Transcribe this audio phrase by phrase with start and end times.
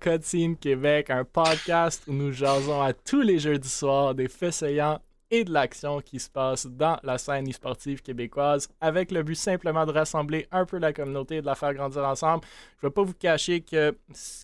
[0.00, 4.52] à Cutscene Québec, un podcast où nous jasons à tous les jeudis soirs des faits
[4.52, 9.34] saillants et de l'action qui se passe dans la scène e-sportive québécoise avec le but
[9.36, 12.44] simplement de rassembler un peu la communauté et de la faire grandir ensemble.
[12.80, 13.96] Je ne vais pas vous cacher que,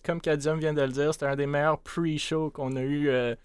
[0.05, 3.35] comme Cadium vient de le dire, c'était un des meilleurs pre-shows qu'on a eu euh,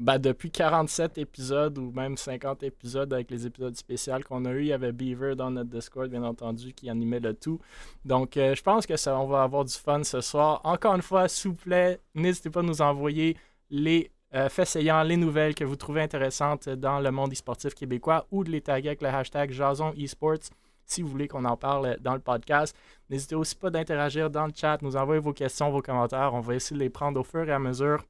[0.00, 4.60] ben, depuis 47 épisodes ou même 50 épisodes avec les épisodes spéciaux qu'on a eu.
[4.62, 7.60] Il y avait Beaver dans notre Discord, bien entendu, qui animait le tout.
[8.06, 10.62] Donc, euh, je pense que ça, on va avoir du fun ce soir.
[10.64, 13.36] Encore une fois, s'il vous plaît, n'hésitez pas à nous envoyer
[13.68, 18.42] les euh, faits les nouvelles que vous trouvez intéressantes dans le monde e-sportif québécois ou
[18.42, 20.50] de les taguer avec le hashtag Jason Esports
[20.86, 22.74] si vous voulez qu'on en parle dans le podcast.
[23.10, 26.32] N'hésitez aussi pas d'interagir dans le chat, nous envoyer vos questions, vos commentaires.
[26.32, 28.02] On va essayer de les prendre au fur et à mesure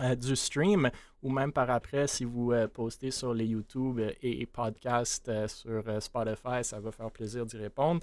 [0.00, 0.90] euh, du stream
[1.22, 5.84] ou même par après si vous euh, postez sur les YouTube et, podcasts euh, sur
[6.02, 8.00] Spotify, ça va faire plaisir d'y répondre.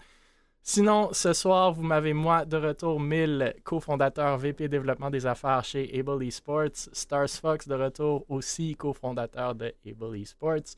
[0.61, 5.89] Sinon, ce soir, vous m'avez moi de retour, 1000, cofondateur VP développement des affaires chez
[5.97, 10.75] Able Esports, Stars Fox de retour aussi cofondateur de Able Esports,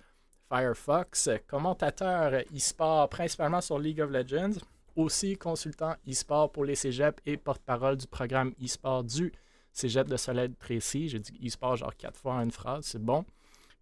[0.48, 4.60] Firefox, commentateur e-sport principalement sur League of Legends,
[4.96, 9.32] aussi consultant e-sport pour les cégeps et porte-parole du programme e-sport du
[9.72, 11.10] Cégep de Soleil précis.
[11.10, 13.26] J'ai dit e-sport genre quatre fois en une phrase, c'est bon.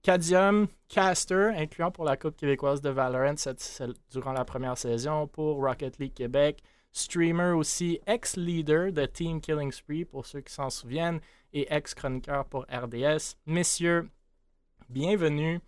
[0.01, 3.35] Cadium, caster, incluant pour la Coupe québécoise de Valorant
[4.11, 6.63] durant la première saison, pour Rocket League Québec.
[6.91, 11.19] Streamer aussi, ex-leader de Team Killing Spree, pour ceux qui s'en souviennent,
[11.53, 13.35] et ex-chroniqueur pour RDS.
[13.45, 14.09] Messieurs,
[14.87, 15.59] bienvenue.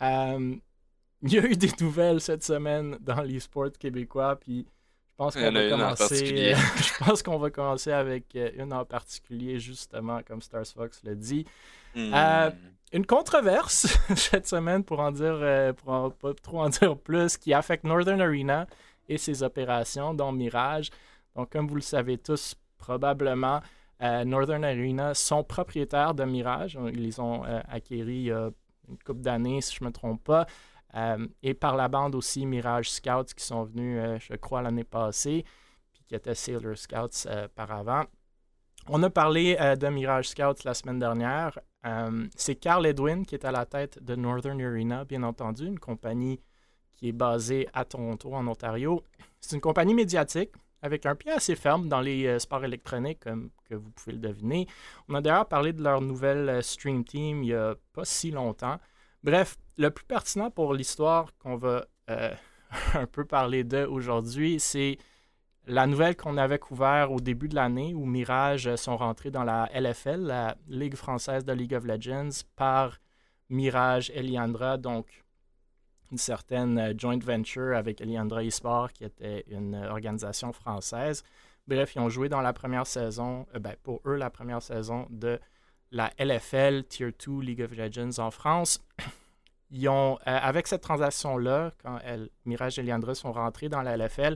[0.00, 0.56] Euh,
[1.22, 4.66] il y a eu des nouvelles cette semaine dans l'e-sport québécois, puis
[5.18, 6.54] pense qu'on va commencer.
[6.76, 11.14] je pense qu'on va commencer avec euh, une en particulier, justement, comme Stars Fox l'a
[11.14, 11.44] dit.
[11.94, 12.12] Hmm.
[12.14, 12.50] Euh,
[12.92, 17.52] une controverse cette semaine, pour en dire, euh, pour pas trop en dire plus, qui
[17.52, 18.66] affecte Northern Arena
[19.08, 20.90] et ses opérations, dont Mirage.
[21.34, 23.60] Donc, comme vous le savez tous, probablement,
[24.00, 26.78] Northern Arena sont propriétaires de Mirage.
[26.92, 28.50] Ils les ont acquéris il y a
[28.88, 30.46] une couple d'années, si je ne me trompe pas.
[30.94, 34.84] Euh, et par la bande aussi Mirage Scouts qui sont venus, euh, je crois, l'année
[34.84, 35.44] passée,
[35.92, 38.04] puis qui étaient Sailor Scouts euh, par avant.
[38.86, 41.58] On a parlé de Mirage Scouts la semaine dernière.
[42.36, 46.40] C'est Carl Edwin qui est à la tête de Northern Arena, bien entendu, une compagnie
[46.96, 49.02] qui est basée à Toronto, en Ontario.
[49.40, 53.74] C'est une compagnie médiatique avec un pied assez ferme dans les sports électroniques, comme que
[53.74, 54.66] vous pouvez le deviner.
[55.06, 58.78] On a d'ailleurs parlé de leur nouvelle Stream Team il n'y a pas si longtemps.
[59.24, 62.34] Bref, le plus pertinent pour l'histoire qu'on va euh,
[62.94, 64.98] un peu parler de aujourd'hui, c'est
[65.66, 69.68] la nouvelle qu'on avait couverte au début de l'année où Mirage sont rentrés dans la
[69.74, 72.98] LFL, la Ligue française de League of Legends, par
[73.50, 75.24] Mirage Eliandra, donc
[76.10, 81.22] une certaine euh, joint venture avec Eliandra eSport, qui était une organisation française.
[81.66, 85.06] Bref, ils ont joué dans la première saison, euh, ben, pour eux, la première saison
[85.10, 85.38] de
[85.90, 88.80] la LFL Tier 2 League of Legends en France.
[89.70, 91.98] Ils ont, euh, avec cette transaction-là, quand
[92.46, 94.34] Mirage et Liandra sont rentrés dans la LFL,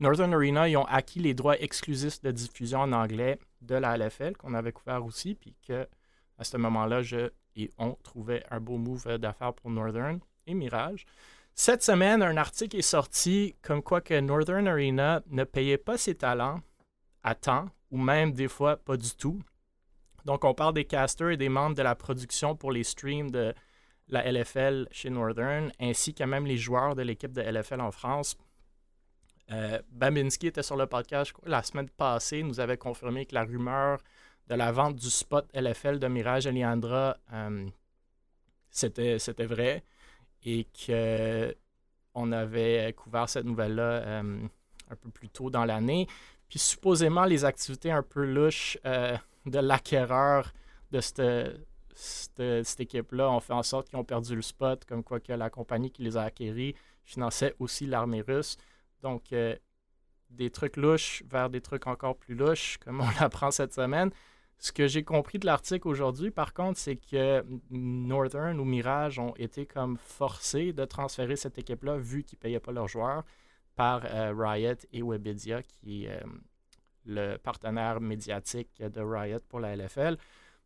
[0.00, 4.36] Northern Arena, ils ont acquis les droits exclusifs de diffusion en anglais de la LFL,
[4.36, 5.88] qu'on avait couvert aussi, puis que
[6.36, 11.06] à ce moment-là, je et on trouvait un beau move d'affaires pour Northern et Mirage.
[11.54, 16.16] Cette semaine, un article est sorti comme quoi que Northern Arena ne payait pas ses
[16.16, 16.60] talents
[17.22, 19.40] à temps, ou même des fois pas du tout.
[20.24, 23.54] Donc, on parle des casters et des membres de la production pour les streams de
[24.08, 28.36] la LFL chez Northern, ainsi que même les joueurs de l'équipe de LFL en France.
[29.50, 33.98] Euh, Babinski était sur le podcast la semaine passée, nous avait confirmé que la rumeur
[34.48, 37.66] de la vente du spot LFL de Mirage Eliandra, euh,
[38.70, 39.84] c'était, vrai
[40.44, 44.46] et qu'on avait couvert cette nouvelle-là euh,
[44.90, 46.06] un peu plus tôt dans l'année.
[46.48, 49.16] Puis supposément, les activités un peu louches euh,
[49.46, 50.52] de l'acquéreur
[50.90, 55.32] de cette, équipe-là ont fait en sorte qu'ils ont perdu le spot, comme quoi que
[55.32, 56.74] la compagnie qui les a acquéris
[57.04, 58.56] finançait aussi l'armée russe.
[59.02, 59.56] Donc, euh,
[60.30, 64.10] des trucs louches vers des trucs encore plus louches, comme on l'apprend cette semaine.
[64.58, 69.34] Ce que j'ai compris de l'article aujourd'hui, par contre, c'est que Northern ou Mirage ont
[69.36, 73.24] été comme forcés de transférer cette équipe-là, vu qu'ils ne payaient pas leurs joueurs,
[73.74, 76.22] par euh, Riot et Webedia, qui est
[77.04, 80.16] le partenaire médiatique de Riot pour la LFL.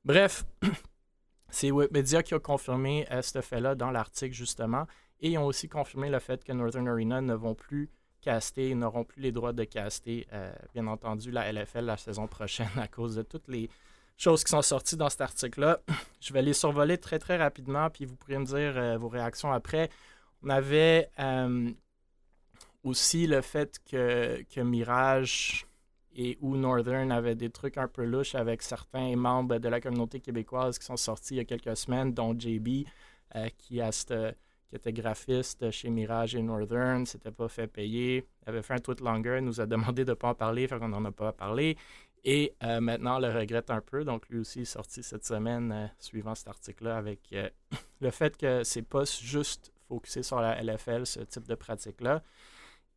[0.05, 0.45] Bref,
[1.51, 4.87] c'est Webedia qui a confirmé euh, ce fait-là dans l'article, justement.
[5.21, 7.91] Et ils ont aussi confirmé le fait que Northern Arena ne vont plus
[8.21, 12.71] caster, n'auront plus les droits de caster, euh, bien entendu, la LFL la saison prochaine
[12.77, 13.69] à cause de toutes les
[14.17, 15.81] choses qui sont sorties dans cet article-là.
[16.21, 19.53] Je vais les survoler très, très rapidement, puis vous pourrez me dire euh, vos réactions
[19.53, 19.91] après.
[20.43, 21.11] On avait
[22.85, 25.68] aussi le fait que, que Mirage
[26.21, 30.19] et où Northern avait des trucs un peu louches avec certains membres de la communauté
[30.19, 32.87] québécoise qui sont sortis il y a quelques semaines, dont JB,
[33.37, 38.75] euh, qui, qui était graphiste chez Mirage et Northern, s'était pas fait payer, avait fait
[38.75, 41.13] un tweet longer, nous a demandé de ne pas en parler, fait qu'on n'en a
[41.13, 41.77] pas parlé.
[42.25, 44.03] Et euh, maintenant, le regrette un peu.
[44.03, 47.33] Donc, lui aussi est sorti cette semaine, euh, suivant cet article-là, avec
[48.01, 52.25] le fait que c'est pas juste focusé sur la LFL, ce type de pratique-là.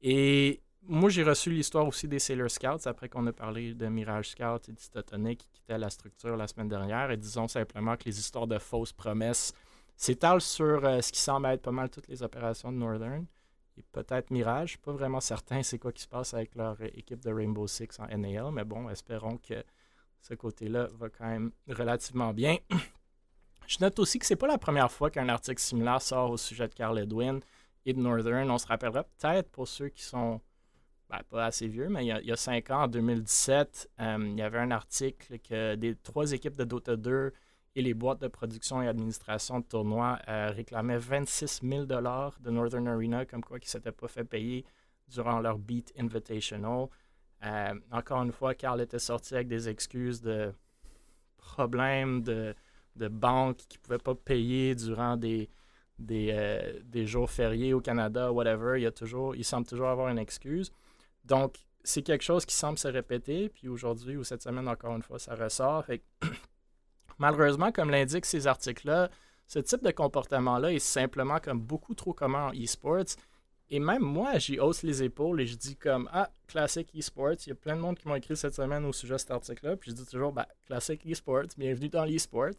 [0.01, 4.29] Et moi, j'ai reçu l'histoire aussi des Sailor Scouts après qu'on a parlé de Mirage
[4.29, 7.11] Scout et d'Istotonic qui quittaient la structure la semaine dernière.
[7.11, 9.53] Et disons simplement que les histoires de fausses promesses
[9.95, 13.25] s'étalent sur euh, ce qui semble être pas mal toutes les opérations de Northern.
[13.77, 17.31] Et peut-être Mirage, pas vraiment certain c'est quoi qui se passe avec leur équipe de
[17.31, 19.63] Rainbow Six en NAL, mais bon, espérons que
[20.19, 22.57] ce côté-là va quand même relativement bien.
[23.67, 26.67] Je note aussi que c'est pas la première fois qu'un article similaire sort au sujet
[26.67, 27.39] de Carl Edwin
[27.85, 28.49] et de Northern.
[28.51, 30.41] On se rappellera peut-être pour ceux qui sont
[31.11, 34.41] ben, pas assez vieux, mais il y, a, cinq ans, en 2017, euh, il y
[34.41, 37.33] avait un article que des trois équipes de Dota 2
[37.75, 42.87] et les boîtes de production et administration de tournois euh, réclamaient 26 000 de Northern
[42.87, 44.63] Arena, comme quoi ils ne s'étaient pas fait payer
[45.09, 46.87] durant leur Beat Invitational.
[47.43, 50.53] Euh, encore une fois, Carl était sorti avec des excuses de
[51.35, 52.55] problèmes de,
[52.95, 55.49] de qui ne pouvaient pas payer durant des,
[55.99, 58.79] des, des, jours fériés au Canada, whatever.
[58.79, 60.71] Il, y a toujours, il semble toujours avoir une excuse.
[61.25, 63.49] Donc, c'est quelque chose qui semble se répéter.
[63.49, 65.85] Puis aujourd'hui ou cette semaine, encore une fois, ça ressort.
[67.19, 69.09] malheureusement, comme l'indiquent ces articles-là,
[69.47, 73.17] ce type de comportement-là est simplement comme beaucoup trop commun en e-sports.
[73.69, 77.35] Et même moi, j'y hausse les épaules et je dis comme Ah, classique e-sports.
[77.45, 79.31] Il y a plein de monde qui m'ont écrit cette semaine au sujet de cet
[79.31, 79.77] article-là.
[79.77, 82.55] Puis je dis toujours bah, classique e-sports, bienvenue dans l'e-sports.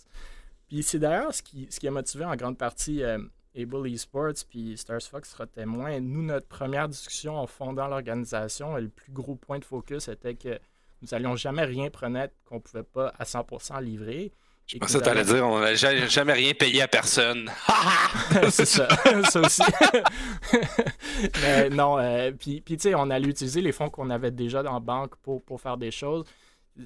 [0.69, 3.19] Puis c'est d'ailleurs ce qui, ce qui a motivé en grande partie euh,
[3.57, 6.01] Able Esports puis Stars Fox sera témoin.
[6.01, 10.59] Nous, notre première discussion en fondant l'organisation, le plus gros point de focus était que
[11.03, 14.33] nous n'allions jamais rien promettre qu'on ne pouvait pas à 100% livrer.
[14.67, 17.51] Je pensais que tu allais dire on n'a jamais rien payé à personne.
[18.51, 18.89] c'est ça,
[19.31, 19.63] ça aussi.
[21.43, 24.75] Mais non, euh, puis, tu sais, on allait utiliser les fonds qu'on avait déjà dans
[24.75, 26.25] la banque pour, pour faire des choses.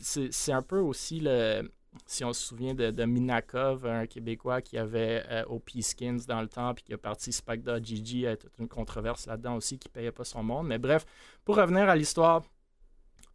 [0.00, 1.70] C'est un peu aussi le,
[2.04, 6.48] si on se souvient de, Minakov, un Québécois qui avait euh, au Skins dans le
[6.48, 9.78] temps, puis qui a parti Spagda Gigi, il y a toute une controverse là-dedans aussi
[9.78, 10.66] qui ne payait pas son monde.
[10.66, 11.06] Mais bref,
[11.44, 12.42] pour revenir à l'histoire,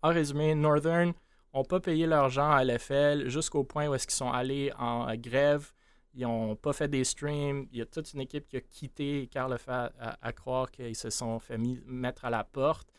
[0.02, 1.14] en résumé, Northern
[1.54, 5.08] n'ont pas payé leur gens à LFL jusqu'au point où est-ce qu'ils sont allés en
[5.10, 5.72] euh, grève.
[6.14, 7.68] Ils n'ont pas fait des streams.
[7.72, 10.96] Il y a toute une équipe qui a quitté, car le fait à croire qu'ils
[10.96, 12.91] se sont fait mettre à la porte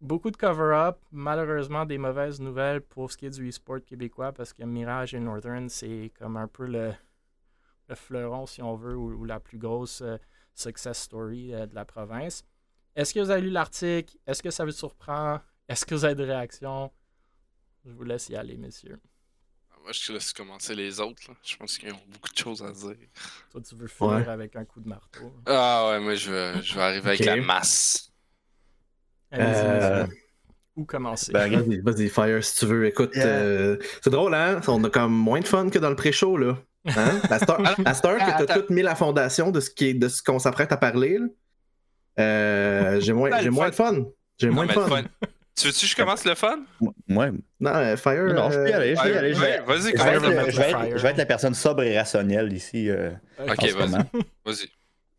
[0.00, 4.52] beaucoup de cover-up, malheureusement des mauvaises nouvelles pour ce qui est du e-sport québécois parce
[4.52, 6.92] que Mirage et Northern, c'est comme un peu le,
[7.94, 10.16] fleuron, si on veut, ou, la plus grosse euh,
[10.54, 12.44] success story euh, de la province.
[12.96, 14.16] Est-ce que vous avez lu l'article?
[14.26, 15.40] Est-ce que ça vous surprend?
[15.68, 16.92] Est-ce que vous avez des réactions?
[17.84, 19.00] Je vous laisse y aller, messieurs.
[19.70, 21.22] Ah, moi, je te laisse commencer les autres.
[21.42, 22.96] Je pense qu'ils ont beaucoup de choses à dire.
[23.50, 25.32] Toi, tu veux finir avec un coup de marteau.
[25.46, 28.13] Ah ouais, moi, je vais, je vais arriver avec la masse.
[29.38, 30.06] Euh,
[30.76, 31.32] Où commencer?
[31.32, 32.86] Ben, vas-y, Fire, si tu veux.
[32.86, 34.60] Écoute, euh, c'est drôle, hein?
[34.68, 36.56] On a comme moins de fun que dans le pré-show, là.
[36.86, 37.20] Hein?
[37.30, 40.38] À cette heure, que t'as tout mis la fondation de ce qui de ce qu'on
[40.38, 41.18] s'apprête à parler,
[42.20, 44.04] euh, j'ai moins, j'ai moins de fun.
[44.38, 45.02] J'ai moins de fun.
[45.56, 46.64] Tu veux-tu que je commence le fun?
[47.08, 47.30] Ouais.
[47.60, 48.34] Non, Fire.
[48.34, 48.96] Non, je peux y aller.
[48.96, 49.32] Je peux y aller.
[49.32, 52.90] Vas-y, je, vais être la personne sobre et rationnelle ici.
[53.38, 54.20] ok, vas-y.
[54.44, 54.68] Vas-y.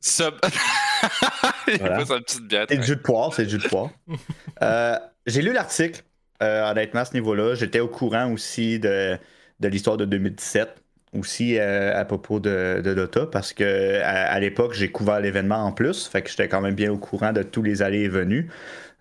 [0.01, 0.35] Sub.
[1.79, 2.03] voilà.
[2.27, 3.89] C'est du jus de poire, c'est du jus de poire.
[4.61, 6.01] Euh, j'ai lu l'article,
[6.41, 7.55] euh, honnêtement, à ce niveau-là.
[7.55, 9.17] J'étais au courant aussi de,
[9.59, 10.81] de l'histoire de 2017,
[11.13, 15.73] aussi euh, à propos de, de, Dota, parce que à, l'époque, j'ai couvert l'événement en
[15.73, 18.49] plus, fait que j'étais quand même bien au courant de tous les allées et venues.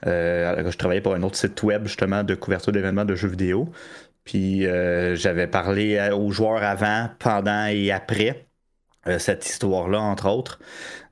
[0.04, 3.68] je travaillais pour un autre site web, justement, de couverture d'événements de jeux vidéo.
[4.24, 4.62] Puis
[5.14, 8.48] j'avais parlé aux joueurs avant, pendant et après.
[9.18, 10.58] Cette histoire-là, entre autres.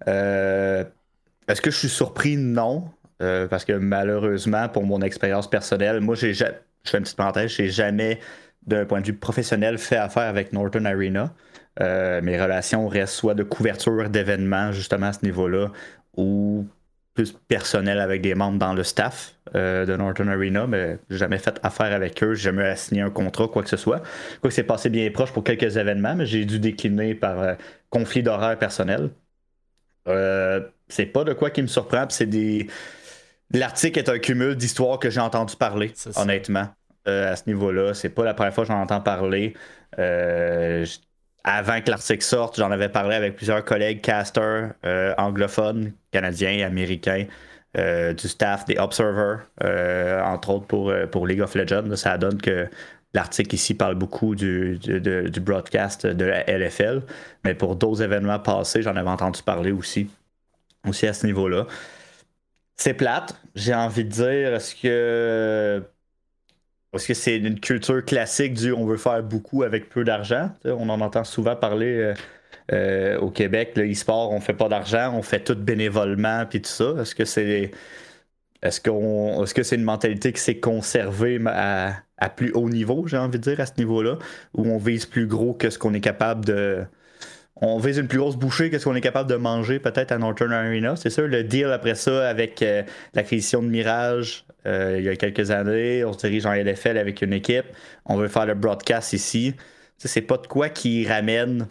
[0.09, 0.85] Euh,
[1.49, 2.37] est-ce que je suis surpris?
[2.37, 2.91] Non.
[3.21, 6.45] Euh, parce que malheureusement, pour mon expérience personnelle, moi, j'ai, je
[6.85, 8.19] fais une petite parenthèse, j'ai jamais,
[8.67, 11.33] d'un point de vue professionnel, fait affaire avec Norton Arena.
[11.81, 15.71] mes relations restent soit de couverture d'événements, justement à ce niveau-là,
[16.17, 16.67] ou
[17.15, 21.39] plus personnel avec des membres dans le staff euh, de Norton Arena, mais j'ai jamais
[21.39, 23.99] fait affaire avec eux, jamais signé un contrat, quoi que ce soit.
[24.41, 27.55] Quoi que c'est passé bien proche pour quelques événements, mais j'ai dû décliner par euh,
[27.91, 29.11] conflit d'horaire personnel.
[30.09, 32.67] Euh, c'est pas de quoi qui me surprend, c'est des.
[33.53, 36.69] L'article est un cumul d'histoires que j'ai entendu parler, honnêtement.
[37.07, 39.55] à ce niveau-là, c'est pas la première fois que j'en entends parler
[41.45, 47.27] avant que l'article sorte, j'en avais parlé avec plusieurs collègues casters euh, anglophones, canadiens, américains,
[47.75, 49.39] du staff des Observer,
[50.25, 51.97] entre autres pour, pour League of Legends.
[51.97, 52.69] Ça donne que
[53.15, 57.03] l'article ici parle beaucoup du, du, broadcast de la LFL,
[57.45, 60.09] mais pour d'autres événements passés, j'en avais entendu parler aussi,
[60.89, 61.67] aussi à ce niveau-là.
[62.77, 64.55] C'est plate, j'ai envie de dire.
[64.55, 65.83] Est-ce que
[66.95, 70.51] est-ce que c'est une culture classique du on veut faire beaucoup avec peu d'argent?
[70.65, 72.15] On en entend souvent parler euh,
[72.73, 76.71] euh, au Québec, le e-sport, on fait pas d'argent, on fait tout bénévolement puis tout
[76.71, 76.95] ça.
[77.01, 77.71] Est-ce que c'est
[78.63, 81.95] est-ce qu'on est-ce que c'est une mentalité qui s'est conservée à,
[82.37, 84.19] plus haut niveau, j'ai envie de dire, à ce niveau-là,
[84.55, 86.85] où on vise plus gros que ce qu'on est capable de
[87.57, 90.19] on vise une plus grosse bouchée que ce qu'on est capable de manger peut-être à
[90.19, 90.97] Northern Arena?
[90.97, 92.83] C'est sûr, le deal après ça avec euh,
[93.15, 97.23] l'acquisition de Mirage euh, il y a quelques années, on se dirige en LFL avec
[97.23, 97.67] une équipe,
[98.07, 99.55] on veut faire le broadcast ici.
[99.99, 101.69] C'est pas de quoi qui ramène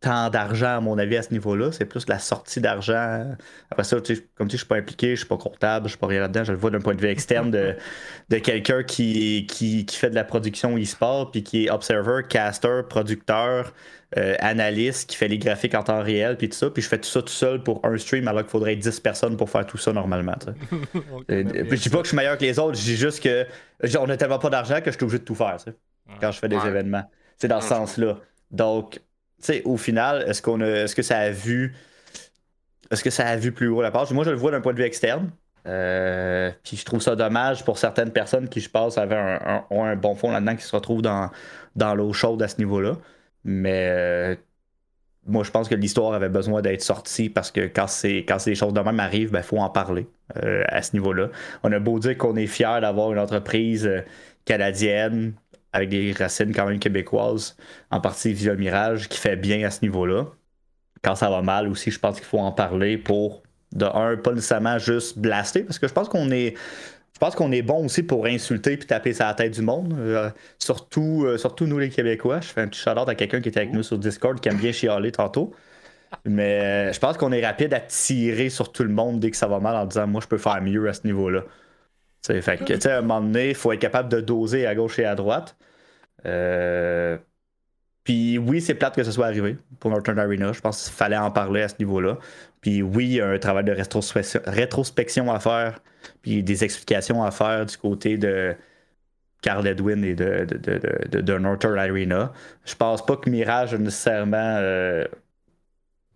[0.00, 1.72] tant d'argent, à mon avis, à ce niveau-là.
[1.72, 3.34] C'est plus la sortie d'argent.
[3.70, 3.96] Après ça,
[4.36, 6.44] comme tu je suis pas impliqué, je suis pas comptable, je suis pas rien là-dedans.
[6.44, 7.74] Je le vois d'un point de vue externe de,
[8.28, 12.82] de quelqu'un qui, qui, qui, fait de la production e-sport, puis qui est observer, caster,
[12.88, 13.72] producteur,
[14.16, 16.70] euh, analyste, qui fait les graphiques en temps réel, puis tout ça.
[16.70, 19.36] Puis je fais tout ça tout seul pour un stream, alors qu'il faudrait 10 personnes
[19.36, 20.36] pour faire tout ça normalement.
[21.30, 23.46] Euh, je dis pas que je suis meilleur que les autres, je dis juste que
[23.98, 25.56] on a tellement pas d'argent que je suis obligé de tout faire,
[26.20, 27.04] quand je fais des événements.
[27.36, 28.18] C'est dans ce sens-là.
[28.50, 29.00] Donc,
[29.40, 31.74] sais, au final, est-ce qu'on est-ce que ça a vu,
[32.90, 34.72] est-ce que ça a vu plus haut la page Moi, je le vois d'un point
[34.72, 35.30] de vue externe.
[35.66, 39.84] Euh, puis je trouve ça dommage pour certaines personnes qui, je pense, avaient un, ont
[39.84, 41.30] un bon fond là-dedans qui se retrouvent dans,
[41.94, 42.96] l'eau chaude à ce niveau-là.
[43.44, 44.36] Mais euh,
[45.26, 48.54] moi, je pense que l'histoire avait besoin d'être sortie parce que quand, c'est, quand des
[48.54, 50.06] choses de même arrivent, il ben, faut en parler
[50.42, 51.28] euh, à ce niveau-là.
[51.62, 53.88] On a beau dire qu'on est fier d'avoir une entreprise
[54.44, 55.34] canadienne
[55.78, 57.56] avec des racines quand même québécoises,
[57.90, 60.26] en partie via Mirage, qui fait bien à ce niveau-là.
[61.02, 63.42] Quand ça va mal aussi, je pense qu'il faut en parler pour,
[63.72, 66.56] de un, pas nécessairement juste blaster, parce que je pense qu'on est.
[67.14, 69.92] Je pense qu'on est bon aussi pour insulter puis taper sa tête du monde.
[69.98, 70.30] Euh,
[70.60, 72.40] surtout, euh, surtout nous les Québécois.
[72.40, 74.56] Je fais un petit shout à quelqu'un qui était avec nous sur Discord qui aime
[74.56, 75.52] bien chialer tantôt.
[76.24, 79.36] Mais euh, je pense qu'on est rapide à tirer sur tout le monde dès que
[79.36, 81.42] ça va mal en disant moi je peux faire mieux à ce niveau-là.
[82.26, 85.14] Fait à un moment donné, il faut être capable de doser à gauche et à
[85.14, 85.56] droite.
[86.26, 87.18] Euh,
[88.04, 90.52] puis oui, c'est plate que ce soit arrivé pour Northern Arena.
[90.52, 92.18] Je pense qu'il fallait en parler à ce niveau-là.
[92.60, 95.80] Puis oui, il y a un travail de rétrospection, à faire,
[96.22, 98.56] puis des explications à faire du côté de
[99.42, 102.32] Carl Edwin et de, Northern Arena.
[102.64, 105.04] Je pense pas que Mirage a nécessairement euh,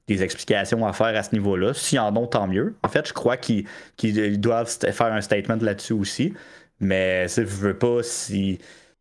[0.09, 1.75] des explications à faire à ce niveau-là.
[1.75, 2.75] S'ils en ont, tant mieux.
[2.83, 6.35] En fait, je crois qu'ils doivent faire un statement là-dessus aussi.
[6.81, 8.59] Mais si je veux pas, si.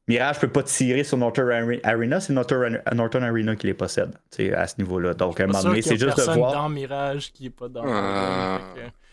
[0.08, 2.80] Mirage peut pas tirer sur Northern Arena, c'est Northern,
[3.24, 4.12] Arena qui les possède
[4.56, 5.14] à ce niveau-là.
[5.14, 6.54] Donc, à un moment donné, c'est juste de voir.
[6.54, 7.86] dans Mirage qui est pas dans.
[7.86, 8.58] Euh...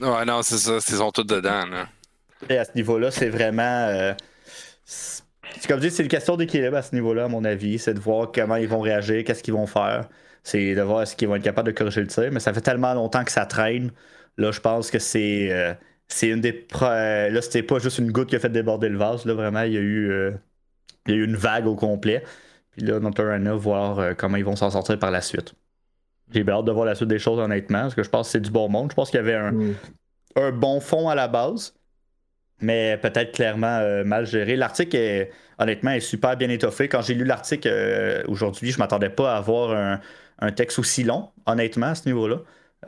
[0.01, 1.65] Ouais, non, c'est ça, ils sont tous dedans.
[2.49, 3.63] Et à ce niveau-là, c'est vraiment.
[3.63, 4.15] Euh...
[4.85, 7.79] C'est comme je dis, c'est une question d'équilibre à ce niveau-là, à mon avis.
[7.79, 10.09] C'est de voir comment ils vont réagir, qu'est-ce qu'ils vont faire
[10.49, 12.31] c'est de voir est-ce qu'ils vont être capables de corriger le tir.
[12.33, 13.91] Mais ça fait tellement longtemps que ça traîne.
[14.39, 15.75] Là, je pense que c'est euh,
[16.09, 16.67] c'est une des.
[16.81, 19.27] Là, c'était pas juste une goutte qui a fait déborder le vase.
[19.27, 20.33] Là, vraiment, il y a eu, euh,
[21.09, 22.23] il y a eu une vague au complet.
[22.71, 25.55] Puis là, notre Arena, voir euh, comment ils vont s'en sortir par la suite.
[26.33, 28.41] J'ai hâte de voir la suite des choses, honnêtement, parce que je pense que c'est
[28.41, 28.91] du bon monde.
[28.91, 29.75] Je pense qu'il y avait un, mm.
[30.37, 31.75] un bon fond à la base
[32.61, 34.57] mais peut-être clairement mal géré.
[34.57, 36.89] L'article, est, honnêtement, est super bien étoffé.
[36.89, 40.01] Quand j'ai lu l'article aujourd'hui, je m'attendais pas à avoir un,
[40.41, 42.39] un texte aussi long, honnêtement, à ce niveau-là.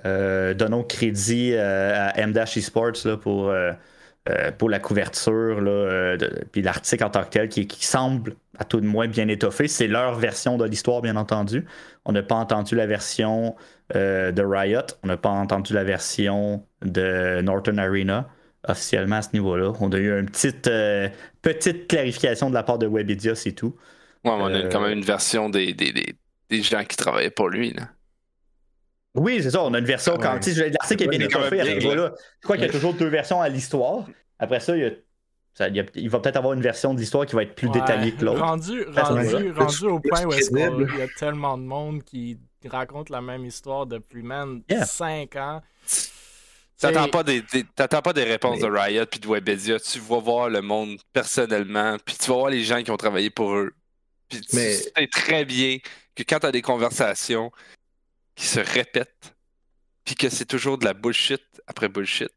[0.06, 3.52] Euh, donnons crédit euh, à M-Dash Esports là, pour,
[4.28, 6.16] euh, pour la couverture, là,
[6.52, 9.66] puis l'article en tant que tel qui, semble à tout de moins bien étoffé.
[9.68, 11.64] C'est leur version de l'histoire, bien entendu.
[12.04, 13.56] On n'a pas entendu la version
[13.94, 18.28] de Riot, on n'a pas entendu la version de Norton Arena
[18.68, 19.72] officiellement à ce niveau-là.
[19.80, 20.70] On a eu une petite,
[21.42, 23.74] petite clarification de la part de Webedia, c'est tout.
[24.24, 27.72] Ouais, on a quand même une version des, des gens qui travaillaient pour lui.
[27.72, 27.88] Là.
[29.14, 29.62] Oui, c'est ça.
[29.62, 30.38] On a une version quand.
[30.46, 32.12] L'article est bien étoffé à ce niveau-là.
[32.40, 34.06] Je crois qu'il y a toujours deux versions à l'histoire.
[34.38, 35.02] Après ça, il,
[35.94, 38.40] il, va peut-être avoir une version de l'histoire qui va être plus détaillée que l'autre.
[38.40, 43.20] Rendu, rendu, rendu au point où il y a tellement de monde qui raconte la
[43.20, 45.62] même histoire depuis même 5 ans.
[46.78, 47.42] T'attends pas des,
[47.76, 49.78] pas des réponses de Riot puis de Webedia.
[49.78, 53.28] Tu vas voir le monde personnellement, puis tu vas voir les gens qui ont travaillé
[53.28, 53.72] pour eux.
[54.30, 55.78] Puis tu sais très bien
[56.14, 57.50] que quand tu as des conversations
[58.40, 59.36] qui se répètent,
[60.02, 62.32] puis que c'est toujours de la bullshit après bullshit.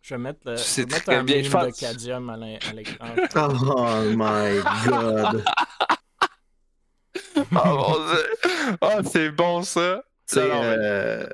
[0.00, 2.38] Je vais mettre, le, je vais mettre un bien, de Cadium à
[2.72, 3.14] l'écran.
[3.36, 5.44] oh my god.
[7.36, 8.76] oh mon dieu.
[8.80, 10.02] Oh, c'est bon ça.
[10.24, 10.40] C'est.
[10.50, 11.28] Euh...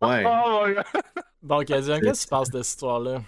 [0.00, 0.24] Ouais.
[0.26, 0.84] Oh my god.
[1.42, 3.22] Bon, Kadian, qu'est-ce que tu penses de cette histoire-là?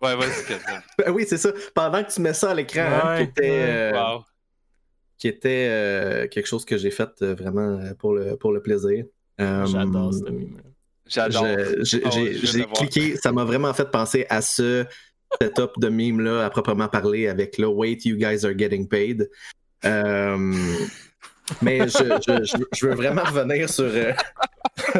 [0.00, 0.60] Ouais, ouais, c'est
[0.98, 1.50] ben oui, c'est ça.
[1.74, 4.18] Pendant que tu mets ça à l'écran, hein, qui était, euh,
[5.18, 9.04] qui était euh, quelque chose que j'ai fait euh, vraiment pour le, pour le plaisir.
[9.38, 10.60] J'adore ce mime.
[11.06, 11.46] J'adore.
[11.82, 14.86] J'ai oh, cliqué, ça m'a vraiment fait penser à ce
[15.40, 19.28] setup de mime-là à proprement parler avec le Wait, you guys are getting paid.
[21.62, 23.90] mais je, je, veux vraiment revenir sur.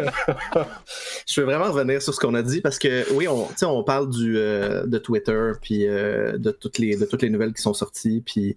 [1.27, 4.11] je veux vraiment revenir sur ce qu'on a dit parce que oui, on, on parle
[4.11, 7.75] du, euh, de Twitter puis euh, de, toutes les, de toutes les nouvelles qui sont
[7.75, 8.23] sorties.
[8.25, 8.57] Puis,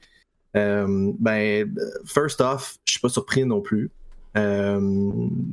[0.55, 1.73] euh, ben,
[2.05, 3.89] first off, je suis pas surpris non plus.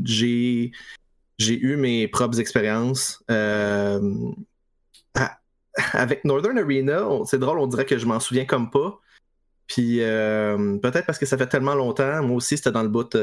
[0.04, 0.72] J'ai,
[1.38, 3.22] j'ai eu mes propres expériences.
[5.92, 9.00] avec Northern Arena, c'est drôle, on dirait que je m'en souviens comme pas.
[9.66, 12.22] Puis peut-être parce que ça fait tellement longtemps.
[12.22, 13.16] Moi aussi, c'était dans le bout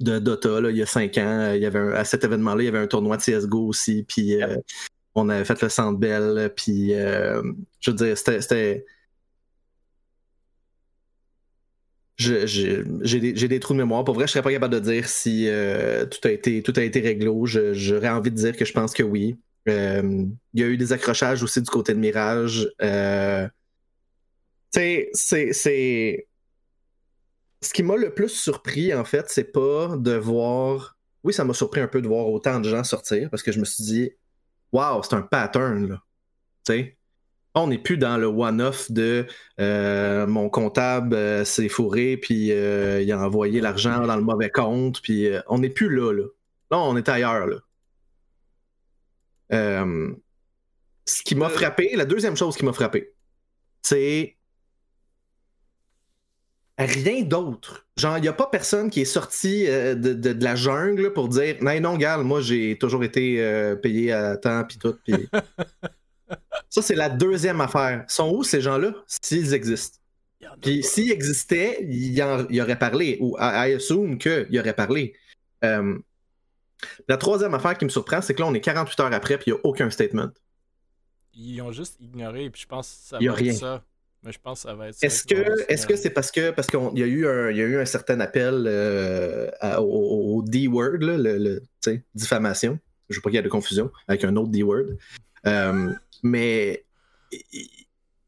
[0.00, 1.52] de Dota il y a cinq ans.
[1.54, 4.04] Il y avait à cet événement-là, il y avait un tournoi de CSGO aussi.
[4.04, 4.56] Puis euh,
[5.14, 6.52] on avait fait le Centre Bell.
[6.56, 7.42] Puis euh,
[7.80, 8.84] je veux dire, c'était.
[12.20, 14.04] J'ai des, des, trous de mémoire.
[14.04, 16.82] Pour vrai, je serais pas capable de dire si euh, tout, a été, tout a
[16.82, 17.30] été réglé.
[17.44, 19.38] J'aurais envie de dire que je pense que oui.
[19.66, 22.68] il y a eu des accrochages aussi du côté de Mirage.
[24.70, 26.26] sais, c'est
[27.62, 30.96] ce qui m'a le plus surpris, en fait, c'est pas de voir.
[31.22, 33.60] Oui, ça m'a surpris un peu de voir autant de gens sortir parce que je
[33.60, 34.10] me suis dit,
[34.72, 36.02] waouh, c'est un pattern, là.
[36.64, 36.96] Tu sais?
[37.54, 39.26] On n'est plus dans le one-off de
[39.58, 44.50] euh, mon comptable euh, s'est fourré, puis euh, il a envoyé l'argent dans le mauvais
[44.50, 46.24] compte, puis on n'est plus là, là.
[46.70, 47.56] Là, on est ailleurs, là.
[51.04, 53.14] ce qui m'a frappé, la deuxième chose qui m'a frappé,
[53.82, 54.36] c'est
[56.78, 57.84] rien d'autre.
[57.96, 61.80] Genre, il n'y a pas personne qui est sorti de, la jungle pour dire Non,
[61.80, 64.96] non, gars, moi j'ai toujours été payé à temps puis tout.
[66.70, 68.04] Ça, c'est la deuxième affaire.
[68.06, 68.94] Sont où ces gens-là?
[69.06, 69.98] S'ils existent?
[70.62, 75.14] Puis s'ils existaient, il y, aurait parlé, ou I, assume qu'il aurait parlé.
[75.64, 75.98] Euh,
[77.08, 79.50] la troisième affaire qui me surprend, c'est que là, on est 48 heures après, puis
[79.50, 80.30] il n'y a aucun statement.
[81.34, 83.52] Ils ont juste ignoré, puis je pense que ça va être rien.
[83.52, 83.84] ça.
[84.22, 85.02] Mais je pense que ça va être.
[85.02, 87.62] Est-ce que est-ce que c'est parce que parce qu'il y a eu un il y
[87.62, 91.62] a eu un certain appel euh, au, D-word, le, le
[92.14, 92.78] diffamation.
[93.08, 94.96] Je veux pas qu'il y ait de confusion avec un autre D-word.
[95.46, 96.84] Euh, mais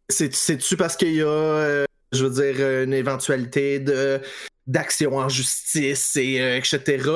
[0.09, 4.21] c'est-tu parce qu'il y a, euh, je veux dire, une éventualité de
[4.67, 7.11] d'action en justice et etc.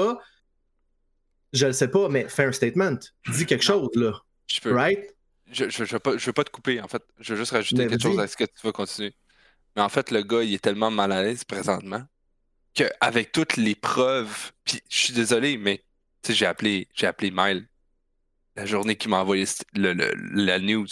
[1.52, 2.98] Je ne sais pas, mais fais un statement.
[3.28, 4.20] Dis quelque chose là.
[4.46, 4.74] Je peux.
[4.74, 5.14] Right?
[5.50, 7.02] Je, je, veux pas, je veux pas te couper, en fait.
[7.20, 9.14] Je veux juste rajouter quelque chose à ce que tu vas continuer.
[9.76, 12.04] Mais en fait, le gars, il est tellement mal à l'aise présentement
[12.76, 15.82] qu'avec toutes les preuves, puis je suis désolé, mais
[16.28, 17.66] j'ai appelé, j'ai appelé Mile
[18.56, 19.92] la journée qu'il m'a envoyé le,
[20.32, 20.86] la news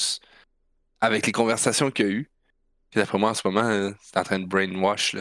[1.00, 2.30] avec les conversations qu'il y a eues.
[2.90, 5.16] Puis d'après moi, en ce moment, c'est en train de brainwash.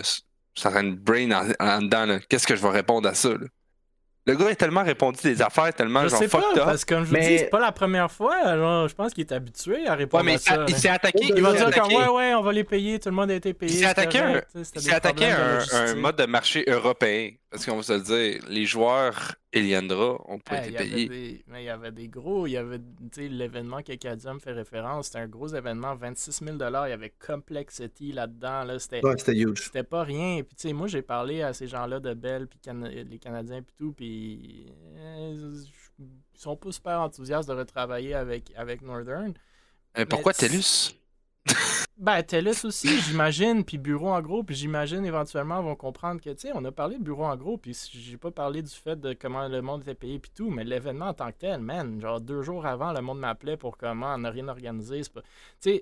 [0.56, 2.20] C'est en train de brain en, dedans.
[2.30, 3.30] Qu'est-ce que je vais répondre à ça?
[3.30, 3.48] Là?
[4.26, 6.94] Le gars a tellement répondu des affaires, tellement je genre sais fucked pas, Parce que
[6.94, 8.36] comme je vous dis, c'est pas la première fois.
[8.36, 10.66] Alors, je pense qu'il est habitué à répondre ouais, mais à ça.
[10.70, 11.34] Il s'est attaqué.
[11.36, 13.54] Il, va dire comme ouais, ouais, on va les payer, tout le monde a été
[13.54, 13.74] payé.
[13.74, 14.42] Il s'est attaqué, un,
[14.92, 17.32] attaqué un, un, mode de marché européen.
[17.54, 21.44] Parce qu'on va se le dire, les joueurs Eliandra ont pas été payés.
[21.46, 22.80] mais il y avait des gros, il y avait
[23.16, 27.14] l'événement que Kadia me fait référence, c'était un gros événement, 26 000 Il y avait
[27.24, 28.64] Complexity là-dedans.
[28.64, 29.66] Là, c'était huge.
[29.66, 30.42] C'était pas rien.
[30.42, 32.60] Puis tu sais, moi j'ai parlé à ces gens-là de Bell, puis
[33.08, 34.66] les Canadiens, puis tout, puis
[34.98, 35.54] euh,
[36.00, 39.32] ils sont pas super enthousiastes de retravailler avec, avec Northern.
[40.00, 40.96] Euh, pourquoi TELUS?
[41.98, 46.48] Ben, TELUS aussi, j'imagine, puis Bureau en gros, puis j'imagine éventuellement vont comprendre que, tu
[46.48, 49.14] sais, on a parlé de Bureau en gros, puis j'ai pas parlé du fait de
[49.14, 52.22] comment le monde était payé, puis tout, mais l'événement en tant que tel, man, genre
[52.22, 55.22] deux jours avant, le monde m'appelait pour comment on n'a rien organisé, Tu
[55.60, 55.82] sais,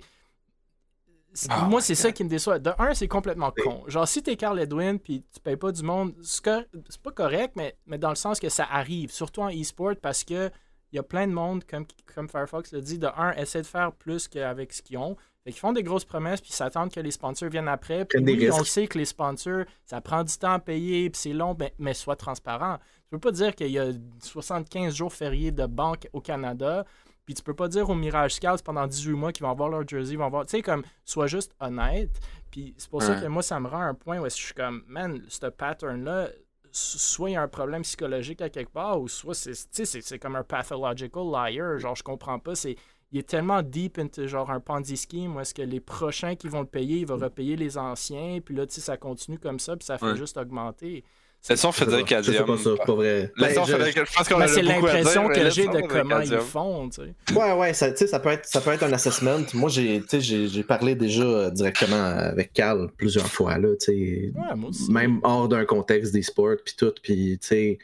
[1.50, 2.60] ah, moi, c'est ça qui me déçoit.
[2.60, 3.84] De un, c'est complètement con.
[3.88, 7.78] Genre, si t'es Carl Edwin puis tu payes pas du monde, c'est pas correct, mais,
[7.86, 10.52] mais dans le sens que ça arrive, surtout en e-sport, parce que
[10.92, 13.68] il y a plein de monde, comme, comme Firefox le dit, de un, essaie de
[13.68, 15.16] faire plus qu'avec ce qu'ils ont.
[15.44, 18.06] Fait qu'ils font des grosses promesses, puis s'attendent que les sponsors viennent après.
[18.06, 21.34] Puis oui, on sait que les sponsors, ça prend du temps à payer, puis c'est
[21.34, 22.78] long, mais, mais sois transparent.
[22.78, 26.86] Tu peux pas dire qu'il y a 75 jours fériés de banque au Canada,
[27.26, 29.88] puis tu peux pas dire aux Mirage Scouts pendant 18 mois qu'ils vont avoir leur
[29.88, 30.46] jersey, ils vont avoir.
[30.46, 32.12] Tu sais, comme, sois juste honnête.
[32.52, 34.84] Puis c'est pour ça que moi, ça me rend un point où je suis comme,
[34.88, 36.30] man, ce pattern-là,
[36.72, 40.44] soit il y a un problème psychologique à quelque part, ou soit c'est comme un
[40.44, 41.80] pathological liar.
[41.80, 42.56] Genre, je comprends pas.
[42.56, 42.76] C'est
[43.12, 46.48] il est tellement deep into genre un Ponzi scheme où est-ce que les prochains qui
[46.48, 49.60] vont le payer, il va repayer les anciens, puis là, tu sais, ça continue comme
[49.60, 51.04] ça, puis ça fait juste augmenter.
[51.50, 53.32] Laissons Frédéric C'est pas ça, pas vrai.
[53.38, 57.02] Ben, Frédéric, je pense qu'on a C'est l'impression que j'ai de comment ils font, tu
[57.02, 57.36] sais.
[57.36, 59.42] Ouais, ouais, ça, ça, peut être, ça peut être un assessment.
[59.56, 64.32] Moi, j'ai, j'ai parlé déjà euh, directement avec Carl plusieurs fois, là, tu sais.
[64.36, 64.92] Ouais, moi aussi.
[64.92, 67.80] Même hors d'un contexte des sports, puis tout, puis, tu sais.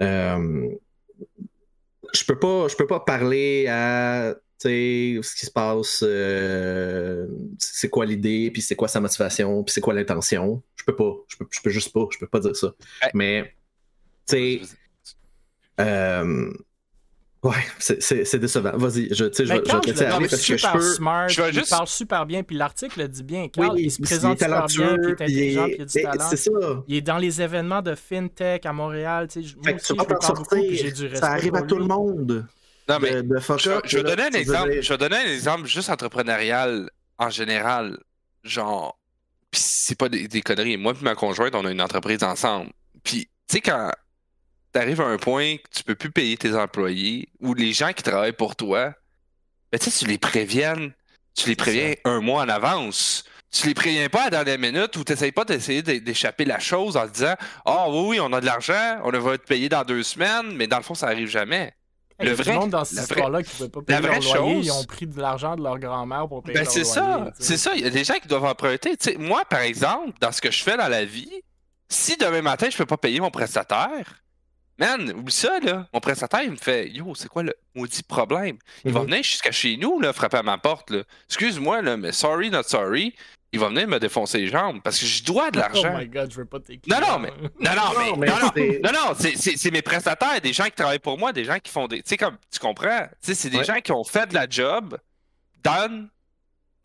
[0.00, 0.68] Euh,
[2.14, 7.26] je peux pas, je peux pas parler à ce qui se passe, euh,
[7.58, 10.62] c'est quoi l'idée, puis c'est quoi sa motivation, puis c'est quoi l'intention.
[10.76, 12.74] Je peux pas, je peux, je peux juste pas, je peux pas dire ça.
[13.14, 13.54] Mais,
[14.28, 14.60] tu sais,
[15.80, 16.52] euh,
[17.42, 18.76] ouais, c'est décevant.
[18.76, 20.80] Vas-y, je, tu sais, je, je, te laisser aller parce que je peux.
[20.80, 23.48] Smart, je il parle super bien, puis l'article le dit bien.
[23.48, 26.02] Carl, oui, il se présente super bien, puis il est intelligent, puis il a du
[26.02, 26.26] talent.
[26.28, 26.50] C'est ça.
[26.88, 29.56] Il est dans les événements de FinTech à Montréal, tu sais.
[29.62, 32.46] Moi aussi, je peux pas beaucoup, j'ai du respect Ça arrive à tout le monde.
[32.88, 34.80] Non, mais je, vais donner un exemple.
[34.80, 37.98] Je vais donner un exemple juste entrepreneurial en général.
[38.42, 38.98] Genre,
[39.50, 40.76] pis c'est pas des, conneries.
[40.76, 42.70] Moi et ma conjointe, on a une entreprise ensemble.
[43.04, 43.92] Puis, tu sais, quand
[44.72, 48.02] t'arrives à un point que tu peux plus payer tes employés ou les gens qui
[48.02, 48.94] travaillent pour toi,
[49.72, 50.92] ben, tu sais, tu les préviennes.
[51.36, 53.24] Tu les préviens un mois en avance.
[53.52, 56.96] Tu les préviens pas à la dernière minute ou tu pas d'essayer d'échapper la chose
[56.96, 59.84] en disant Ah oh, oui, oui, on a de l'argent, on va te payer dans
[59.84, 61.72] deux semaines, mais dans le fond, ça arrive jamais
[62.22, 65.06] le vrai, monde dans cette histoire-là qui ne pas payer leur loyer, ils ont pris
[65.06, 67.72] de l'argent de leur grand-mère pour payer ben, leur c'est ça, c'est ça.
[67.74, 68.96] Il y a des gens qui doivent emprunter.
[69.18, 71.42] moi, par exemple, dans ce que je fais dans la vie,
[71.88, 74.22] si demain matin, je ne peux pas payer mon prestataire,
[74.80, 75.86] man, oublie ça, là.
[75.92, 78.56] Mon prestataire, il me fait Yo, c'est quoi le maudit problème?
[78.84, 79.06] Il va mhm.
[79.06, 80.92] venir jusqu'à chez nous, là, frapper à ma porte.
[81.28, 83.14] Excuse-moi, là, mais sorry, not sorry
[83.52, 85.92] il va venir me défoncer les jambes parce que je dois de oh l'argent.
[85.94, 89.14] Oh my god, je veux pas Non, non, mais, non, non, mais, non, non, non,
[89.16, 92.02] c'est mes prestataires, des gens qui travaillent pour moi, des gens qui font des.
[92.02, 93.08] Tu sais, comme, tu comprends?
[93.20, 94.96] Tu sais, c'est des gens qui ont fait de la job,
[95.64, 96.08] donne,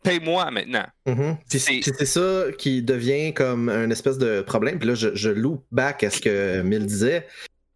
[0.02, 0.86] paye-moi maintenant.
[1.06, 1.36] Mm-hmm.
[1.46, 4.78] C'est ça qui devient comme un espèce de problème.
[4.78, 7.26] Puis là, je, je loop back à ce que Mill disait.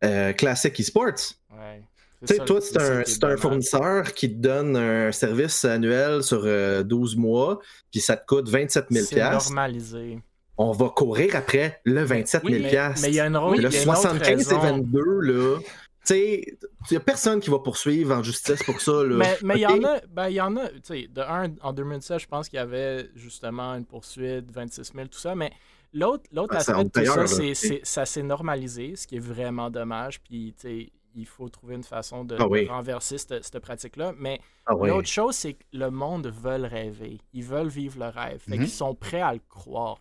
[0.04, 1.34] Euh, classic esports.
[1.50, 1.82] Ouais.
[2.26, 7.18] Tu sais, toi, c'est un, fournisseur qui te donne un service annuel sur 12 euh,
[7.18, 7.60] mois,
[7.90, 10.18] puis ça te coûte 27 000 C'est normalisé.
[10.58, 13.70] On va courir après le 27 000 mais, mais il y a une rôle, Le
[13.70, 15.58] 75 et 22, là.
[15.60, 16.44] Tu sais,
[16.90, 19.02] il n'y a personne qui va poursuivre en justice pour ça.
[19.04, 19.24] Là.
[19.42, 21.72] Mais il y en a, ben, il y en a, tu sais, de un, en
[21.72, 25.52] 2017, je pense qu'il y avait justement une poursuite, 26 000, tout ça, mais
[25.92, 30.20] l'autre l'autre aspect de tout ça, c'est ça s'est normalisé, ce qui est vraiment dommage,
[30.22, 34.12] puis, tu sais, il faut trouver une façon de, ah renverser cette, pratique-là.
[34.16, 37.18] Mais ah l'autre chose, c'est que le monde veut rêver.
[37.32, 38.40] Ils veulent vivre le rêve.
[38.40, 38.66] Fait Ils mhm.
[38.66, 40.00] sont prêts à le croire.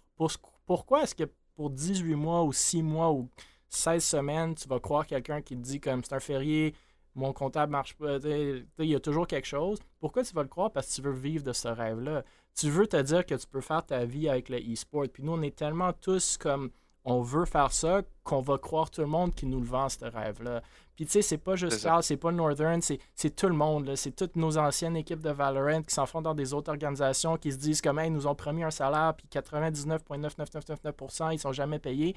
[0.66, 3.30] pourquoi est-ce que pour 18 mois ou 6 mois ou
[3.70, 6.74] 16 semaines, tu vas croire quelqu'un qui te dit comme c'est un férié,
[7.16, 9.80] mon comptable marche pas, il y a toujours quelque chose.
[10.00, 10.72] Pourquoi tu vas le croire?
[10.72, 12.24] Parce que tu veux vivre de ce rêve-là.
[12.60, 15.06] Tu veux te dire que tu peux faire ta vie avec le e-sport.
[15.12, 16.72] Puis nous, on est tellement tous comme
[17.06, 20.04] on veut faire ça qu'on va croire tout le monde qui nous le vend, ce
[20.04, 20.62] rêve-là.
[20.96, 23.00] Puis tu sais, c'est pas juste Carl, c'est pas Northern, c'est
[23.34, 23.96] tout le monde.
[23.96, 27.54] C'est toutes nos anciennes équipes de Valorant qui s'en font dans des autres organisations qui
[27.54, 32.14] se disent comme ils nous ont promis un salaire, puis 99,9999%, ils sont jamais payés.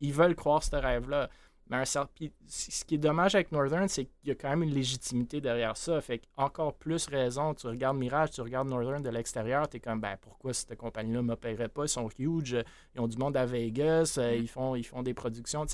[0.00, 1.28] Ils veulent croire ce rêve-là.
[1.68, 5.40] Mais ce qui est dommage avec Northern, c'est qu'il y a quand même une légitimité
[5.40, 6.00] derrière ça.
[6.00, 10.00] Fait encore plus raison, tu regardes Mirage, tu regardes Northern de l'extérieur, tu es comme,
[10.00, 11.84] ben pourquoi cette compagnie-là ne m'opérerait pas?
[11.84, 12.58] Ils sont huge,
[12.94, 14.42] ils ont du monde à Vegas, euh, mm.
[14.42, 15.64] ils, font, ils font des productions.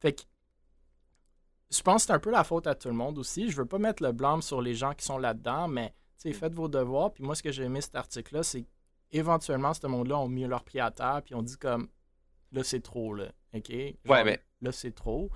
[0.00, 0.22] Fait que
[1.70, 3.50] je pense que c'est un peu la faute à tout le monde aussi.
[3.50, 6.68] Je veux pas mettre le blâme sur les gens qui sont là-dedans, mais faites vos
[6.68, 7.12] devoirs.
[7.12, 8.64] Puis moi, ce que j'ai aimé cet article-là, c'est
[9.12, 11.88] éventuellement, ce monde-là ont mis leur pied à terre, puis ont dit comme
[12.52, 13.26] là, c'est trop, là.
[13.54, 13.70] OK?
[13.70, 14.40] ouais, mais.
[14.62, 15.30] Là, c'est trop.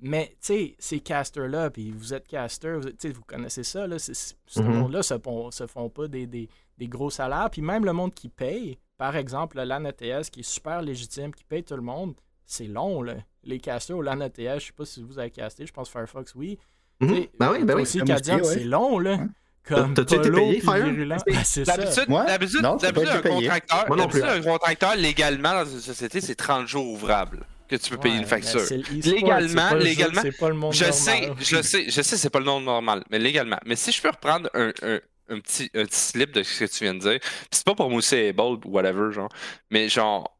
[0.00, 3.98] Mais, tu sais, ces casters-là, puis vous êtes caster, vous, vous connaissez ça, là.
[3.98, 4.62] ce mm-hmm.
[4.62, 5.14] monde-là se,
[5.50, 6.48] se font pas des, des,
[6.88, 7.48] gros salaires.
[7.50, 11.44] Puis même le monde qui paye, par exemple, l'AN ETS, qui est super légitime, qui
[11.44, 12.14] paye tout le monde,
[12.44, 13.14] c'est long, là.
[13.44, 16.34] Les casters au LAN ETS, je sais pas si vous avez casté, je pense Firefox,
[16.34, 16.58] oui.
[17.00, 17.28] Mm-hmm.
[17.38, 17.82] Ben oui, ben oui.
[17.82, 19.18] Aussi, Cadian, c'est long, là.
[19.62, 20.86] Comme T'as-tu été payé, Fire?
[20.86, 21.76] Ben, c'est ça.
[21.76, 22.78] D'habitude, un
[23.20, 28.16] contracteur, un contracteur, légalement, dans une société, c'est 30 jours ouvrables que tu peux payer
[28.16, 28.60] une facture.
[28.90, 30.98] Légalement, légalement, pas le monde je normal.
[30.98, 33.58] sais, je sais, je sais, c'est pas le nom normal, mais légalement.
[33.66, 36.64] Mais si je peux reprendre un, un, un petit, un petit slip de ce que
[36.70, 37.18] tu viens de dire,
[37.50, 39.28] c'est pas pour mousser bold ou whatever, genre,
[39.70, 40.36] mais genre,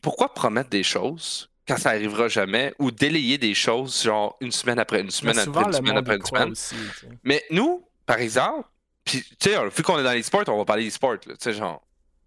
[0.00, 4.78] pourquoi promettre des choses quand ça arrivera jamais ou délayer des choses genre une semaine
[4.78, 6.54] après une semaine après une semaine après une semaine?
[7.24, 8.68] Mais nous, par exemple,
[9.04, 11.30] puis tu sais, vu qu'on est dans les sports, on va parler des sports, tu
[11.38, 11.82] sais, genre,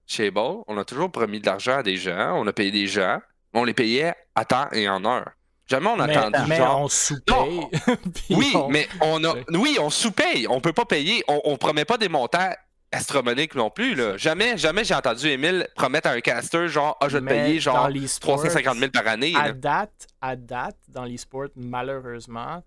[0.07, 2.85] chez Ball, on a toujours promis de l'argent à des gens, on a payé des
[2.85, 3.19] gens,
[3.55, 5.31] on les payait à temps et en heure.
[5.67, 6.47] Jamais on a attendu.
[6.47, 6.81] Mais genre...
[6.81, 7.67] on sous-paye.
[8.29, 9.33] oui, mais on a.
[9.51, 10.47] Oui, on sous-paye.
[10.47, 11.23] On peut pas payer.
[11.27, 12.51] On, on promet pas des montants
[12.95, 13.95] astronomique non plus.
[13.95, 14.17] Là.
[14.17, 17.59] Jamais, jamais j'ai entendu Emile promettre à un caster genre Ah, je vais te payer
[17.59, 17.89] genre
[18.21, 19.33] 350 000 par année.
[19.35, 22.63] À date, à date, dans l'e-sport, malheureusement,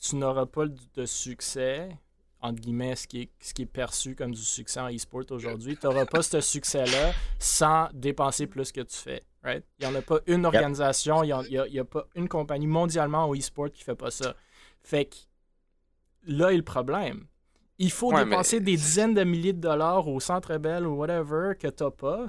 [0.00, 1.88] tu n'auras pas de succès,
[2.40, 5.76] entre guillemets, ce qui est, ce qui est perçu comme du succès en e-sport aujourd'hui.
[5.76, 9.24] Tu n'auras pas ce succès-là sans dépenser plus que tu fais.
[9.42, 9.64] Right?
[9.78, 13.28] Il n'y en a pas une organisation, il n'y a, a, pas une compagnie mondialement
[13.28, 14.34] au e-sport qui fait pas ça.
[14.82, 15.16] Fait que
[16.26, 17.26] là est le problème
[17.78, 21.68] il faut dépenser des dizaines de milliers de dollars au Centre Bell ou whatever que
[21.68, 22.26] t'as pas.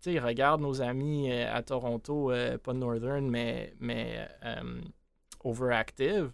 [0.00, 4.80] Tu sais, regarde nos amis euh, à Toronto, euh, pas Northern, mais, mais euh,
[5.42, 6.32] Overactive.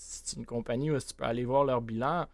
[0.00, 2.26] C'est une compagnie où tu peux aller voir leur bilan.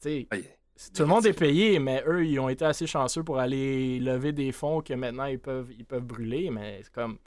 [0.00, 3.38] Tu sais, tout le monde est payé, mais eux, ils ont été assez chanceux pour
[3.38, 6.50] aller lever des fonds que maintenant ils peuvent, ils peuvent brûler.
[6.50, 7.18] Mais c'est comme.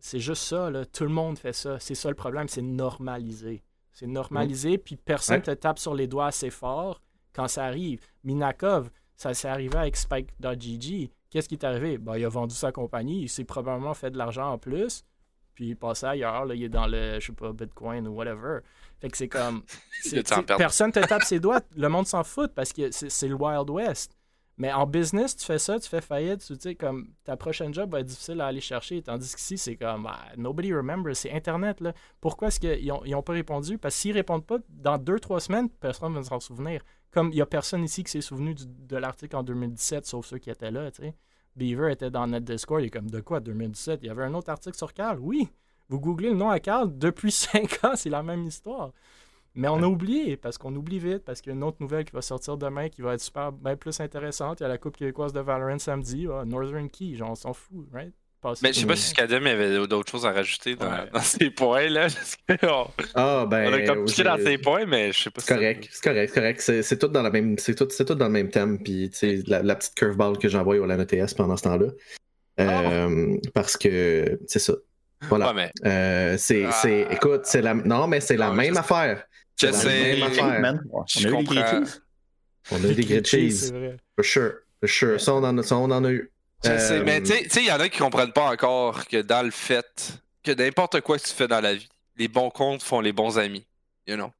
[0.00, 0.84] C'est juste ça, là.
[0.84, 1.78] Tout le monde fait ça.
[1.78, 3.62] C'est ça le problème, c'est normalisé.
[3.92, 7.00] C'est normalisé, puis personne ne te tape sur les doigts assez fort
[7.32, 8.04] quand ça arrive.
[8.24, 11.10] Minakov, ça s'est arrivé avec Spike.gg.
[11.30, 11.98] Qu'est-ce qui est arrivé?
[11.98, 15.04] Ben, il a vendu sa compagnie, il s'est probablement fait de l'argent en plus,
[15.54, 18.60] puis il passé ailleurs, là, il est dans le, je sais pas, Bitcoin ou whatever.
[19.00, 19.62] Fait que c'est comme.
[20.56, 24.16] personne te tape ses doigts, le monde s'en fout parce que c'est le Wild West.
[24.58, 27.90] Mais en business, tu fais ça, tu fais faillite, tu sais, comme ta prochaine job
[27.90, 29.00] va être difficile à aller chercher.
[29.02, 31.80] Tandis qu'ici, c'est comme ah, nobody remembers, c'est Internet.
[31.80, 31.94] Là.
[32.20, 33.78] Pourquoi est-ce qu'ils n'ont pas répondu?
[33.78, 36.82] Parce que s'ils répondent pas, dans deux, trois semaines, personne ne va s'en souvenir.
[37.10, 40.38] Comme il n'y a personne ici qui s'est souvenu de l'article en 2017, sauf ceux
[40.38, 41.14] qui étaient là, tu sais.
[41.56, 44.00] Beaver était dans notre Discord, il est comme de quoi 2017?
[44.02, 45.18] Il y avait un autre article sur Carl.
[45.20, 45.48] Oui,
[45.88, 48.92] vous googlez le nom à Carl, depuis cinq ans, c'est la même histoire.
[49.54, 52.06] Mais on a oublié, parce qu'on oublie vite, parce qu'il y a une autre nouvelle
[52.06, 54.60] qui va sortir demain qui va être super bien plus intéressante.
[54.60, 57.52] Il y a la Coupe québécoise de Valorant samedi, ah, Northern Key, genre on s'en
[57.52, 58.14] fout, right?
[58.62, 62.08] Mais je sais pas si Scadem avait d'autres choses à rajouter dans, ses points, là.
[63.14, 63.70] ah, ben.
[63.70, 65.46] On a compliqué dans ses points, mais je sais pas si.
[65.46, 66.82] Correct, c'est correct, c'est correct.
[66.82, 67.56] C'est tout dans la même.
[67.58, 68.82] C'est tout, tout, dans le même thème.
[68.82, 71.86] Puis, tu sais, la, la, petite curveball que j'envoie au LANETS pendant ce temps-là.
[72.58, 72.62] Ah.
[72.62, 74.74] Euh, parce que c'est ça.
[75.28, 75.48] Voilà.
[75.48, 75.88] Ouais, mais...
[75.88, 77.12] euh, c'est, ah.
[77.12, 77.74] écoute, c'est la.
[77.74, 79.24] Non, mais c'est la même affaire.
[79.60, 80.20] Je sais.
[80.20, 82.02] On a eu des grilled cheese.
[82.70, 83.72] On a eu des grilled cheese.
[84.16, 84.52] For sure.
[84.80, 85.20] For sure.
[85.20, 86.30] Ça, on en a, ça, on en a eu.
[86.64, 89.20] Je sais, mais euh, tu sais, il y en a qui comprennent pas encore que
[89.20, 92.82] dans le fait que n'importe quoi que tu fais dans la vie, les bons comptes
[92.82, 93.66] font les bons amis.
[94.06, 94.30] You know?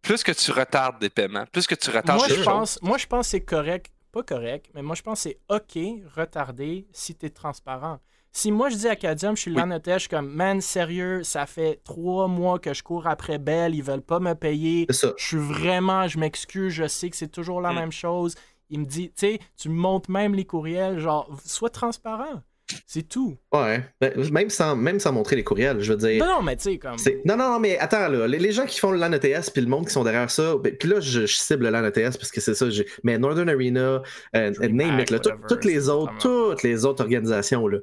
[0.00, 3.06] Plus que tu retardes des paiements, plus que tu retardes moi, je pense, Moi, je
[3.06, 3.92] pense que c'est correct.
[4.10, 5.78] Pas correct, mais moi, je pense que c'est OK
[6.14, 7.98] retarder si tu es transparent.
[8.34, 11.44] Si moi je dis à Cadium, je suis là je suis comme, man, sérieux, ça
[11.44, 14.86] fait trois mois que je cours après Belle, ils veulent pas me payer.
[14.88, 17.76] Je suis vraiment, je m'excuse, je sais que c'est toujours la mm.
[17.76, 18.34] même chose.
[18.72, 22.42] Il me dit, tu sais, tu montes même les courriels, genre, sois transparent.
[22.86, 23.36] C'est tout.
[23.52, 26.24] Ouais, ben, même sans, même sans montrer les courriels, je veux dire.
[26.24, 26.96] Non, non, mais tu sais, comme.
[27.24, 29.68] Non, non, non, mais attends, là, les, gens qui font le LAN ETS puis le
[29.68, 32.40] monde qui sont derrière ça, ben, puis là, je, cible le LAN ETS parce que
[32.40, 32.66] c'est ça,
[33.04, 34.02] mais Northern Arena,
[34.34, 37.78] euh, Name it, là, toutes les autres, toutes les autres organisations, là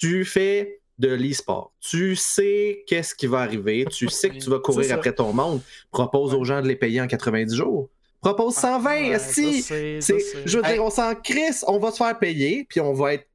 [0.00, 1.72] tu fais de l'e-sport.
[1.80, 3.84] Tu sais qu'est-ce qui va arriver.
[3.90, 5.60] Tu sais que tu vas courir après ton monde.
[5.90, 7.90] Propose aux gens de les payer en 90 jours.
[8.20, 9.62] Propose 120, si.
[9.62, 13.26] Je veux dire, on s'en crisse, on va se faire payer, puis on va être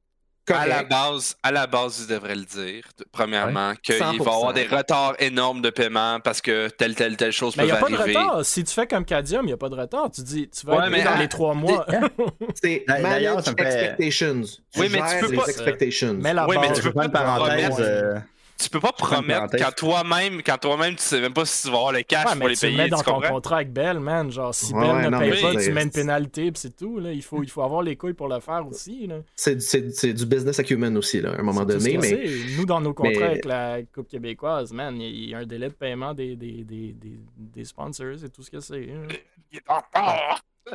[0.54, 4.52] à la base, à la base, ils devraient le dire, premièrement, qu'il va y avoir
[4.52, 7.76] des retards énormes de paiement parce que telle, telle, telle chose peut arriver.
[7.80, 8.44] Mais il n'y a pas de retard.
[8.44, 10.10] Si tu fais comme Cadium, il n'y a pas de retard.
[10.10, 11.86] Tu dis, tu vas ouais, dans les trois mois.
[12.62, 14.42] C'est manage expectations.
[14.76, 15.46] oui, mais tu peux pas.
[15.46, 16.14] Expectations.
[16.14, 18.22] Mais la oui, mais tu peux pas parenthèse.
[18.58, 21.76] Tu peux pas promettre quand toi-même, quand toi-même tu sais même pas si tu vas
[21.76, 22.72] avoir le cash pour les payer.
[22.72, 24.30] Tu mets dans ton contrat avec Bell, man.
[24.30, 26.98] Genre, si Bell ne paye pas, tu mets une pénalité, puis c'est tout.
[26.98, 27.12] Là.
[27.12, 29.08] Il, faut, il faut avoir les couilles pour le faire aussi.
[29.34, 31.98] C'est du business acumen aussi, là, à un moment donné.
[31.98, 32.26] Mais...
[32.56, 35.74] Nous, dans nos contrats avec la Coupe québécoise, man, il y a un délai de
[35.74, 38.88] paiement des, des, des, des, des sponsors et tout ce que c'est.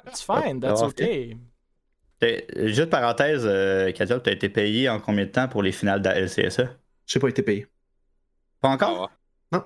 [0.07, 1.37] It's fine, that's okay.
[2.55, 6.09] Juste parenthèse, euh, tu as été payé en combien de temps pour les finales de
[6.09, 6.69] la LCSA?
[7.07, 7.67] Je n'ai pas été payé.
[8.61, 9.09] Pas encore?
[9.11, 9.63] Ah non.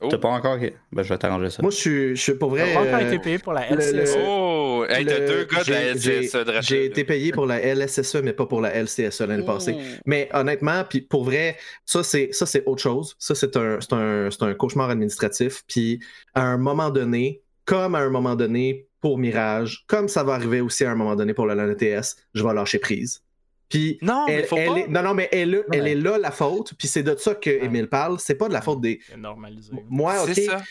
[0.00, 0.08] Oh.
[0.08, 0.58] T'as pas encore?
[0.92, 1.60] Ben, je vais t'arranger ça.
[1.60, 2.72] Moi, je suis, je suis pour vrai.
[2.72, 4.16] T'as pas encore été payé pour la LCSE.
[4.24, 4.84] Oh!
[4.88, 6.68] Hey, t'as deux gars de la LCSE.
[6.68, 9.76] J'ai été payé pour la LSSE, mais pas pour la LCSE l'année passée.
[10.06, 13.16] Mais honnêtement, puis pour vrai, ça, c'est, ça, c'est autre chose.
[13.18, 15.64] Ça, c'est un, un, un cauchemar administratif.
[15.66, 16.00] Puis
[16.34, 20.60] à un moment donné, comme à un moment donné pour Mirage, comme ça va arriver
[20.60, 23.22] aussi à un moment donné pour le LAN ETS, je vais lâcher prise.
[23.68, 24.86] Puis non, elle, faut pas.
[24.88, 26.72] non, non, mais elle, elle est là la faute.
[26.78, 28.18] Puis c'est de ça que Emile parle.
[28.18, 29.00] C'est pas de la faute des.
[29.08, 29.72] C'est normalisé.
[29.88, 30.34] Moi, ok.
[30.34, 30.62] Ça.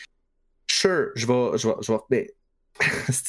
[0.70, 1.98] Sure, je vais, je vais, je vais...
[2.10, 2.34] Mais...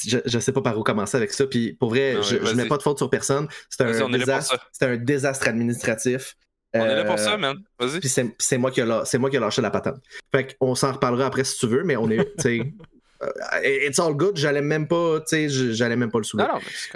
[0.06, 1.46] je, je, sais pas par où commencer avec ça.
[1.46, 3.48] Puis pour vrai, je, je mets pas de faute sur personne.
[3.68, 6.36] C'est un, désastre, c'est un désastre administratif.
[6.72, 7.58] On est là pour ça, man.
[7.78, 8.00] Vas-y.
[8.00, 9.96] Puis c'est moi, qui a, moi qui a lâché la patente.
[10.30, 12.32] Fait qu'on s'en reparlera après si tu veux, mais on est.
[13.64, 16.48] it's all good, j'allais même pas, j'allais même pas le soulever.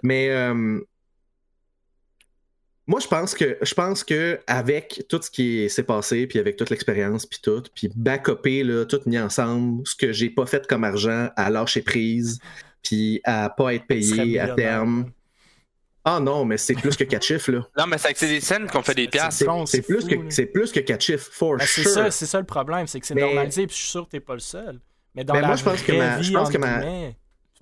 [0.02, 0.80] mais, euh,
[2.86, 6.56] moi, je pense que je pense que avec tout ce qui s'est passé, puis avec
[6.56, 10.66] toute l'expérience, puis tout, puis backupé, là, tout mis ensemble, ce que j'ai pas fait
[10.66, 12.40] comme argent à lâcher prise,
[12.82, 15.10] puis à pas être payé à terme.
[16.06, 17.66] Ah non, mais c'est plus que 4 chiffres, là.
[17.78, 19.42] Non, mais c'est des scènes qu'on fait des piastres.
[19.66, 21.88] C'est plus, que, c'est plus que 4 chiffres, for ben, sure.
[21.88, 24.20] Ça, c'est ça le problème, c'est que c'est normalisé, puis je suis sûr que t'es
[24.20, 24.80] pas le seul.
[25.14, 26.82] Mais dans ben, la moi, je pense que ma, je pense que ma...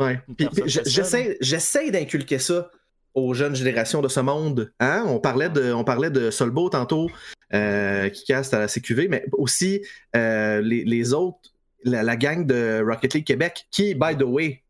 [0.01, 0.21] Ouais.
[0.67, 2.69] J'essaie, j'essaie d'inculquer ça
[3.15, 4.73] aux jeunes générations de ce monde.
[4.81, 5.05] Hein?
[5.07, 7.11] On parlait de, on parlait de Solbo tantôt,
[7.53, 9.85] euh, qui casse à la CQV, mais aussi
[10.17, 11.39] euh, les, autres,
[11.85, 14.63] la, gang de Rocket League Québec, qui, by the way,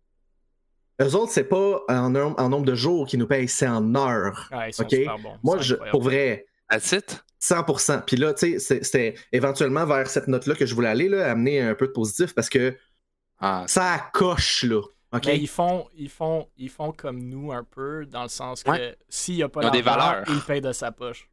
[1.00, 4.50] eux autres, c'est pas en, nombre de jours qu'ils nous payent, c'est en heures.
[4.78, 4.94] ok?
[5.42, 6.46] Moi, je, pour vrai.
[6.68, 7.24] À titre?
[7.40, 8.04] 100%.
[8.06, 11.60] Puis là, tu sais, c'était éventuellement vers cette note-là que je voulais aller, là, amener
[11.60, 12.76] un peu de positif parce que
[13.40, 13.64] ah.
[13.66, 14.80] ça coche, là.
[15.12, 18.96] Mais ils font, ils, font, ils font comme nous un peu, dans le sens que
[19.08, 21.28] s'il n'y a pas de valeurs, ils payent de sa poche.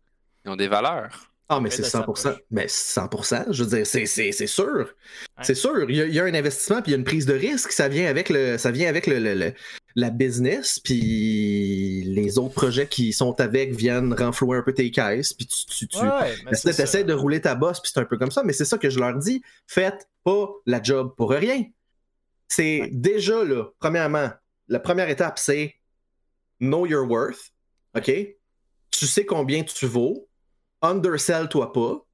[0.45, 1.29] Ils ont des valeurs.
[1.51, 2.37] Ah, mais c'est 100%.
[2.51, 4.93] Mais 100%, je veux dire, c'est sûr.
[5.41, 5.89] C'est sûr.
[5.89, 7.71] Il y, a, un investissement, puis il y a une prise de risque.
[7.71, 9.53] Ça vient avec le, ça vient avec le,
[9.95, 15.33] la business, puis les autres projets qui sont avec viennent renflouer un peu tes caisses,
[15.33, 18.43] puis tu, tu, tu essaies de rouler ta bosse, puis c'est un peu comme ça.
[18.43, 19.41] Mais c'est ça que je leur dis.
[19.65, 21.63] Faites pas la job pour rien.
[22.49, 24.29] C'est déjà là, premièrement,
[24.67, 25.75] la première étape, c'est
[26.59, 27.51] know your worth.
[27.95, 28.11] OK?
[28.91, 30.27] Tu sais combien tu vaux.
[30.81, 32.05] Undersell-toi pas.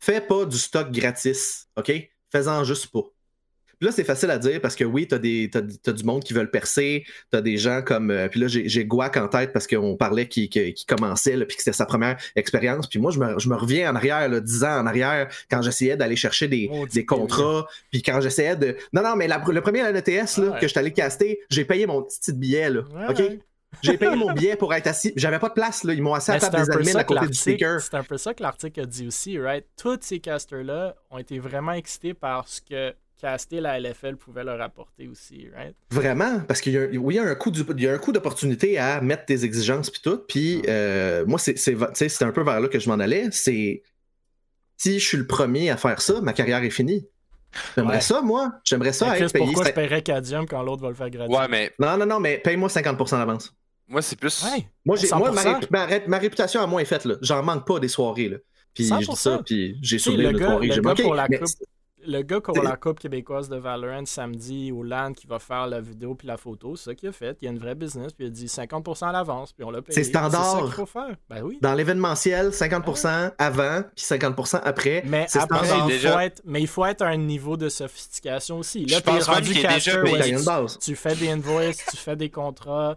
[0.00, 1.68] Fais pas du stock gratis.
[1.76, 1.92] OK?
[2.30, 3.02] Fais-en juste pas
[3.84, 7.04] là, c'est facile à dire parce que oui, t'as, des, du monde qui veulent percer,
[7.30, 8.10] t'as des gens comme.
[8.10, 11.56] Euh, puis là, j'ai, j'ai Guac en tête parce qu'on parlait qui, qui, commençait, puis
[11.56, 12.88] que c'était sa première expérience.
[12.88, 15.62] Puis moi, je me, je me reviens en arrière, là, 10 ans en arrière, quand
[15.62, 18.76] j'essayais d'aller chercher des, oh, des contrats, puis quand j'essayais de.
[18.92, 21.86] Non, non, mais le premier à l'ETS là, que je suis allé caster, j'ai payé
[21.86, 22.82] mon petit billet, là.
[23.08, 23.22] OK?
[23.82, 25.12] J'ai payé mon billet pour être assis.
[25.16, 25.94] J'avais pas de place, là.
[25.94, 27.80] Ils m'ont assis à la table des admins à côté du speaker.
[27.80, 29.64] C'est un peu ça que l'article a dit aussi, right?
[29.76, 34.60] Tous ces casters-là ont été vraiment excités par ce que caster la LFL pouvait leur
[34.60, 35.74] apporter aussi, right?
[35.90, 39.00] Vraiment, parce qu'il y a, oui, il y a un coup un coup d'opportunité à
[39.00, 40.20] mettre tes exigences puis tout.
[40.28, 43.28] Puis euh, moi, c'est, c'est, un peu vers là que je m'en allais.
[43.30, 43.82] C'est
[44.76, 47.08] si je suis le premier à faire ça, ma carrière est finie.
[47.76, 48.52] J'aimerais ça, moi.
[48.62, 49.46] J'aimerais ça être payé.
[49.46, 51.34] Pourquoi je paierais Cadium quand l'autre va le faire gratuit?
[51.34, 51.72] Ouais, mais...
[51.78, 53.54] Non, non, non, mais paye-moi 50% d'avance.
[53.88, 54.44] Moi, c'est plus.
[54.84, 55.32] Moi, moi
[55.70, 57.08] ma, réputation à moi est faite.
[57.22, 58.28] J'en manque pas des soirées.
[58.28, 58.36] Là.
[58.74, 60.70] Puis je dis ça, puis j'ai soulevé une soirée.
[60.70, 61.04] J'ai manqué
[62.06, 65.66] le gars qui aura la Coupe québécoise de Valorant samedi au LAN qui va faire
[65.66, 67.36] la vidéo puis la photo, c'est ça qu'il a fait.
[67.40, 69.70] Il y a une vraie business, puis il a dit 50% à l'avance, puis on
[69.70, 69.94] l'a payé.
[69.94, 70.44] C'est standard.
[70.44, 71.16] C'est ça qu'il faut faire.
[71.28, 71.58] Ben oui.
[71.60, 75.02] Dans l'événementiel, 50% avant, puis 50% après.
[75.06, 78.86] Mais après, il faut être, mais il faut être à un niveau de sophistication aussi.
[78.86, 79.52] Là, tu es rendu
[80.80, 82.94] tu, fais des invoices, tu fais des contrats,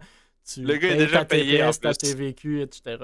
[0.50, 2.96] tu le gars est déjà payé TPS, ta TVQ, etc.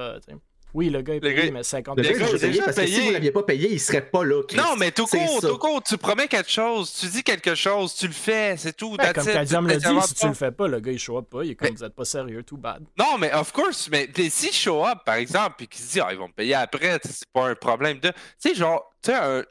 [0.75, 3.07] Oui, le gars est payé, mais 50 Le gars est payé parce que si vous
[3.09, 4.43] ne l'aviez pas payé, il serait pas là.
[4.57, 8.07] Non, mais tout court, tout court, tu promets quelque chose, tu dis quelque chose, tu
[8.09, 8.97] le fais, c'est tout.
[8.97, 11.31] Ben, comme Kadiam l'a dit, si tu le fais pas, le gars il show up
[11.31, 12.83] pas, il est comme vous êtes pas sérieux, too bad.
[12.99, 16.09] Non, mais of course, mais si show up, par exemple, puis qu'il se dit, ah,
[16.11, 18.09] ils vont me payer après, c'est pas un problème de.
[18.09, 19.45] Tu sais, genre, tu sais, un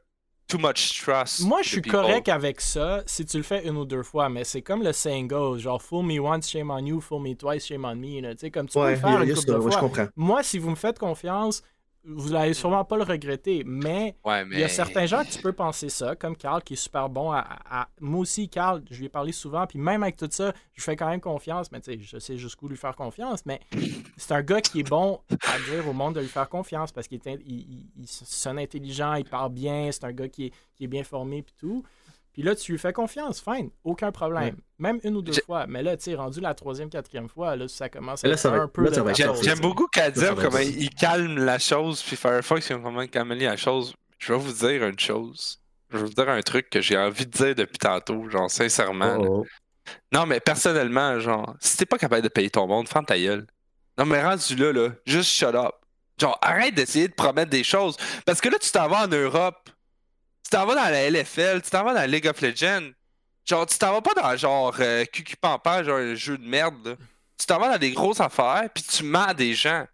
[0.54, 1.42] too much trust.
[1.42, 4.44] Moi, je suis correct avec ça si tu le fais une ou deux fois, mais
[4.44, 7.66] c'est comme le saying goes, genre fool me once, shame on you, fool me twice,
[7.66, 8.22] shame on me.
[8.22, 10.10] Tu sais, comme tu peux le faire une couple de fois.
[10.16, 11.64] Moi, si vous me faites confiance,
[12.06, 14.16] vous n'allez sûrement pas le regretter, mais,
[14.52, 17.32] il y a certains gens qui peux penser ça, comme Carl qui est super bon
[17.32, 20.84] à, Moi aussi, Carl, je lui ai parlé souvent, puis même avec tout ça, je
[20.84, 23.62] fais quand même confiance, mais tu sais, je sais jusqu'où lui faire confiance, mais
[24.18, 27.08] c'est un gars qui est bon à dire au monde de lui faire confiance parce
[27.08, 30.88] qu'il est il, sonne intelligent, il parle bien, c'est un gars qui est, qui est
[30.88, 31.84] bien formé, puis tout.
[32.34, 34.56] Puis là, tu lui fais confiance, fine, aucun problème.
[34.80, 35.68] Même une ou deux fois.
[35.68, 38.68] Mais là, tu sais, rendu la troisième, quatrième fois, là, ça commence à être un
[38.68, 38.92] peu.
[39.42, 43.94] J'aime beaucoup Kadim, comment il calme la chose, puis Firefox, comment calmer la chose.
[44.18, 45.60] Je vais vous dire une chose.
[45.92, 49.18] Je vais vous dire un truc que j'ai envie de dire depuis tantôt, genre, sincèrement.
[49.20, 49.46] Oh, oh.
[50.12, 53.46] Non, mais personnellement, genre, si t'es pas capable de payer ton monde, ferme ta gueule.
[53.98, 55.74] Non, mais rendu là, là, juste shut up.
[56.20, 57.96] Genre, arrête d'essayer de promettre des choses.
[58.26, 59.70] Parce que là, tu t'en vas en Europe
[60.54, 62.92] t'en vas dans la LFL, tu t'en vas dans League of Legends.
[63.46, 65.04] Genre, tu t'en vas pas dans genre euh,
[65.42, 66.98] Pampa, genre un jeu de merde.
[67.38, 69.86] Tu t'en vas dans des grosses affaires, puis tu mens des gens.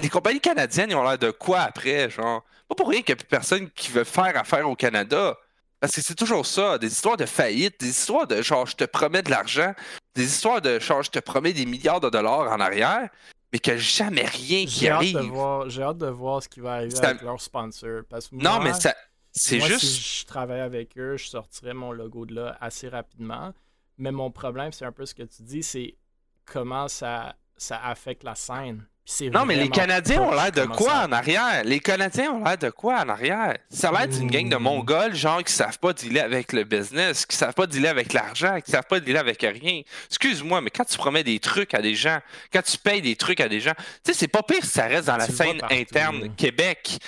[0.00, 2.44] Les compagnies canadiennes, ils ont l'air de quoi après, genre?
[2.68, 5.36] Pas pour rien qu'il n'y a plus personne qui veut faire affaire au Canada.
[5.80, 8.84] Parce que c'est toujours ça, des histoires de faillite, des histoires de genre je te
[8.84, 9.72] promets de l'argent,
[10.14, 13.08] des histoires de genre je te promets des milliards de dollars en arrière,
[13.52, 15.32] mais que jamais rien qui arrive.
[15.68, 18.02] J'ai hâte de voir ce qui va arriver avec leur sponsor.
[18.32, 18.92] Non, mais ça,
[19.38, 19.80] C'est juste.
[19.80, 23.52] Si je travaille avec eux, je sortirais mon logo de là assez rapidement.
[23.96, 25.96] Mais mon problème, c'est un peu ce que tu dis, c'est
[26.44, 28.86] comment ça, ça affecte la scène.
[29.32, 31.64] Non, mais les Canadiens ont l'air de quoi en arrière?
[31.64, 33.56] Les Canadiens ont l'air de quoi en arrière?
[33.70, 34.62] Ça a l'air d'une gang de hmm.
[34.62, 38.60] Mongols, genre, qui savent pas dealer avec le business, qui savent pas dealer avec l'argent,
[38.60, 39.80] qui savent pas dealer avec rien.
[40.08, 42.18] Excuse-moi, mais quand tu promets des trucs à des gens,
[42.52, 43.72] quand tu payes des trucs à des gens,
[44.04, 46.98] tu sais, c'est pas pire si ça reste dans la scène interne Québec.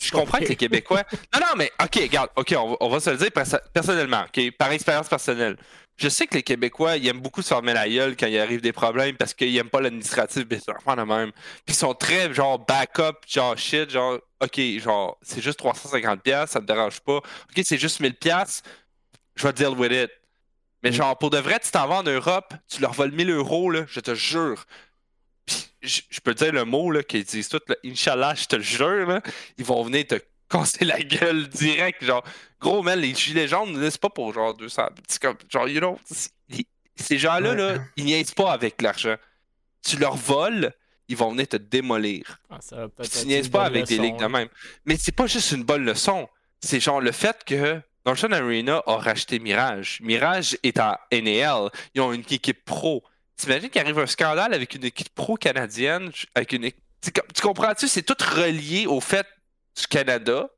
[0.00, 1.04] Je comprends que les Québécois.
[1.34, 3.30] Non, non, mais OK, regarde, OK, on va, se le dire
[3.72, 5.56] personnellement, OK, par expérience personnelle.
[5.96, 8.62] Je sais que les Québécois, ils aiment beaucoup se former la gueule quand il arrive
[8.62, 11.30] des problèmes parce qu'ils aiment pas l'administratif, mais c'est de même.
[11.32, 16.60] Puis ils sont très, genre, backup, genre, shit, genre, OK, genre, c'est juste 350$, ça
[16.60, 17.18] me dérange pas.
[17.18, 18.62] OK, c'est juste 1000$,
[19.36, 20.10] je vais deal with it.
[20.82, 20.94] Mais mm.
[20.94, 23.84] genre, pour de vrai, tu t'en vas en Europe, tu leur voles 1000 euros, là,
[23.86, 24.64] je te jure.
[25.82, 28.62] Je, peux te dire le mot, là, qu'ils disent tout, là, Inch'Allah, je te le
[28.62, 29.22] jure, là,
[29.58, 30.16] ils vont venir te
[30.48, 32.04] casser la gueule direct.
[32.04, 32.24] Genre,
[32.60, 34.88] gros, man, les gilets jaunes, c'est pas pour genre 200.
[35.08, 35.98] C'est comme, genre, you know,
[36.96, 39.16] ces gens-là, là, ils niaisent pas avec l'argent.
[39.82, 40.72] Tu leur voles,
[41.08, 42.38] ils vont venir te démolir.
[42.50, 42.58] Ah,
[43.02, 44.48] tu niaises pas avec des ligues de même.
[44.84, 46.28] Mais c'est pas juste une bonne leçon.
[46.60, 49.98] C'est genre le fait que Northern Arena a racheté Mirage.
[50.02, 51.70] Mirage est en NAL.
[51.94, 53.02] Ils ont une équipe pro.
[53.40, 56.70] T'imagines qu'il arrive un scandale avec une équipe pro canadienne, avec une
[57.02, 57.88] tu comprends-tu?
[57.88, 59.26] C'est tout relié au fait
[59.78, 60.50] du Canada,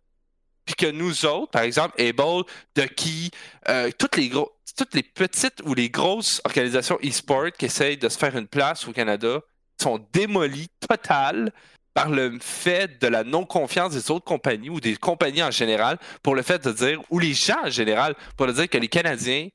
[0.65, 2.43] puis que nous autres, par exemple, Able,
[2.75, 3.31] Ducky,
[3.69, 8.19] euh, toutes, les toutes les petites ou les grosses organisations e-sport qui essayent de se
[8.19, 9.39] faire une place au Canada
[9.81, 11.53] sont démolies total
[11.95, 16.35] par le fait de la non-confiance des autres compagnies ou des compagnies en général pour
[16.35, 19.47] le fait de dire, ou les gens en général, pour le dire que les Canadiens,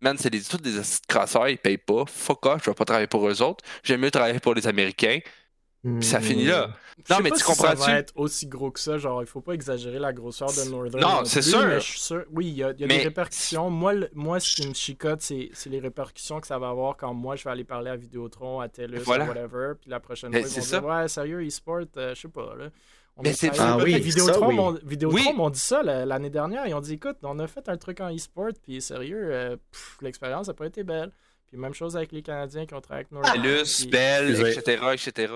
[0.00, 3.06] man, c'est des, tous des crasseurs, ils payent pas, fuck off, je vais pas travailler
[3.06, 5.20] pour eux autres, j'aime mieux travailler pour les Américains,
[6.00, 6.70] ça finit là.
[7.10, 7.82] Non, mais tu comprends-tu?
[7.82, 8.98] Ça va être aussi gros que ça.
[8.98, 11.00] Genre, il faut pas exagérer la grosseur de Northern.
[11.00, 12.24] Non, c'est sûr.
[12.32, 13.70] Oui, il y a, des répercussions.
[13.70, 17.36] Moi, moi ce qui me chicote, c'est les répercussions que ça va avoir quand moi,
[17.36, 19.26] je vais aller parler à Vidéotron, à TELUS, voilà.
[19.26, 19.74] whatever.
[19.80, 22.54] Puis la prochaine fois, ils vont dire Ouais, sérieux, e-sport, euh, je sais pas.
[22.56, 22.70] Là.
[23.22, 26.66] Mais c'est ah, oui, Vidéotron, Vidéotron m'ont dit ça l'année dernière.
[26.66, 29.56] Ils ont dit écoute, on a fait un truc en e-sport, puis sérieux, euh,
[30.02, 31.10] l'expérience n'a pas été belle.
[31.48, 33.42] Puis même chose avec les Canadiens qui ont travaillé avec Northern.
[33.42, 35.32] TELUS, Bell, etc., etc.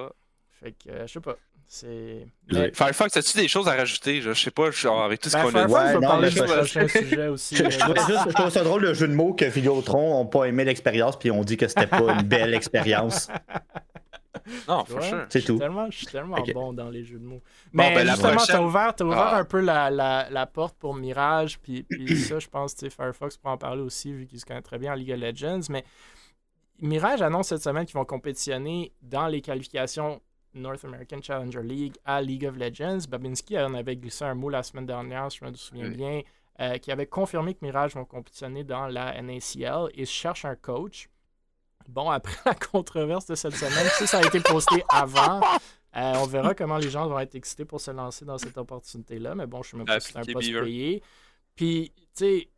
[0.60, 1.36] Fait que, euh, je sais pas.
[1.66, 2.26] C'est.
[2.74, 4.20] Firefox, as-tu des choses à rajouter?
[4.20, 5.72] Je sais pas, genre, avec tout ce ben, qu'on a dit.
[5.72, 7.56] Ouais, non, parler prochain sujet aussi.
[7.56, 11.30] je, trouve ça drôle le jeu de mots que Vidéotron n'ont pas aimé l'expérience puis
[11.30, 13.28] ont dit que c'était pas une belle expérience.
[14.68, 15.26] Non, for sure.
[15.28, 15.58] C'est tout.
[15.90, 17.42] je suis tellement bon dans les jeux de mots.
[17.72, 18.56] Mais ben, justement, prochaine...
[18.56, 19.38] t'as ouvert, as ouvert ah.
[19.38, 23.36] un peu la, la, la, porte pour Mirage, puis, puis ça, je pense, que Firefox
[23.36, 25.66] pourra en parler aussi, vu qu'il se connaît très bien en League of Legends.
[25.70, 25.84] Mais
[26.80, 30.20] Mirage annonce cette semaine qu'ils vont compétitionner dans les qualifications
[30.54, 33.06] North American Challenger League à League of Legends.
[33.08, 36.22] Babinski en avait glissé un mot la semaine dernière, je me souviens bien,
[36.60, 41.08] euh, qui avait confirmé que Mirage vont compétitionner dans la NACL et cherche un coach.
[41.88, 45.40] Bon, après la controverse de cette semaine, ça, a été posté avant.
[45.96, 49.34] Euh, on verra comment les gens vont être excités pour se lancer dans cette opportunité-là.
[49.34, 51.02] Mais bon, je ne sais même pas si c'est un poste payé.
[51.56, 52.50] Puis, tu sais,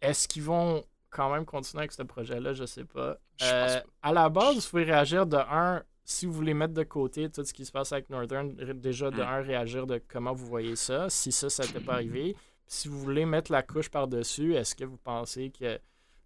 [0.00, 2.52] est-ce qu'ils vont quand même continuer avec ce projet-là?
[2.52, 3.16] Je sais pas.
[3.42, 7.30] Euh, à la base, vous pouvez réagir de un si vous voulez mettre de côté
[7.30, 9.26] tout ce qui se passe avec Northern, déjà de mm.
[9.26, 12.36] un, réagir de comment vous voyez ça, si ça, ça n'était pas arrivé.
[12.66, 15.78] Si vous voulez mettre la couche par-dessus, est-ce que vous pensez que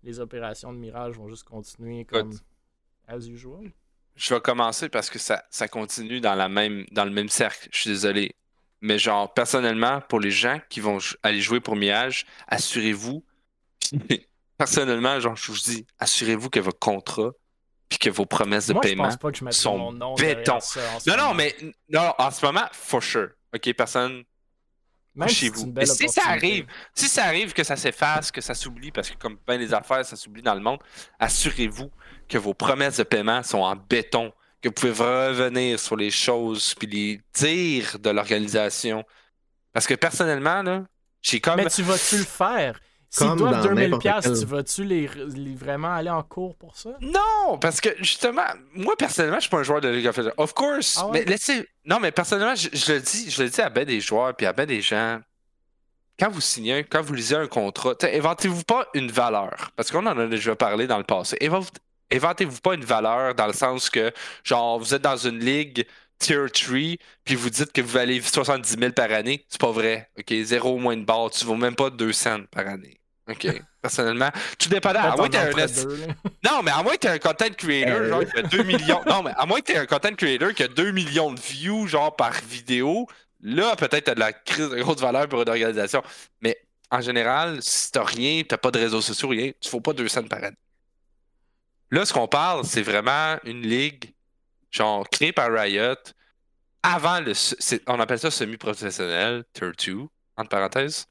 [0.02, 2.32] les opérations de Mirage vont juste continuer comme
[3.08, 3.72] as usual?
[4.14, 7.68] Je vais commencer parce que ça, ça continue dans, la même, dans le même cercle.
[7.70, 8.34] Je suis désolé.
[8.80, 13.24] Mais genre, personnellement, pour les gens qui vont aller jouer pour Mirage, assurez-vous.
[14.56, 17.32] personnellement, genre, je vous dis, assurez-vous que votre contrat
[17.88, 19.10] puis que vos promesses de paiement
[19.50, 20.58] sont béton.
[21.06, 21.54] non, non, mais
[21.88, 23.28] non, en ce moment, for sure.
[23.54, 24.24] OK, personne.
[25.16, 25.72] Même chez vous.
[25.84, 29.38] Si ça arrive, si ça arrive que ça s'efface, que ça s'oublie, parce que comme
[29.46, 30.78] bien les affaires, ça s'oublie dans le monde,
[31.18, 31.90] assurez-vous
[32.28, 36.74] que vos promesses de paiement sont en béton, que vous pouvez revenir sur les choses
[36.74, 39.04] puis les dire de l'organisation.
[39.72, 40.84] Parce que personnellement, là,
[41.22, 41.56] j'ai comme.
[41.56, 42.78] Mais tu vas-tu le faire?
[43.16, 45.06] S'ils doivent 2000 pièces, tu vas-tu les,
[45.54, 46.90] vraiment aller en cours pour ça?
[47.00, 48.44] Non, parce que justement,
[48.74, 50.34] moi personnellement, je suis pas un joueur de League of Legends.
[50.36, 51.66] Of course, ah mais laissez.
[51.86, 54.52] Non, mais personnellement, je, le dis, je le dis à ben des joueurs puis à
[54.52, 55.20] ben des gens.
[56.18, 59.70] Quand vous signez, quand vous lisez un contrat, inventez-vous pas une valeur.
[59.76, 61.38] Parce qu'on en a déjà parlé dans le passé.
[62.10, 64.12] Inventez-vous pas une valeur dans le sens que,
[64.44, 65.86] genre, vous êtes dans une ligue
[66.18, 66.78] tier 3,
[67.24, 70.10] puis vous dites que vous valez 70 000 par année, c'est pas vrai.
[70.18, 72.98] OK, zéro moins de barre, tu vaux même pas 2 cents par année.
[73.28, 74.30] OK, personnellement.
[74.58, 75.00] Tout dépendant.
[75.00, 76.14] À moins que un...
[76.44, 78.08] Non, mais à moins que tu un content creator, euh.
[78.08, 79.00] genre, qui a 2 millions.
[79.06, 81.88] Non, mais à moins que tu un content creator qui a 2 millions de views,
[81.88, 83.08] genre, par vidéo,
[83.40, 86.02] là, peut-être tu as de la crise de grosse valeur pour une organisation.
[86.40, 86.56] Mais
[86.90, 90.08] en général, si t'as rien, t'as pas de réseaux sociaux, rien, tu faut pas deux
[90.08, 90.56] cents par année.
[91.90, 94.12] Là, ce qu'on parle, c'est vraiment une ligue,
[94.70, 95.94] genre, créée par Riot,
[96.82, 97.32] avant le.
[97.88, 100.06] On appelle ça semi-professionnel, Tier 2,
[100.36, 101.06] entre parenthèses.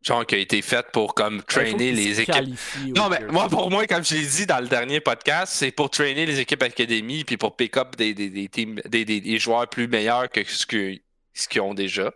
[0.00, 2.56] Genre, qui a été faite pour, comme, trainer les équipes.
[2.96, 5.90] Non, mais moi, pour moi, comme je l'ai dit dans le dernier podcast, c'est pour
[5.90, 10.30] trainer les équipes académies, puis pour pick up des, des, des, des, joueurs plus meilleurs
[10.30, 11.00] que ce qu'ils
[11.34, 12.12] ce ont déjà.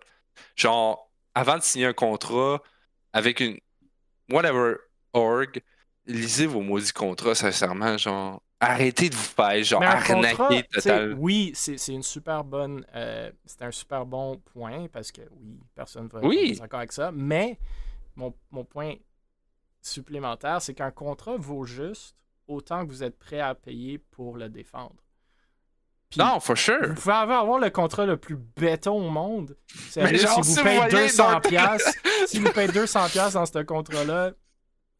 [0.54, 2.62] Genre, avant de signer un contrat
[3.12, 3.58] avec une
[4.30, 4.76] whatever
[5.12, 5.60] org,
[6.06, 8.41] lisez vos maudits contrats, sincèrement, genre.
[8.62, 11.14] Arrêtez de vous faire, genre, arnaquer total.
[11.18, 12.86] Oui, c'est une super bonne.
[12.94, 16.52] Euh, c'est un super bon point parce que oui, personne ne va oui.
[16.52, 17.10] être d'accord avec ça.
[17.12, 17.58] Mais
[18.14, 18.94] mon, mon point
[19.80, 22.14] supplémentaire, c'est qu'un contrat vaut juste
[22.46, 25.02] autant que vous êtes prêt à payer pour le défendre
[26.16, 26.88] non, for sure.
[26.88, 29.56] Vous pouvez avoir le contrat le plus béton au monde.
[29.90, 34.32] Si vous payez 200 pièces, si vous payez 200 pièces dans ce contrat-là,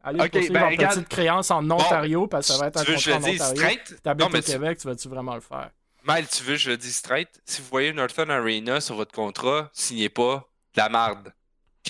[0.03, 2.85] allez okay, poursuivre ben, en petite créance en Ontario parce que ça va être un
[2.85, 3.79] contrat en Ontario.
[4.03, 5.71] T'habites au Québec, tu vas-tu vraiment le faire?
[6.03, 7.29] Mal, tu veux, je le dis straight?
[7.45, 11.33] Si vous voyez Northern Arena sur votre contrat, signez pas la marde.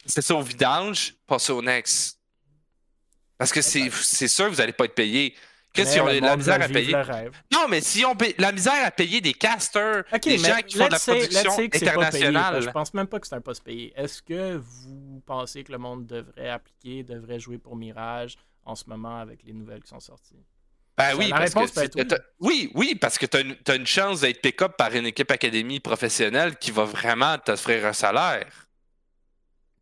[0.05, 2.19] C'est ça au vidange, passez au next.
[3.37, 3.89] Parce que c'est
[4.27, 5.35] sûr que vous n'allez pas être payé.
[5.73, 6.95] Qu'est-ce qu'ils ont la misère à payer?
[7.51, 10.91] Non, mais si on la misère à payer des casters, des gens qui font de
[10.91, 12.61] la production internationale.
[12.61, 13.91] je pense même pas que c'est un poste payé.
[13.95, 18.83] Est-ce que vous pensez que le monde devrait appliquer, devrait jouer pour Mirage en ce
[18.87, 20.45] moment avec les nouvelles qui sont sorties?
[20.95, 22.71] Ben oui, parce que oui.
[22.75, 22.95] oui.
[22.95, 23.37] parce que tu
[23.71, 27.93] as, une chance d'être pick-up par une équipe académie professionnelle qui va vraiment t'offrir un
[27.93, 28.67] salaire.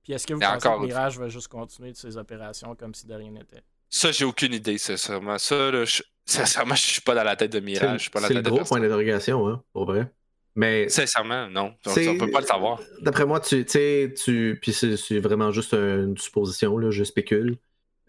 [0.04, 3.06] Puis est-ce que vous pensez que Mirage va juste continuer de ses opérations comme si
[3.08, 3.64] de rien n'était?
[3.94, 5.38] Ça, j'ai aucune idée, sincèrement.
[5.38, 6.02] Ça, là, je...
[6.26, 8.10] sincèrement, je suis pas dans la tête de Mirage.
[8.12, 10.10] C'est le gros point d'interrogation, hein, pour vrai.
[10.56, 10.88] Mais.
[10.88, 11.74] Sincèrement, non.
[11.86, 12.80] On, on peut pas le savoir.
[13.02, 14.58] D'après moi, tu sais, tu...
[14.62, 17.58] puis c'est vraiment juste une supposition, là, je spécule.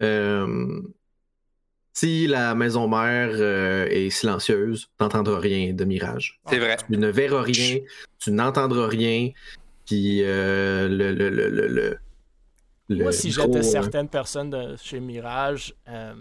[0.01, 0.81] Euh,
[1.91, 6.39] si la maison mère euh, est silencieuse, tu n'entendras rien de Mirage.
[6.49, 6.77] C'est vrai.
[6.89, 7.79] Tu ne verras rien,
[8.19, 9.31] tu n'entendras rien,
[9.85, 11.97] puis euh, le, le, le, le
[12.95, 16.13] moi, si j'étais euh, certaines personnes de chez Mirage, euh,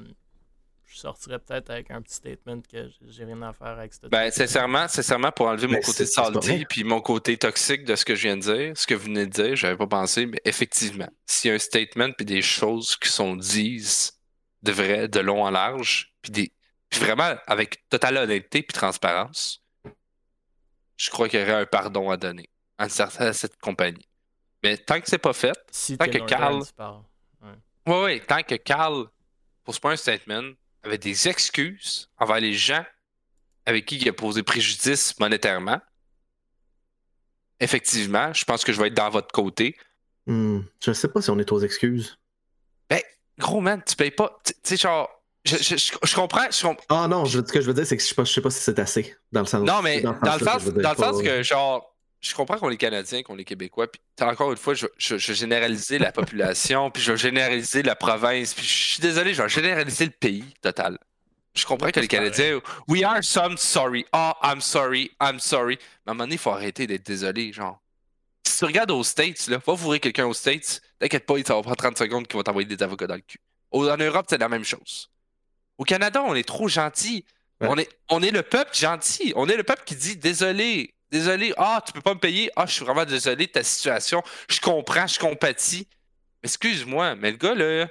[0.84, 4.30] je sortirais peut-être avec un petit statement que j'ai rien à faire avec ce Ben,
[4.30, 8.14] sincèrement, sincèrement, pour enlever mon ben, côté salty puis mon côté toxique de ce que
[8.14, 11.08] je viens de dire, ce que vous venez de dire, j'avais pas pensé, mais effectivement,
[11.26, 14.12] s'il y a un statement puis des choses qui sont dites
[14.62, 16.52] de vrai, de long en large, puis des
[16.98, 19.62] vraiment avec totale honnêteté puis transparence,
[20.96, 22.48] je crois qu'il y aurait un pardon à donner
[22.78, 24.06] à cette compagnie.
[24.62, 25.52] Mais tant que c'est pas fait,
[25.98, 26.62] tant que Carl.
[27.86, 28.02] Ouais.
[28.02, 29.06] ouais, tant que Carl,
[29.64, 30.52] pour ce point un statement,
[30.84, 32.84] avait des excuses envers les gens
[33.66, 35.80] avec qui il a posé préjudice monétairement,
[37.60, 39.76] effectivement, je pense que je vais être dans votre côté.
[40.26, 42.18] Hmm, je sais pas si on est aux excuses.
[42.90, 43.00] Ben,
[43.38, 44.40] gros man, tu payes pas.
[44.44, 45.08] Tu sais, genre.
[45.44, 46.46] Je, je, je, comprends,
[46.88, 48.40] Ah non, je, ce que je veux dire, c'est que je sais pas, je sais
[48.40, 49.16] pas si c'est assez.
[49.32, 49.66] Dans le sens.
[49.66, 51.91] Non, mais dans, le sens, dans le sens que, genre,
[52.22, 55.98] je comprends qu'on est Canadiens, qu'on est Québécois, puis encore une fois, je, je, généraliser
[55.98, 60.04] la population, puis je vais généraliser la province, puis je suis désolé, je vais généraliser
[60.04, 60.98] le pays total.
[61.54, 64.06] Je comprends que les Canadiens, we are some sorry.
[64.14, 65.78] Oh, I'm sorry, I'm sorry.
[66.06, 67.78] Mais à un moment donné, il faut arrêter d'être désolé, genre.
[68.46, 71.62] Si tu regardes aux States, là, va ouvrir quelqu'un aux States, t'inquiète pas, ça va
[71.62, 73.40] prendre 30 secondes qu'il va t'envoyer des avocats dans le cul.
[73.72, 75.10] En Europe, c'est la même chose.
[75.76, 77.24] Au Canada, on est trop gentil.
[77.60, 79.32] On, est, on est le peuple gentil.
[79.36, 82.50] On est le peuple qui dit désolé, Désolé, ah, tu peux pas me payer.
[82.56, 84.22] Ah, je suis vraiment désolé de ta situation.
[84.48, 85.86] Je comprends, je compatis.
[86.42, 87.86] Excuse-moi, mais le gars, là,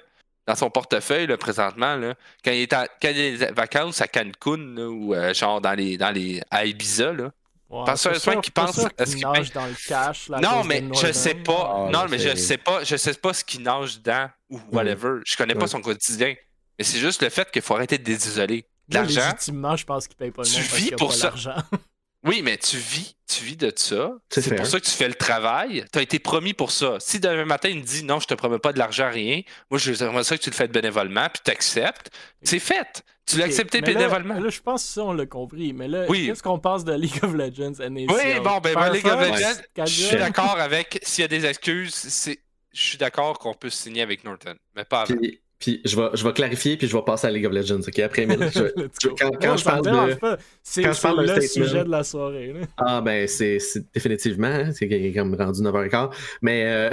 [0.47, 4.01] dans son portefeuille, là, présentement, là, quand, il est à, quand il est des vacances
[4.01, 7.31] à Cancun, ou euh, genre dans les, dans les, à Ibiza, là,
[7.71, 10.27] Ouais, parce que qui pense à ce qu'il nage dans le cash.
[10.27, 11.87] non, mais je sais pas.
[11.87, 12.83] Ah, non, mais je sais pas.
[12.83, 15.19] Je sais pas ce qu'il nage dedans ou whatever.
[15.25, 16.35] Je connais pas son quotidien.
[16.77, 18.65] Mais c'est juste le fait qu'il faut arrêter de désisoler.
[18.89, 19.21] L'argent.
[19.21, 21.33] Légitimement, je pense qu'il paye pas le monde parce qu'il pour ça.
[22.23, 24.11] Oui, mais tu vis, tu vis de ça.
[24.29, 25.85] C'est pour ça que tu fais le travail.
[25.91, 26.97] Tu as été promis pour ça.
[26.99, 29.79] Si demain matin, il me dit non, je te promets pas de l'argent, rien, moi,
[29.79, 32.11] je veux ça que tu le fais bénévolement, puis tu acceptes.
[32.43, 33.03] C'est fait.
[33.25, 34.39] Tu l'as accepté bénévolement.
[34.39, 35.73] Là, je pense que ça, on l'a compris.
[35.73, 38.07] Mais là, qu'est-ce qu'on passe de League of Legends à Oui,
[38.43, 42.37] bon, ben, ben League of Legends, je suis d'accord avec s'il y a des excuses,
[42.73, 45.15] je suis d'accord qu'on peut signer avec Norton, mais pas avant.
[45.61, 47.99] Puis je vais, je vais clarifier, puis je vais passer à League of Legends, ok?
[47.99, 48.25] Après,
[49.19, 50.17] quand, quand je parle de.
[50.63, 52.53] C'est le sujet de la soirée.
[52.77, 53.59] Ah, ben, c'est
[53.93, 54.47] définitivement.
[54.47, 56.09] Hein, c'est comme rendu 9h15.
[56.41, 56.65] Mais.
[56.65, 56.89] Euh,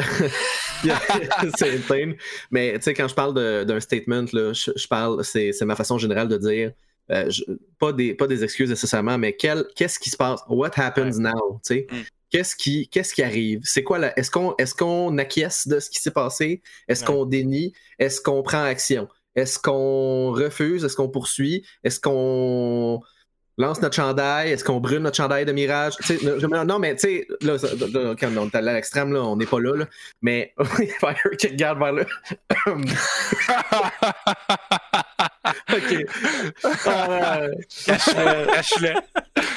[1.57, 2.15] c'est insane.
[2.51, 5.25] Mais, tu sais, quand je parle d'un statement, là, je, parle.
[5.25, 6.73] C'est ma façon générale de dire.
[7.11, 7.31] Euh,
[7.79, 10.43] pas, des, pas des excuses nécessairement, mais qu'est-ce qui se passe?
[10.47, 11.59] What happens now?
[11.67, 11.87] Tu sais?
[11.91, 11.97] Mm.
[12.31, 13.61] Qu'est-ce qui, qu'est-ce qui arrive?
[13.65, 16.63] C'est quoi la, est-ce qu'on, est-ce qu'on acquiesce de ce qui s'est passé?
[16.89, 17.73] Est-ce qu'on dénie?
[17.99, 19.09] Est-ce qu'on prend action?
[19.35, 20.85] Est-ce qu'on refuse?
[20.85, 21.65] Est-ce qu'on poursuit?
[21.85, 23.01] Est-ce qu'on
[23.57, 24.51] lance notre chandail?
[24.51, 25.95] Est-ce qu'on brûle notre chandail de mirage?
[26.67, 27.57] non, mais tu sais, là,
[28.19, 29.87] quand on est allé à l'extrême, là, on n'est pas là, là.
[30.23, 30.55] Mais
[31.01, 32.05] Fire qui regarde vers là.
[35.79, 36.07] ok.
[36.87, 37.55] Euh,
[37.87, 38.95] cache-le.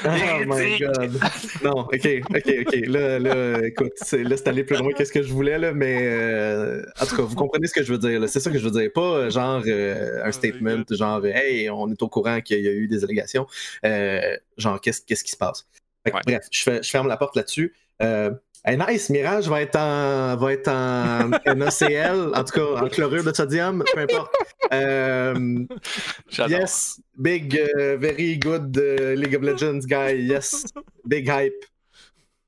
[0.05, 1.19] Oh my god.
[1.63, 2.75] Non, ok, ok, ok.
[2.87, 5.99] Là, là écoute, là, c'est allé plus loin que ce que je voulais, là, mais
[6.01, 8.27] euh, en tout cas, vous comprenez ce que je veux dire.
[8.27, 8.91] C'est ça que je veux dire.
[8.93, 12.87] Pas euh, genre un statement, genre Hey, on est au courant qu'il y a eu
[12.87, 13.47] des allégations.
[14.57, 15.67] genre, qu'est-ce qui se passe?
[16.05, 17.73] Bref, je, je, ferme la porte là-dessus.
[18.63, 23.23] Hey, nice, Mirage va être en, va être en, en en tout cas en chlorure
[23.23, 24.31] de sodium, peu importe.
[24.71, 25.65] Euh,
[26.47, 30.13] yes, big, uh, very good uh, League of Legends guy.
[30.13, 30.65] Yes,
[31.05, 31.65] big hype.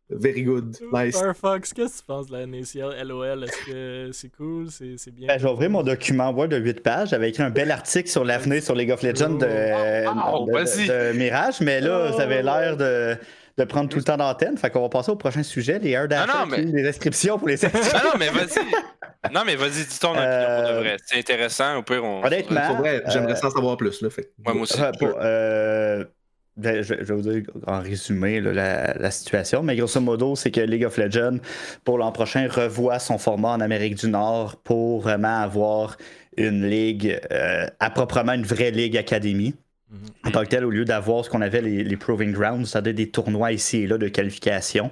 [0.08, 0.78] Very good.
[0.92, 1.18] Nice.
[1.18, 3.46] Firefox, qu'est-ce que tu penses de la NACL LOL?
[3.46, 4.68] Est-ce que c'est cool?
[4.70, 5.28] C'est bien?
[5.28, 7.10] Ben, J'ai ouvert mon document Word de 8 pages.
[7.10, 11.62] J'avais écrit un bel article sur l'avenir sur League of Legends de, oh, de, Mirage,
[11.62, 13.18] mais là, ça avait l'air de
[13.58, 14.58] de prendre tout le temps d'antenne.
[14.58, 17.70] Fait qu'on va passer au prochain sujet, les heures d'achat, les inscriptions pour les non,
[18.04, 19.32] non, mais vas-y.
[19.32, 20.98] Non, mais vas-y, dis ton opinion pour de vrai.
[21.06, 21.78] C'est intéressant.
[21.78, 22.24] Au pire, on.
[22.24, 22.62] Honnêtement.
[23.08, 23.48] J'aimerais euh...
[23.48, 24.02] en savoir plus.
[24.02, 24.32] Là, fait.
[24.40, 24.80] moi aussi.
[25.02, 26.04] Euh,
[26.56, 30.86] ben, je, vais vous dire en résumé la, situation, mais grosso modo, c'est que League
[30.86, 31.38] of Legends,
[31.84, 35.98] pour l'an prochain, revoit son format en Amérique du Nord pour vraiment avoir
[36.38, 39.56] une ligue, euh, à proprement une vraie ligue académie.
[40.26, 42.94] En tant que tel, au lieu d'avoir ce qu'on avait les, les, Proving Grounds, c'est-à-dire
[42.94, 44.92] des tournois ici et là de qualification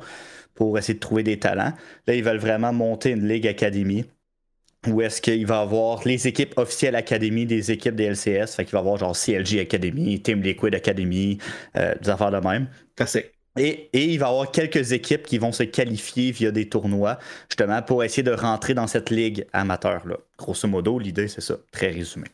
[0.55, 1.73] pour essayer de trouver des talents,
[2.07, 4.05] là, ils veulent vraiment monter une ligue académie
[4.87, 8.55] où est-ce qu'il va avoir les équipes officielles académie des équipes des LCS.
[8.55, 11.37] Fait qu'il va avoir genre CLG Academy, Team Liquid Academy,
[11.77, 12.67] euh, des affaires de même.
[13.57, 17.19] Et, et, il va y avoir quelques équipes qui vont se qualifier via des tournois,
[17.49, 20.07] justement, pour essayer de rentrer dans cette ligue amateur.
[20.07, 20.17] Là.
[20.37, 22.27] Grosso modo, l'idée, c'est ça, très résumé.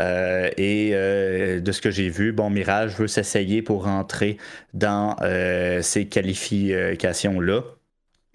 [0.00, 4.38] Euh, et euh, de ce que j'ai vu, bon, Mirage veut s'essayer pour rentrer
[4.74, 7.62] dans euh, ces qualifications-là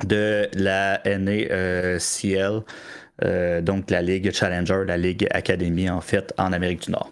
[0.05, 2.61] de la NACL,
[3.63, 7.11] donc la Ligue Challenger, la Ligue Academy en fait en Amérique du Nord.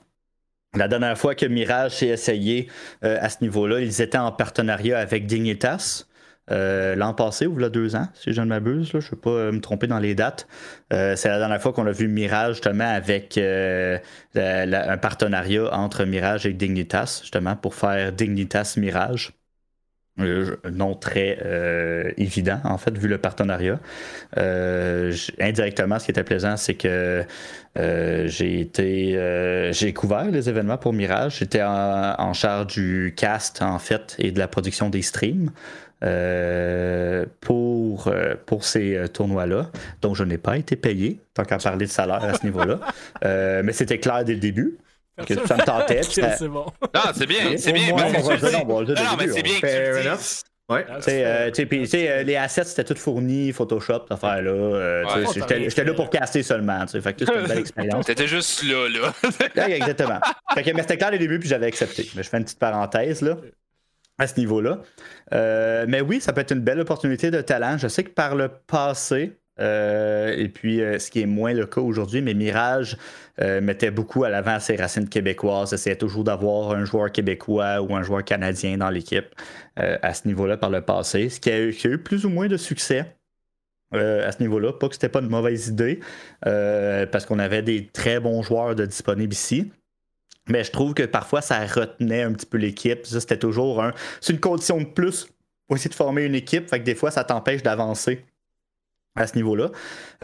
[0.75, 2.69] La dernière fois que Mirage s'est essayé
[3.01, 6.05] à ce niveau-là, ils étaient en partenariat avec Dignitas.
[6.51, 8.89] Euh, l'an passé ou il deux ans, si je ne m'abuse.
[8.91, 10.47] Je ne vais pas euh, me tromper dans les dates.
[10.93, 16.45] Euh, c'est la dernière fois qu'on a vu Mirage justement avec un partenariat entre Mirage
[16.45, 19.33] et Dignitas, justement, pour faire Dignitas Mirage.
[20.17, 21.39] nom très
[22.17, 23.79] évident, en fait, vu le partenariat.
[24.37, 27.23] indirectement, ce qui était plaisant, c'est que
[27.75, 31.39] j'ai été j'ai couvert les événements pour Mirage.
[31.39, 35.49] J'étais en, charge du cast, en fait, et de la production des streams.
[36.03, 39.71] Euh, pour, euh, pour ces euh, tournois-là.
[40.01, 42.79] Donc, je n'ai pas été payé, tant qu'à parler de salaire à ce niveau-là.
[43.63, 44.77] mais c'était clair dès le début.
[45.25, 46.03] Que ça me tentait.
[46.37, 46.65] c'est bon.
[46.93, 47.87] Non, c'est bien, c'est bien.
[47.91, 48.05] Non,
[49.17, 50.83] mais c'est bien que tu Ouais.
[51.09, 54.51] Euh, les assets, c'était tout fourni, Photoshop, cette affaire-là.
[54.51, 56.87] Euh, j'étais là pour caster seulement.
[56.87, 58.05] Fait que c'était une belle expérience.
[58.07, 59.67] T'étais juste là, là.
[59.67, 60.19] exactement.
[60.55, 62.09] Fait que, mais c'était clair dès le début, puis j'avais accepté.
[62.15, 63.37] Mais je fais une petite parenthèse, là
[64.17, 64.81] à ce niveau-là.
[65.33, 67.77] Euh, mais oui, ça peut être une belle opportunité de talent.
[67.77, 71.65] Je sais que par le passé, euh, et puis euh, ce qui est moins le
[71.65, 72.97] cas aujourd'hui, mais Mirage
[73.37, 78.01] mettait beaucoup à l'avant ses racines québécoises, essayait toujours d'avoir un joueur québécois ou un
[78.01, 79.27] joueur canadien dans l'équipe
[79.75, 83.13] à ce niveau-là par le passé, ce qui a, eu, plus ou moins de succès.
[83.91, 84.71] à ce niveau-là.
[84.71, 85.99] Pas que c'était pas une mauvaise idée,
[86.41, 89.69] parce qu'on avait des très bons joueurs disponibles ici.
[90.49, 93.05] Mais je trouve que parfois, ça retenait un petit peu l'équipe.
[93.05, 93.93] Ça, c'était toujours un.
[94.21, 95.27] C'est une condition de plus
[95.67, 96.69] pour essayer de former une équipe.
[96.69, 98.23] Fait que des fois, ça t'empêche d'avancer
[99.15, 99.71] à ce niveau-là.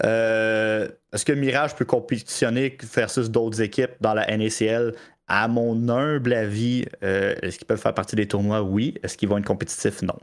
[0.03, 4.93] Euh, est-ce que Mirage peut compétitionner versus d'autres équipes dans la NACL?
[5.28, 8.61] À mon humble avis, euh, est-ce qu'ils peuvent faire partie des tournois?
[8.61, 8.95] Oui.
[9.01, 10.01] Est-ce qu'ils vont être compétitifs?
[10.01, 10.17] Non.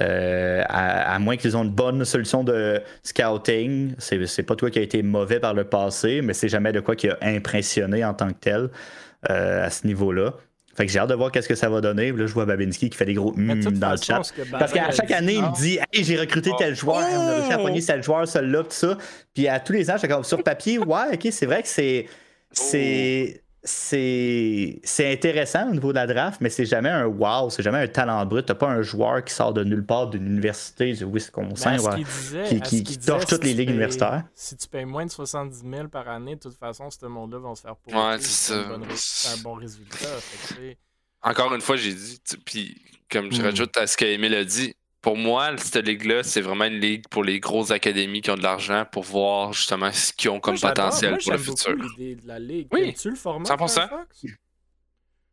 [0.00, 3.94] Euh, à, moins qu'ils aient une bonne solution de scouting.
[3.98, 6.94] C'est pas toi qui a été mauvais par le passé, mais c'est jamais de quoi
[6.94, 8.70] qui a impressionné en tant que tel.
[9.30, 10.34] Euh, à ce niveau-là.
[10.76, 12.12] Fait que j'ai hâte de voir qu'est-ce que ça va donner.
[12.12, 14.20] Là, je vois Babinski qui fait des gros mm dans le chat.
[14.52, 17.52] Parce qu'à chaque année, il me dit Hey, j'ai recruté tel joueur, on a réussi
[17.52, 18.98] à pogner tel joueur, celui-là, tout ça.
[19.34, 22.06] Puis à tous les ans, comme sur papier, ouais, ok, c'est vrai que c'est.
[22.52, 27.78] C'est c'est intéressant au niveau de la draft, mais c'est jamais un wow, c'est jamais
[27.78, 28.46] un talent brut.
[28.46, 31.76] T'as pas un joueur qui sort de nulle part d'une université du Wisconsin
[32.48, 34.24] qui, qui, qui torche toutes les ligues universitaires.
[34.34, 37.54] Si tu payes moins de 70 000 par année, de toute façon, ce monde-là va
[37.54, 40.06] se faire pour ouais, c'est un bon résultat.
[41.22, 43.46] Encore une fois, j'ai dit, puis comme je hmm.
[43.46, 44.74] rajoute à ce qu'Emile a dit,
[45.06, 48.42] pour moi, cette ligue-là, c'est vraiment une ligue pour les grosses académies qui ont de
[48.42, 51.76] l'argent pour voir justement ce qu'ils ont comme potentiel pour le futur.
[51.76, 52.66] l'idée de la ligue.
[52.72, 53.88] Oui, tu le format 100%.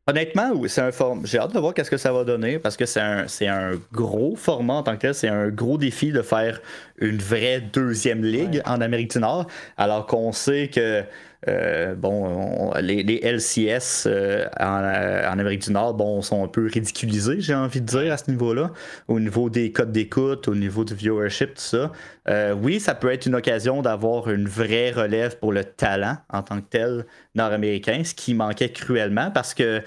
[0.06, 1.24] Honnêtement, c'est un format.
[1.26, 4.36] J'ai hâte de voir qu'est-ce que ça va donner parce que c'est un, un gros
[4.36, 5.16] format en tant que tel.
[5.16, 6.62] C'est un gros défi de faire
[7.00, 9.48] une vraie deuxième ligue en Amérique du Nord,
[9.78, 11.04] alors qu'on sait que
[11.48, 17.56] euh, bon, les, LCS euh, en, Amérique du Nord bon, sont un peu ridiculisés, j'ai
[17.56, 18.72] envie de dire, à ce niveau-là,
[19.08, 21.92] au niveau des codes d'écoute, au niveau du viewership, tout ça.
[22.30, 26.42] Euh, oui, ça peut être une occasion d'avoir une vraie relève pour le talent en
[26.42, 29.82] tant que tel nord-américain, ce qui manquait cruellement parce que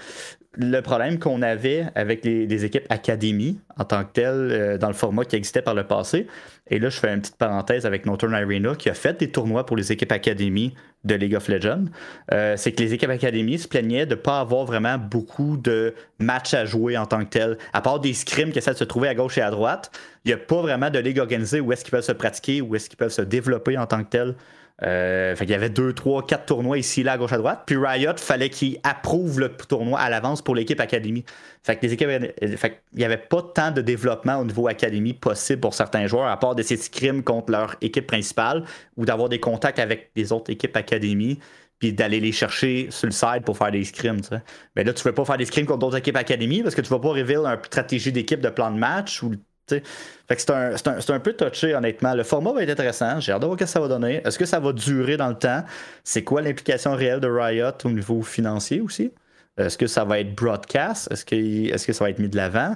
[0.57, 4.93] le problème qu'on avait avec les, équipes académies en tant que telles euh, dans le
[4.93, 6.27] format qui existait par le passé,
[6.69, 9.65] et là je fais une petite parenthèse avec Northern Arena qui a fait des tournois
[9.65, 11.85] pour les équipes académies de League of Legends,
[12.33, 15.93] euh, c'est que les équipes académies se plaignaient de ne pas avoir vraiment beaucoup de
[16.19, 17.57] matchs à jouer en tant que tel.
[17.73, 19.91] À part des scrims qui essaient de se trouver à gauche et à droite,
[20.25, 22.75] il n'y a pas vraiment de ligue organisée où est-ce qu'ils peuvent se pratiquer, où
[22.75, 24.35] est-ce qu'ils peuvent se développer en tant que tel.
[24.83, 27.63] Euh, fait il y avait deux, trois, quatre tournois ici, là, à gauche, à droite.
[27.65, 31.25] Puis Riot, fallait qu'il approuve le tournoi à l'avance pour l'équipe Académie.
[31.63, 32.09] Fait que les équipes,
[32.57, 36.27] fait il n'y avait pas tant de développement au niveau Académie possible pour certains joueurs,
[36.27, 38.63] à part de ces scrims contre leur équipe principale
[38.97, 41.39] ou d'avoir des contacts avec des autres équipes Académie
[41.79, 44.21] puis d'aller les chercher sur le side pour faire des scrims.
[44.75, 46.81] Mais là, tu ne veux pas faire des scrims contre d'autres équipes Académie parce que
[46.81, 49.33] tu ne vas pas révéler une stratégie d'équipe de plan de match ou
[49.67, 52.13] c'est un, peu touché, honnêtement.
[52.13, 53.19] Le format va être intéressant.
[53.19, 54.21] J'ai hâte de voir ce que ça va donner.
[54.25, 55.63] Est-ce que ça va durer dans le temps?
[56.03, 59.11] C'est quoi l'implication réelle de Riot au niveau financier aussi?
[59.57, 61.11] Est-ce que ça va être broadcast?
[61.11, 62.75] Est-ce que, est que ça va être mis de l'avant?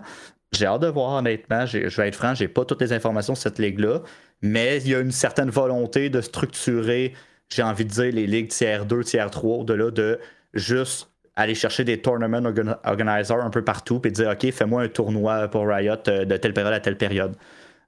[0.51, 1.65] J'ai hâte de voir, honnêtement.
[1.65, 4.01] Je vais être franc, j'ai pas toutes les informations sur cette ligue-là,
[4.41, 7.13] mais il y a une certaine volonté de structurer,
[7.49, 10.19] j'ai envie de dire, les ligues tiers 2, tiers 3, au-delà de
[10.53, 12.53] juste aller chercher des tournament
[12.84, 16.53] organizers un peu partout et dire OK, fais-moi un tournoi pour Riot euh, de telle
[16.53, 17.36] période à telle période.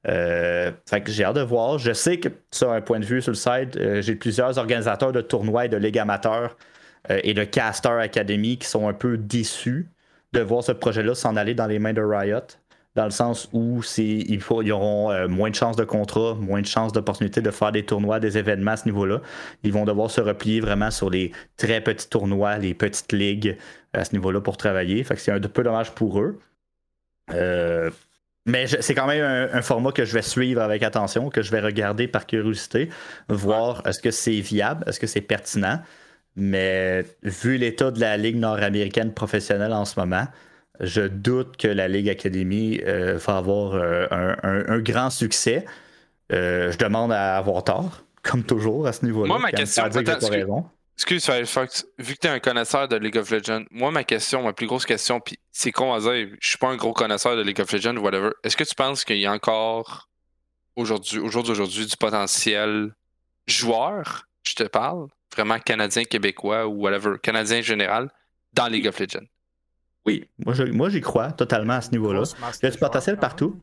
[0.07, 0.71] Euh,
[1.07, 1.77] j'ai hâte de voir.
[1.77, 5.11] Je sais que ça, un point de vue sur le site, euh, j'ai plusieurs organisateurs
[5.11, 6.57] de tournois et de ligues amateurs
[7.09, 9.89] et de Caster Academy qui sont un peu déçus
[10.31, 12.39] de voir ce projet-là s'en aller dans les mains de Riot
[12.95, 16.67] dans le sens où faut, ils auront euh, moins de chances de contrat, moins de
[16.67, 19.21] chances d'opportunité de faire des tournois, des événements à ce niveau-là.
[19.63, 23.57] Ils vont devoir se replier vraiment sur les très petits tournois, les petites ligues
[23.93, 25.03] à ce niveau-là pour travailler.
[25.03, 26.39] Fait que c'est un peu dommage pour eux.
[27.31, 27.89] Euh,
[28.45, 31.61] mais c'est quand même un, format que je vais suivre avec attention, que je vais
[31.61, 32.89] regarder par curiosité,
[33.29, 35.79] voir est-ce que c'est viable, est-ce que c'est pertinent.
[36.35, 40.27] Mais vu l'état de la Ligue nord-américaine professionnelle en ce moment,
[40.79, 44.07] je doute que la Ligue Academy euh, va avoir euh,
[44.41, 45.65] un, grand succès.
[46.31, 49.27] Euh, je demande à avoir tort, comme toujours à ce niveau-là.
[49.27, 49.83] Moi, ma question,
[50.95, 54.43] excuse, Firefox, vu que tu es un connaisseur de League of Legends, moi, ma question,
[54.43, 57.35] ma plus grosse question, puis c'est con à dire, je suis pas un gros connaisseur
[57.35, 58.31] de League of Legends, whatever.
[58.43, 60.09] Est-ce que tu penses qu'il y a encore,
[60.75, 62.93] aujourd'hui, aujourd'hui, du potentiel
[63.47, 68.09] joueur, je te parle, vraiment canadien, québécois ou whatever, canadien général,
[68.53, 69.27] dans League of Legends?
[70.05, 72.23] Oui, moi, j'y crois totalement à ce niveau-là.
[72.61, 73.59] Il y a du potentiel partout.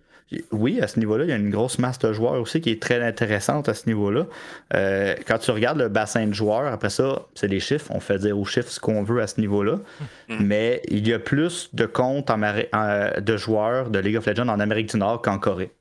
[0.52, 2.80] Oui, à ce niveau-là, il y a une grosse masse de joueurs aussi qui est
[2.80, 4.26] très intéressante à ce niveau-là.
[4.74, 7.86] Euh, quand tu regardes le bassin de joueurs, après ça, c'est des chiffres.
[7.90, 9.80] On fait dire aux chiffres ce qu'on veut à ce niveau-là.
[10.28, 10.36] Hmm.
[10.40, 14.90] Mais il y a plus de comptes de joueurs de League of Legends en Amérique
[14.90, 15.72] du Nord qu'en Corée.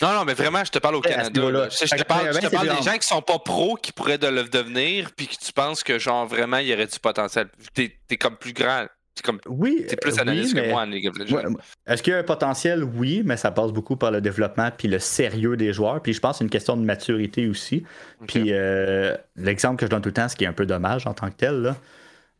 [0.00, 1.28] Non, non, mais vraiment, je te parle au Canada.
[1.34, 5.26] Je, te parle, des gens qui sont pas pros qui pourraient de le devenir, puis
[5.26, 7.48] que tu penses que, genre, vraiment, il y aurait du potentiel.
[7.74, 8.86] T'es es comme plus grand
[9.46, 11.56] oui, c'est plus analyste que moi en League of Legends.
[11.86, 12.84] Est-ce qu'il y a un potentiel?
[12.84, 16.02] Oui, mais ça passe beaucoup par le développement puis le sérieux des joueurs.
[16.02, 17.84] Puis je pense que c'est une question de maturité aussi.
[18.26, 21.06] Puis euh, l'exemple que je donne tout le temps, ce qui est un peu dommage
[21.06, 21.74] en tant que tel,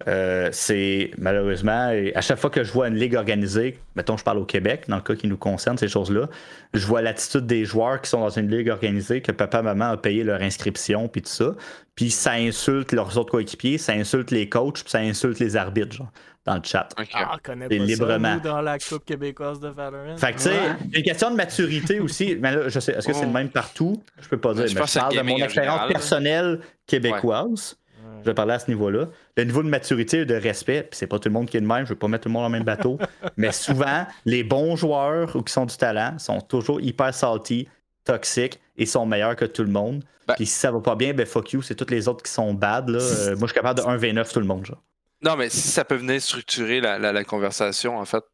[0.06, 4.38] euh, c'est malheureusement, à chaque fois que je vois une ligue organisée, mettons je parle
[4.38, 6.28] au Québec, dans le cas qui nous concerne, ces choses-là,
[6.72, 9.96] je vois l'attitude des joueurs qui sont dans une ligue organisée, que papa, maman a
[9.96, 11.56] payé leur inscription, puis tout ça,
[11.96, 15.96] puis ça insulte leurs autres coéquipiers, ça insulte les coachs, puis ça insulte les arbitres.
[15.96, 16.12] Genre
[16.48, 16.88] dans le chat.
[17.14, 18.34] Ah, connaît pas librement.
[18.34, 20.16] Ça, dans la Coupe québécoise de Valorant.
[20.16, 20.58] Fait que, tu sais,
[20.92, 22.36] une question de maturité aussi.
[22.40, 23.32] Mais là, je sais, est-ce que c'est le oh.
[23.32, 24.02] même partout?
[24.20, 24.64] Je peux pas dire.
[24.64, 27.76] mais je parle de mon expérience personnelle québécoise.
[28.20, 29.06] Je vais parler à ce niveau-là.
[29.36, 31.60] Le niveau de maturité et de respect, puis c'est pas tout le monde qui est
[31.60, 32.98] de même, je veux pas mettre tout le monde dans le même bateau,
[33.36, 37.68] mais souvent, les bons joueurs ou qui sont du talent sont toujours hyper salty,
[38.04, 40.02] toxiques et sont meilleurs que tout le monde.
[40.26, 42.32] Ben puis si ça va pas bien, ben fuck you, c'est tous les autres qui
[42.32, 42.88] sont bad.
[42.88, 42.98] Là.
[42.98, 44.66] Euh, moi, je suis capable de 1v9 tout le monde.
[44.66, 44.82] Genre.
[45.22, 48.24] Non, mais si ça peut venir structurer la, conversation, en fait,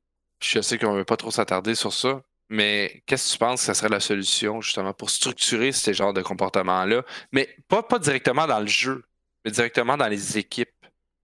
[0.41, 3.61] je sais qu'on ne veut pas trop s'attarder sur ça, mais qu'est-ce que tu penses
[3.61, 7.03] que ça serait la solution, justement, pour structurer ces genres de comportements-là?
[7.33, 9.05] Mais pas, pas directement dans le jeu,
[9.45, 10.69] mais directement dans les équipes.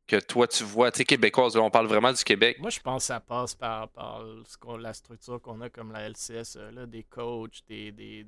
[0.06, 2.58] que toi tu vois, tu sais, québécoise, on parle vraiment du Québec.
[2.58, 4.24] Moi, je pense que ça passe par, par
[4.78, 8.26] la structure qu'on a comme la LCS, là, des coachs, des, des,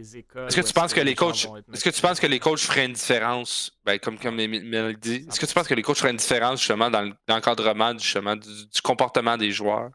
[0.00, 0.46] écoles.
[0.48, 2.86] Est-ce que tu penses que les coachs est-ce que tu penses que les coachs feraient
[2.86, 3.72] une différence?
[3.84, 6.60] Ben, comme comme Emile dit est-ce que tu penses que les coachs feraient une différence
[6.60, 8.48] justement dans l'encadrement justement du,
[8.82, 9.90] comportement des joueurs?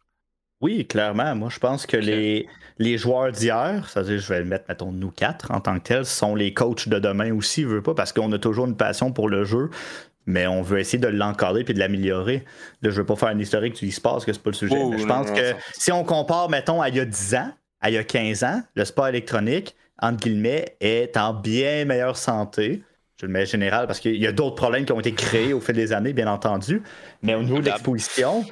[0.62, 1.36] Oui, clairement.
[1.36, 2.46] Moi, je pense que les,
[2.80, 6.06] les joueurs d'hier, c'est-à-dire, je vais le mettre, mettons, nous quatre en tant que tels,
[6.06, 9.30] sont les coachs de demain aussi, veut pas, parce qu'on a toujours une passion pour
[9.30, 9.70] le jeu,
[10.26, 12.44] mais on veut essayer de l'encadrer puis de l'améliorer.
[12.82, 14.86] Là, je veux pas faire un historique du e-sport, parce que c'est pas le sujet.
[14.90, 17.90] mais je pense que si on compare, mettons, à il y a 10 ans, à
[17.90, 22.84] il y a 15 ans, le sport électronique, entre guillemets, est en bien meilleure santé.
[23.20, 25.60] Je le mets général parce qu'il y a d'autres problèmes qui ont été créés au
[25.60, 26.82] fil des années, bien entendu.
[27.22, 28.46] Mais au niveau de l'exposition,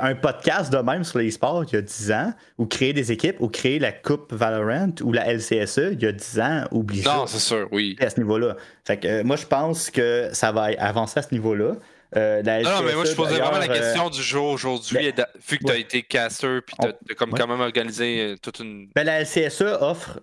[0.00, 3.12] un podcast de même sur les sports il y a 10 ans, ou créer des
[3.12, 7.02] équipes, ou créer la Coupe Valorant, ou la LCSE il y a 10 ans, oublie
[7.02, 7.96] Non, c'est sûr, oui.
[8.00, 8.56] À ce niveau-là.
[8.84, 11.74] Fait que euh, moi, je pense que ça va avancer à ce niveau-là.
[12.16, 15.12] Euh, non, mais moi, je posais vraiment la euh, question du jour aujourd'hui,
[15.46, 18.88] vu que tu as été caster, puis tu as, comme quand même organisé toute une.
[18.94, 20.20] Ben, la LCSE offre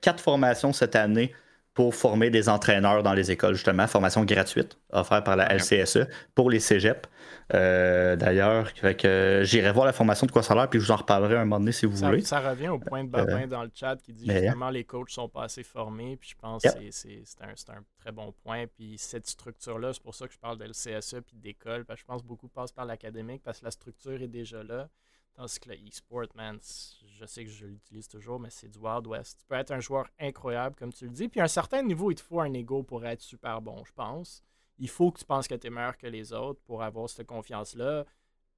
[0.00, 1.32] quatre formations cette année
[1.74, 6.50] pour former des entraîneurs dans les écoles, justement, formation gratuite offerte par la LCSE pour
[6.50, 7.08] les cégeps.
[7.54, 10.90] Euh, d'ailleurs, que j'irai voir la formation de quoi ça a l'air, puis je vous
[10.90, 12.20] en reparlerai un moment donné si vous voulez.
[12.20, 15.10] Ça revient au point de Babin euh, dans le chat qui dit justement les coachs
[15.10, 18.66] sont pas assez formés, puis je pense que c'est un, très bon point.
[18.66, 22.02] Puis cette structure-là, c'est pour ça que je parle de LCSE puis d'école, parce que
[22.02, 24.88] je pense que beaucoup passent par l'académique parce que la structure est déjà là.
[25.34, 29.06] Tandis que le e-sport, man, je sais que je l'utilise toujours, mais c'est du Wild
[29.06, 29.38] West.
[29.38, 31.28] Tu peux être un joueur incroyable, comme tu le dis.
[31.28, 33.92] Puis à un certain niveau, il te faut un ego pour être super bon, je
[33.92, 34.42] pense.
[34.78, 37.26] Il faut que tu penses que tu es meilleur que les autres pour avoir cette
[37.26, 38.04] confiance-là.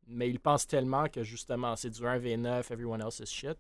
[0.07, 3.59] Mais il pense tellement que justement, c'est du 1v9, everyone else is shit.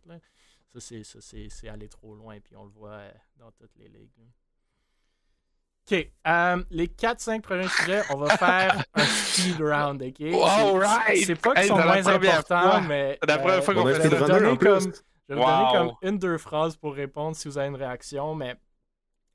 [0.74, 2.38] Ça, c'est aller trop loin.
[2.40, 3.02] Puis on le voit
[3.36, 4.10] dans toutes les ligues.
[5.90, 6.10] OK.
[6.26, 10.16] Euh, les 4-5 prochains sujets, on va faire un speed round, OK?
[10.18, 13.18] C'est pas qu'ils sont moins importants, mais.
[13.22, 14.02] C'est la première fois qu'on fait ça.
[14.02, 18.34] Je vais vous donner comme une, deux phrases pour répondre si vous avez une réaction,
[18.34, 18.56] mais.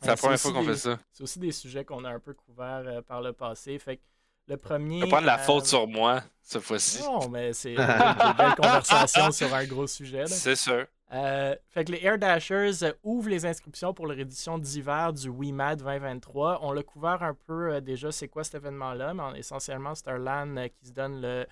[0.01, 0.99] C'est la euh, première fois qu'on fait ça.
[1.11, 3.77] C'est aussi des sujets qu'on a un peu couverts euh, par le passé.
[3.79, 4.01] Fait que
[4.47, 4.99] le premier.
[4.99, 7.01] Tu vas prendre la faute sur moi, cette fois-ci.
[7.01, 10.25] Non, mais c'est une belle conversation sur un gros sujet.
[10.27, 10.85] C'est sûr.
[11.13, 15.79] Euh, fait que les Air Dashers ouvrent les inscriptions pour leur édition d'hiver du WeMad
[15.79, 16.59] 2023.
[16.63, 20.17] On l'a couvert un peu euh, déjà, c'est quoi cet événement-là, mais essentiellement, c'est un
[20.17, 21.45] LAN euh, qui se donne le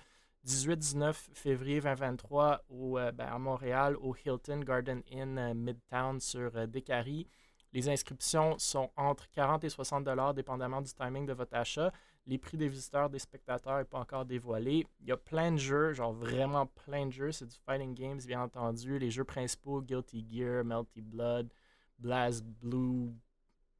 [0.46, 7.26] 18-19 février 2023 au, ben, à Montréal, au Hilton Garden Inn Midtown sur Décarie.
[7.74, 11.92] Les inscriptions sont entre 40 et 60 dollars, dépendamment du timing de votre achat.
[12.24, 14.86] Les prix des visiteurs, des spectateurs n'est pas encore dévoilé.
[15.00, 17.32] Il y a plein de jeux, genre vraiment plein de jeux.
[17.32, 19.00] C'est du fighting games, bien entendu.
[19.00, 21.52] Les jeux principaux, Guilty Gear, Melty Blood,
[21.98, 23.12] Blast Blue,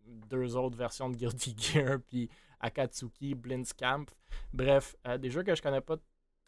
[0.04, 2.28] deux autres versions de Guilty Gear, puis
[2.58, 4.06] Akatsuki, Blindscamp.
[4.52, 5.98] Bref, euh, des jeux que je connais pas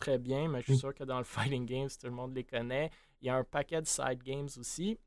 [0.01, 0.79] très bien, mais je suis mm.
[0.79, 2.91] sûr que dans le fighting games, tout le monde les connaît.
[3.21, 4.99] Il y a un paquet de side games aussi.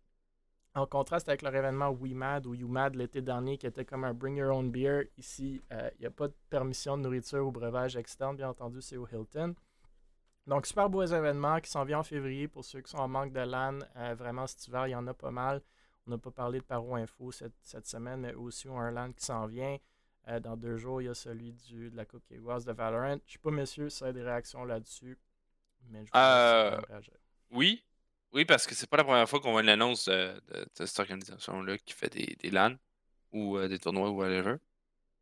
[0.76, 4.38] En contraste avec leur événement WeMad ou YouMad l'été dernier, qui était comme un Bring
[4.38, 7.95] Your Own Beer, ici, euh, il n'y a pas de permission de nourriture ou breuvage
[7.95, 9.55] externe, bien entendu, c'est au Hilton.
[10.45, 13.34] Donc, super beaux événements qui s'en viennent en février pour ceux qui sont en manque
[13.34, 13.80] de LAN.
[13.97, 15.61] Euh, vraiment, cet hiver, il y en a pas mal.
[16.07, 19.11] On n'a pas parlé de Paro Info cette, semaine, mais aussi on a un LAN
[19.11, 19.78] qui s'en vient.
[20.28, 23.09] Euh, dans deux jours, il y a celui du, de la Coupe québécoise de Valorant.
[23.09, 25.17] Je ne sais pas, messieurs, si vous avez des réactions là-dessus.
[25.89, 26.11] Mais je
[27.51, 27.84] Oui,
[28.34, 30.41] oui, parce que c'est pas la première fois qu'on voit une annonce de,
[30.73, 32.75] cette organisation-là qui fait des, des LAN
[33.32, 34.55] ou euh, des tournois ou whatever.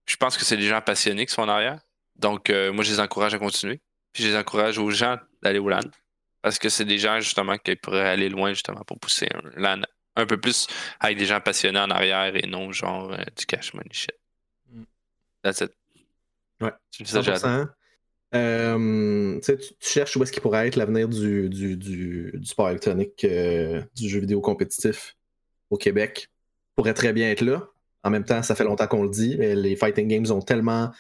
[0.06, 1.80] Je pense que c'est des gens passionnés qui sont en arrière.
[2.16, 3.82] Donc, euh, moi, je les encourage à continuer.
[4.14, 5.82] Puis, je les encourage aux gens d'aller au LAN.
[6.42, 9.82] Parce que c'est des gens, justement, qui pourraient aller loin, justement, pour pousser un LAN
[10.18, 10.68] un peu plus
[11.00, 14.12] avec des gens passionnés en arrière et non genre euh, du cash money shit.
[14.72, 14.84] Mm.
[15.44, 15.72] That's it.
[16.60, 16.72] Ouais.
[16.92, 17.68] 100%.
[18.36, 23.82] Euh, tu, cherches où est-ce qu'il pourrait être l'avenir du, du, du, sport électronique, euh,
[23.96, 25.16] du jeu vidéo compétitif
[25.70, 26.30] au Québec.
[26.76, 27.70] Pourrait très bien être là.
[28.04, 30.92] En même temps, ça fait longtemps qu'on le dit, mais les fighting games ont tellement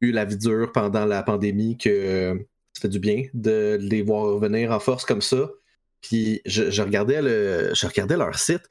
[0.00, 4.34] eu la vie dure pendant la pandémie que ça fait du bien de les voir
[4.34, 5.50] revenir en force comme ça.
[6.00, 8.62] Puis je, regardais, le, je regardais leur site.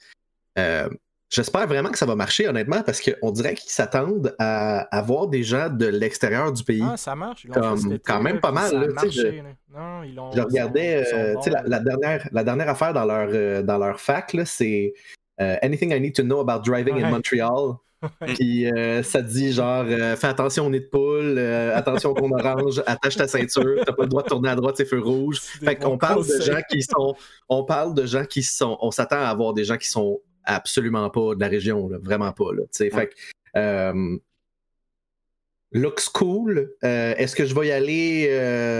[1.30, 5.44] J'espère vraiment que ça va marcher, honnêtement, parce qu'on dirait qu'ils s'attendent à avoir des
[5.44, 6.84] gens de l'extérieur du pays.
[6.84, 7.46] Ah, ça marche.
[7.46, 8.72] Ils comme, quand même pas mal.
[8.74, 9.42] Là, je,
[9.76, 14.00] non, ils je regardais euh, la, dernière, la dernière affaire dans leur, euh, dans leur
[14.00, 14.94] fac, c'est
[15.42, 17.74] euh, Anything I Need to Know About Driving in Montreal.
[18.36, 18.68] Puis
[19.02, 21.40] ça dit genre fais attention au nid de poule,
[21.74, 24.76] attention au con orange, attache ta ceinture, t'as pas le droit de tourner à droite,
[24.78, 25.40] c'est feu rouge.
[25.40, 27.16] Fait qu'on parle de gens qui sont.
[27.50, 28.78] On parle de gens qui sont.
[28.80, 32.52] On s'attend à avoir des gens qui sont absolument pas de la région, vraiment pas.
[32.54, 33.10] Là, Fait
[33.56, 34.18] euh,
[35.72, 36.72] looks cool.
[36.82, 38.80] Est-ce que je vais y aller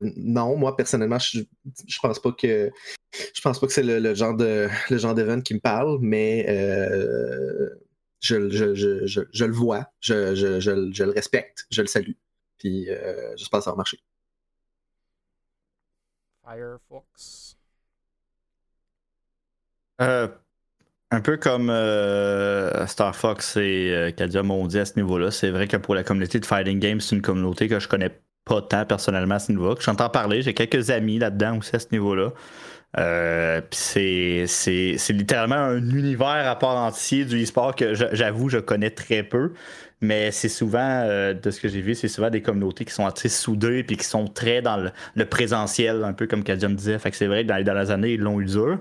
[0.00, 1.40] non, moi personnellement, je,
[1.86, 2.70] je pense pas que
[3.34, 6.44] je pense pas que c'est le, genre de le genre d'event qui me parle, mais
[8.20, 12.12] je, je, le vois, je, le respecte, je le salue.
[12.58, 12.88] Puis
[13.36, 13.98] j'espère que ça va marcher.
[16.44, 17.56] Firefox.
[20.00, 20.28] Euh,
[21.16, 25.50] un peu comme euh, Star Fox et euh, Kadia m'ont dit à ce niveau-là, c'est
[25.50, 28.10] vrai que pour la communauté de Fighting Games, c'est une communauté que je connais
[28.44, 29.76] pas tant personnellement à ce niveau-là.
[29.80, 32.32] J'entends parler, j'ai quelques amis là-dedans aussi à ce niveau-là.
[32.98, 34.46] Euh, c'est,
[35.08, 39.52] littéralement un univers à part entier du e-sport que j'avoue, je connais très peu.
[40.02, 43.06] Mais c'est souvent, euh, de ce que j'ai vu, c'est souvent des communautés qui sont
[43.06, 46.98] assez soudées et qui sont très dans le, présentiel, un peu comme Kadia me disait.
[46.98, 48.78] Fait que c'est vrai que dans les dernières années, ils l'ont eu dur.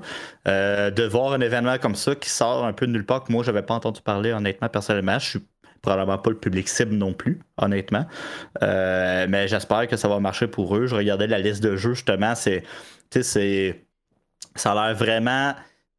[0.47, 3.31] Euh, de voir un événement comme ça qui sort un peu de nulle part que
[3.31, 5.39] moi, je n'avais pas entendu parler, honnêtement, personnellement, je suis
[5.81, 8.05] probablement pas le public cible non plus, honnêtement.
[8.61, 10.87] Euh, mais j'espère que ça va marcher pour eux.
[10.87, 12.63] Je regardais la liste de jeux, justement, c'est.
[13.21, 13.81] c'est
[14.55, 15.53] ça a l'air vraiment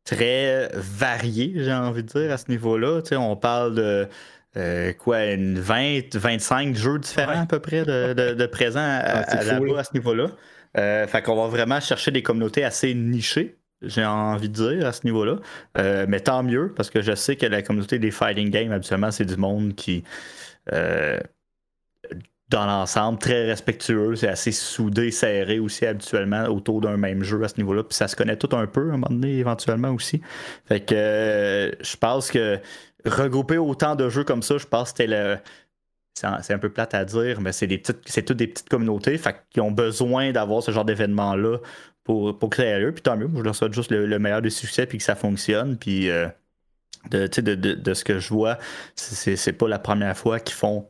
[0.04, 3.02] très varié, j'ai envie de dire, à ce niveau-là.
[3.12, 4.08] On parle de
[4.56, 9.38] euh, quoi, une 20, 25 jeux différents à peu près de, de, présents à, ah,
[9.38, 9.42] à,
[9.84, 10.28] ce niveau-là.
[10.78, 14.92] Euh, fait qu'on va vraiment chercher des communautés assez nichées, j'ai envie de dire, à
[14.92, 15.36] ce niveau-là.
[15.78, 19.10] Euh, mais tant mieux, parce que je sais que la communauté des fighting games, habituellement,
[19.10, 20.04] c'est du monde qui,
[22.48, 27.48] dans l'ensemble, très respectueux, c'est assez soudé, serré aussi habituellement autour d'un même jeu à
[27.48, 27.82] ce niveau-là.
[27.82, 30.20] Puis ça se connaît tout un peu à un moment donné, éventuellement aussi.
[30.66, 32.60] Fait que je pense que
[33.10, 35.38] regrouper autant de jeux comme ça, je pense que c'était le.
[36.14, 39.20] C'est un peu plate à dire, mais c'est des petites, c'est toutes des petites communautés
[39.50, 41.58] qui ont besoin d'avoir ce genre d'événement-là
[42.04, 42.92] pour, pour créer eux.
[42.92, 45.76] Puis tant mieux, je leur souhaite juste le, meilleur des succès puis que ça fonctionne.
[45.76, 46.26] Puis euh,
[47.10, 48.56] de, de, de, ce que je vois,
[48.94, 50.88] c'est pas la première fois qu'ils font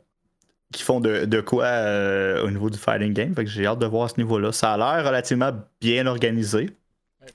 [0.73, 3.33] qui font de, quoi euh, au niveau du fighting game.
[3.33, 4.51] Fait que j'ai hâte de voir à ce niveau-là.
[4.51, 6.69] Ça a l'air relativement bien organisé,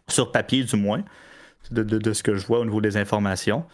[0.09, 1.03] sur papier du moins,
[1.70, 3.64] de, de, ce que je vois au niveau des informations.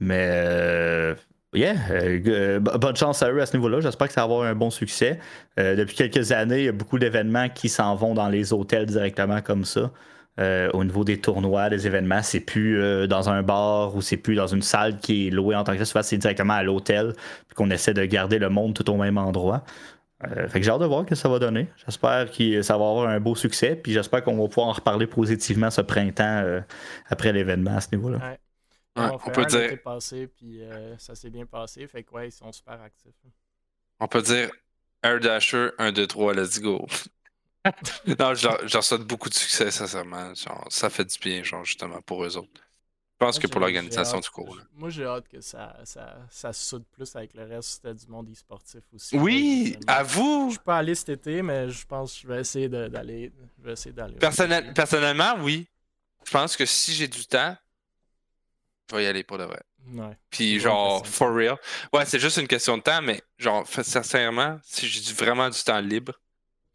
[0.00, 1.14] Mais euh,
[1.54, 3.80] yeah, euh, euh, bonne chance à eux à ce niveau-là.
[3.80, 5.18] J'espère que ça va avoir un bon succès.
[5.56, 9.40] depuis quelques années, il y a beaucoup d'événements qui s'en vont dans les hôtels directement
[9.40, 9.90] comme ça.
[10.38, 14.48] au niveau des tournois, des événements, c'est plus dans un bar ou c'est plus dans
[14.48, 15.84] une salle qui est louée en tant que ça.
[15.84, 17.12] Souvent, c'est directement à l'hôtel,
[17.48, 19.64] puis qu'on essaie de garder le monde tout au même endroit.
[20.48, 21.68] fait que j'ai hâte de voir ce que ça va donner.
[21.86, 25.06] J'espère que ça va avoir un beau succès, puis j'espère qu'on va pouvoir en reparler
[25.06, 26.60] positivement ce printemps
[27.08, 28.18] après l'événement à ce niveau-là
[28.96, 29.82] on, peut dire.
[29.82, 31.86] passé, puis euh, ça s'est bien passé.
[31.86, 33.14] Fait que, ouais, ils sont super actifs.
[34.00, 34.50] On peut dire
[35.02, 36.86] Air Dasher, 1, 2, 3, let's go.
[38.18, 40.34] non, j'en souhaite beaucoup de succès, sincèrement.
[40.34, 42.60] Genre, ça fait du bien, genre, justement, pour eux autres.
[43.14, 44.58] Je pense que pour l'organisation du cours.
[44.74, 48.82] Moi, j'ai hâte que ça, ça, ça soude plus avec le reste du monde e-sportif
[48.92, 49.16] aussi.
[49.16, 50.46] Oui, à vous!
[50.48, 53.32] Je suis pas allé cet été, mais je pense que je vais essayer d'aller.
[54.74, 55.66] personnellement, oui.
[56.24, 57.56] Je pense que si j'ai du temps,
[58.90, 59.62] je vais y aller pour de vrai.
[59.92, 60.16] Ouais.
[60.30, 61.56] Puis genre, for real.
[61.92, 65.80] Ouais, c'est juste une question de temps, mais genre, sincèrement, si j'ai vraiment du temps
[65.80, 66.12] libre,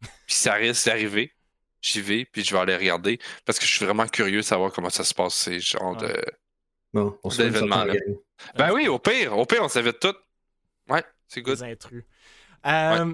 [0.00, 1.32] puis ça risque d'arriver,
[1.80, 4.72] j'y vais, puis je vais aller regarder, parce que je suis vraiment curieux de savoir
[4.72, 6.14] comment ça se passe, ces genres de
[6.92, 7.94] non, d'événements-là.
[8.56, 10.14] Ben oui, au pire, au pire, on s'invite tout.
[10.88, 11.58] Ouais, c'est good.
[11.58, 12.04] Les intrus.
[12.66, 13.12] Euh,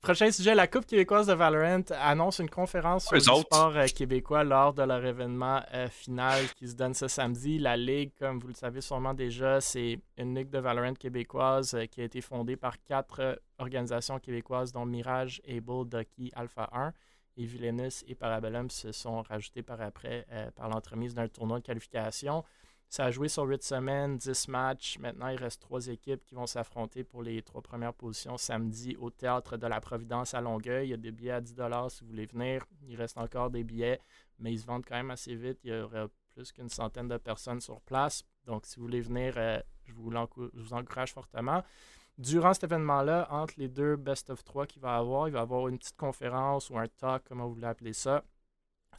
[0.00, 4.44] Prochain sujet, la Coupe québécoise de Valorant annonce une conférence sur le sport euh, québécois
[4.44, 7.58] lors de leur événement euh, final qui se donne ce samedi.
[7.58, 11.84] La Ligue, comme vous le savez sûrement déjà, c'est une Ligue de Valorant québécoise euh,
[11.84, 16.94] qui a été fondée par quatre organisations québécoises dont Mirage, Able, Ducky, Alpha 1
[17.36, 20.26] et Villainous et Parabellum se sont rajoutés par après
[20.56, 22.42] par l'entremise d'un tournoi de qualification.
[22.90, 24.98] Ça a joué sur 8 semaines, 10 matchs.
[24.98, 29.10] Maintenant, il reste trois équipes qui vont s'affronter pour les trois premières positions samedi au
[29.10, 30.88] Théâtre de la Providence à Longueuil.
[30.88, 31.54] Il y a des billets à 10
[31.88, 32.66] si vous voulez venir.
[32.88, 34.00] Il reste encore des billets,
[34.40, 35.60] mais ils se vendent quand même assez vite.
[35.62, 38.24] Il y aura plus qu'une centaine de personnes sur place.
[38.44, 41.62] Donc, si vous voulez venir, euh, je, vous encourage fortement.
[42.18, 45.68] Durant cet événement-là, entre les deux best of 3 qu'il va avoir, il va avoir
[45.68, 48.24] une petite conférence ou un talk, comment vous voulez appeler ça,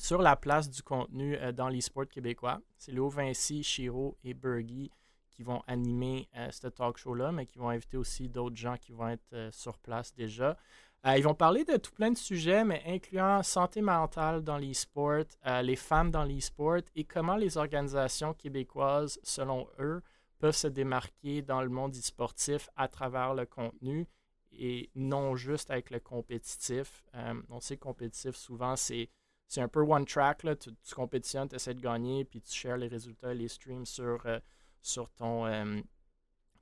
[0.02, 2.60] sur la place du contenu euh, dans l'e-sport québécois.
[2.76, 4.92] C'est Léo Vinci, Chiro et Bergy
[5.30, 8.94] qui vont animer euh, ce talk show-là, mais qui vont inviter aussi d'autres gens qui
[8.94, 10.58] vont être euh, sur place déjà.
[11.06, 15.26] ils vont parler de tout plein de sujets, mais incluant santé mentale dans l'e-sport,
[15.64, 20.02] les femmes dans l'e-sport et comment les organisations québécoises, selon eux,
[20.40, 24.08] peuvent se démarquer dans le monde e-sportif à travers le contenu
[24.52, 27.04] et non juste avec le compétitif.
[27.50, 29.10] on sait que compétitif, souvent, c'est
[29.52, 30.44] c'est un peu one track.
[30.44, 30.56] Là.
[30.56, 34.40] Tu, compétitionnes, tu essaies de gagner, puis tu shares les résultats, les streams sur, euh,
[34.82, 35.82] sur ton, euh,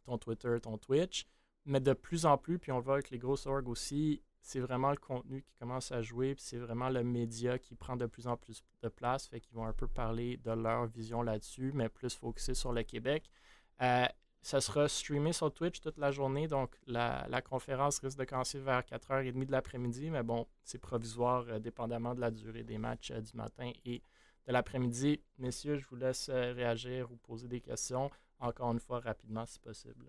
[0.05, 1.27] ton Twitter, ton Twitch.
[1.65, 4.59] mais de plus en plus, puis on le voit avec les grosses orgs aussi, c'est
[4.59, 8.07] vraiment le contenu qui commence à jouer, puis c'est vraiment le média qui prend de
[8.07, 11.71] plus en plus de place, fait qu'ils vont un peu parler de leur vision là-dessus,
[11.75, 13.29] mais plus focusé sur le Québec.
[13.83, 14.07] Euh,
[14.41, 18.81] ça sera streamé sur Twitch toute la journée, donc la, conférence risque de commencer vers
[18.81, 23.21] 4h30 de l'après-midi, mais bon, c'est provisoire euh, dépendamment de la durée des matchs euh,
[23.21, 24.01] du matin et
[24.47, 25.19] de l'après-midi.
[25.37, 28.09] Messieurs, je vous laisse réagir ou poser des questions,
[28.39, 30.05] encore une fois rapidement si possible.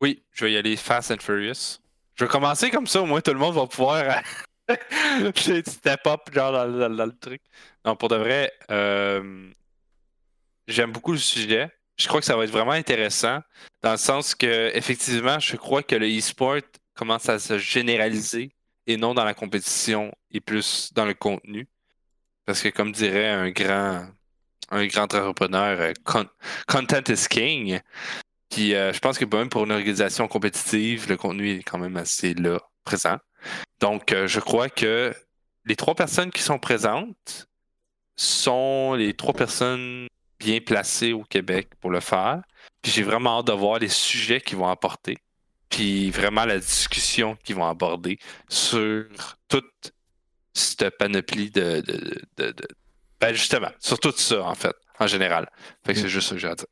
[0.00, 1.80] Oui, je vais y aller fast and furious.
[2.14, 4.22] Je vais commencer comme ça, au moins tout le monde va pouvoir
[5.36, 7.42] step up genre dans, le truc.
[7.84, 9.50] Non, pour de vrai, euh,
[10.66, 11.70] j'aime beaucoup le sujet.
[11.96, 13.40] Je crois que ça va être vraiment intéressant
[13.82, 16.60] dans le sens que, effectivement, je crois que le e-sport
[16.94, 18.50] commence à se généraliser
[18.86, 21.68] et non dans la compétition et plus dans le contenu.
[22.44, 24.06] Parce que, comme dirait un grand,
[24.70, 25.92] un grand entrepreneur, euh,
[26.66, 27.80] content is king.
[28.50, 31.96] Puis euh, je pense que même pour une organisation compétitive, le contenu est quand même
[31.96, 33.18] assez là, présent.
[33.80, 35.14] Donc, euh, je crois que
[35.66, 37.46] les trois personnes qui sont présentes
[38.16, 40.08] sont les trois personnes
[40.40, 42.42] bien placées au Québec pour le faire.
[42.82, 45.18] Puis j'ai vraiment hâte de voir les sujets qu'ils vont apporter.
[45.68, 48.18] Puis vraiment la discussion qu'ils vont aborder
[48.48, 49.06] sur
[49.48, 49.92] toute
[50.54, 51.82] cette panoplie de,
[52.36, 52.54] de,
[53.20, 55.48] Ben justement, sur tout ça, en fait, en général.
[55.84, 56.08] Fait que c'est mm.
[56.08, 56.66] juste ça que j'ai à dire.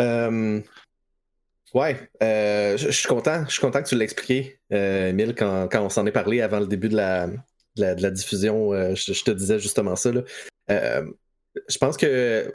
[0.00, 0.60] Euh,
[1.74, 3.44] ouais, euh, je, suis content.
[3.46, 6.60] Je suis content que tu l'aies expliqué, euh, Emile, quand, on s'en est parlé avant
[6.60, 7.28] le début de la,
[7.76, 8.72] la, diffusion.
[8.94, 10.10] Je, te disais justement ça.
[11.68, 12.52] Je pense que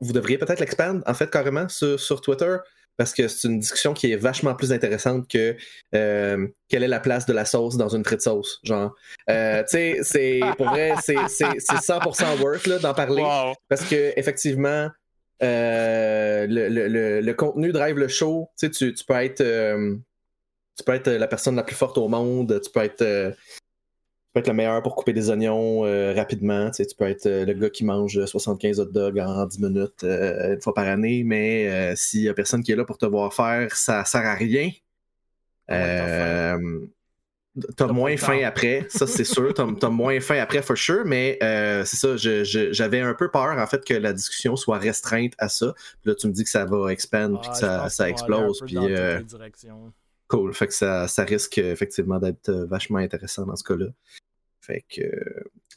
[0.00, 2.56] vous devriez peut-être l'expandre, en fait, carrément sur, Twitter
[2.96, 5.56] parce que c'est une discussion qui est vachement plus intéressante que
[5.92, 8.60] quelle est la place de la sauce dans une frite sauce.
[8.62, 8.94] Genre,
[9.26, 9.34] tu
[9.66, 13.24] sais, c'est pour vrai, c'est 100% worth d'en parler
[13.68, 14.90] parce que effectivement,
[15.42, 18.50] euh, le, contenu drive le show.
[18.58, 19.96] Tu, tu, peux être, euh,
[20.76, 22.60] tu peux être la personne la plus forte au monde.
[22.62, 23.34] Tu peux être,
[24.36, 25.82] euh, être le meilleur pour couper des oignons
[26.14, 26.70] rapidement.
[26.70, 30.74] Tu, peux être le gars qui mange 75 hot dogs en 10 minutes une fois
[30.74, 31.22] par année.
[31.24, 34.34] Mais s'il n'y a personne qui est là pour te voir faire, ça sert à
[34.34, 34.70] rien.
[37.76, 39.52] T'as moins faim après, ça c'est sûr.
[39.54, 43.66] T'as moins faim après, for sure, mais euh, c'est ça, j'avais un peu peur en
[43.66, 45.74] fait que la discussion soit restreinte à ça.
[46.00, 48.62] Puis là, tu me dis que ça va expand, puis que ça, explose.
[48.64, 49.20] Puis, euh,
[50.30, 53.86] cool, fait que ça, risque effectivement d'être euh, vachement intéressant dans ce cas-là.
[54.60, 55.02] Fait que,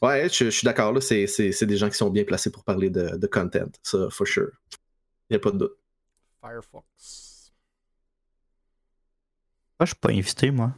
[0.02, 3.26] ouais, je, suis d'accord, là, c'est des gens qui sont bien placés pour parler de,
[3.26, 4.50] content, ça, for sure.
[5.30, 5.76] Il a pas de doute.
[6.40, 7.52] Firefox.
[9.80, 10.72] Moi, je suis pas invité, moi.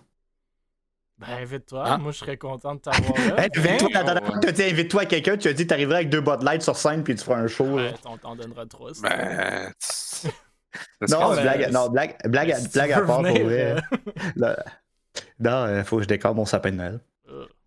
[1.18, 1.83] Ben, invite-toi.
[1.85, 1.99] Ah.
[1.99, 3.47] Moi, je serais content de t'avoir là.
[3.57, 3.89] invite-toi.
[3.93, 5.74] La dernière fois que tu as dit invite-toi à quelqu'un, tu as dit que tu
[5.74, 7.64] arriverais avec deux Bud Light sur scène puis tu feras un show.
[7.64, 8.93] Ouais, on t'en donnera trois.
[9.03, 9.72] Ben...
[11.09, 13.77] non, blague, non, blague, blague, blague à part pour vrai.
[13.77, 13.77] Euh?
[14.37, 14.55] non,
[15.41, 17.01] il euh, faut que je décore mon sapin de Noël.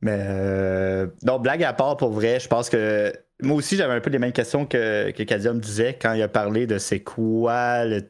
[0.01, 3.99] Mais euh, non, blague à part pour vrai, je pense que moi aussi j'avais un
[3.99, 7.01] peu les mêmes questions que, que Kadia me disait quand il a parlé de c'est
[7.01, 8.03] quoi le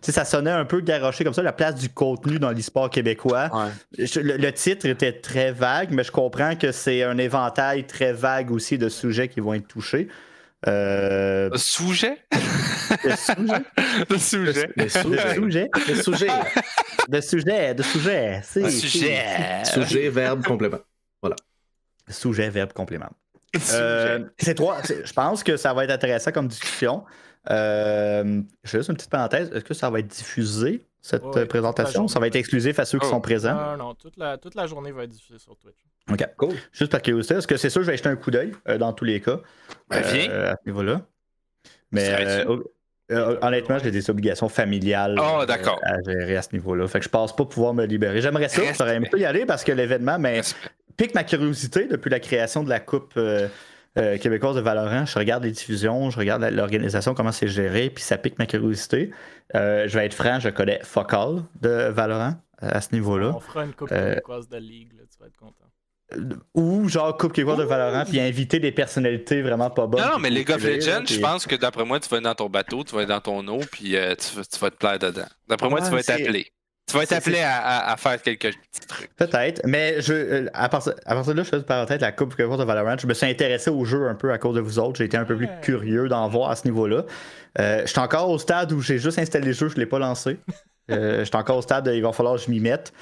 [0.00, 3.50] ça sonnait un peu garoché comme ça, la place du contenu dans l'e-sport québécois.
[3.98, 8.78] le, titre était très vague, mais je comprends que c'est un éventail très vague aussi
[8.78, 10.08] de sujets qui vont être touchés.
[10.66, 11.50] Euh...
[11.56, 12.18] Sujet?
[13.04, 13.64] De sujet?
[14.08, 14.70] De sujet.
[14.76, 15.70] De sujet.
[15.88, 16.28] De sujet.
[17.08, 17.74] De sujet.
[17.74, 18.42] De sujet.
[18.42, 19.64] Sujet.
[19.64, 20.80] Sujet, verbe, complément.
[21.20, 21.36] Voilà.
[22.08, 23.10] Sujet, verbe, complément.
[23.72, 24.80] Euh, c'est trois.
[24.82, 27.04] Je pense que ça va être intéressant comme discussion.
[27.50, 29.50] Euh, juste une petite parenthèse.
[29.52, 32.08] Est-ce que ça va être diffusé, cette présentation?
[32.08, 33.20] Ça va être exclusif à ceux qui sont oh.
[33.20, 33.54] présents?
[33.54, 35.76] Non, non, toute la, toute la journée va être diffusée sur Twitch.
[36.10, 36.54] OK, cool.
[36.72, 38.78] Juste par curiosité, est-ce que c'est sûr que je vais jeter un coup d'œil euh,
[38.78, 39.40] dans tous les cas?
[39.90, 40.30] Ben, viens.
[40.30, 41.02] Euh, à ce niveau-là.
[41.92, 42.46] Mais
[43.42, 46.88] honnêtement, j'ai des obligations familiales oh, à gérer à ce niveau-là.
[46.88, 48.22] Fait que je pense pas pouvoir me libérer.
[48.22, 50.40] J'aimerais ça, j'aurais aimé y aller parce que l'événement mais,
[50.96, 53.12] pique ma curiosité depuis la création de la Coupe
[53.96, 58.02] euh, québécoise de Valorant, je regarde les diffusions, je regarde l'organisation, comment c'est géré, puis
[58.02, 59.12] ça pique ma curiosité.
[59.54, 63.32] Euh, je vais être franc, je connais Focal de Valorant euh, à ce niveau-là.
[63.36, 65.64] On fera une coupe québécoise de ligue, tu vas être content.
[66.54, 70.02] Ou genre Coupe québécoise de Valorant, puis inviter des personnalités vraiment pas bonnes.
[70.02, 72.34] Non, non mais League of Legends, je pense que d'après moi, tu vas être dans
[72.34, 75.26] ton bateau, tu vas être dans ton eau, puis tu, vas te plaire dedans.
[75.46, 76.52] D'après moi, tu vas être appelé.
[76.86, 79.14] Tu vas être appelé à, faire quelques petits trucs.
[79.16, 82.36] Peut-être, mais je, euh, à, partir, à partir de là, je fais parenthèse la Coupe
[82.36, 82.96] de Valorant.
[82.98, 84.98] Je me suis intéressé au jeu un peu à cause de vous autres.
[84.98, 87.04] J'ai été un peu plus curieux d'en voir à ce niveau-là.
[87.58, 89.86] Euh, je suis encore au stade où j'ai juste installé le jeu, je ne l'ai
[89.86, 90.38] pas lancé.
[90.90, 92.92] Euh, je suis encore au stade, il va falloir que je m'y mette.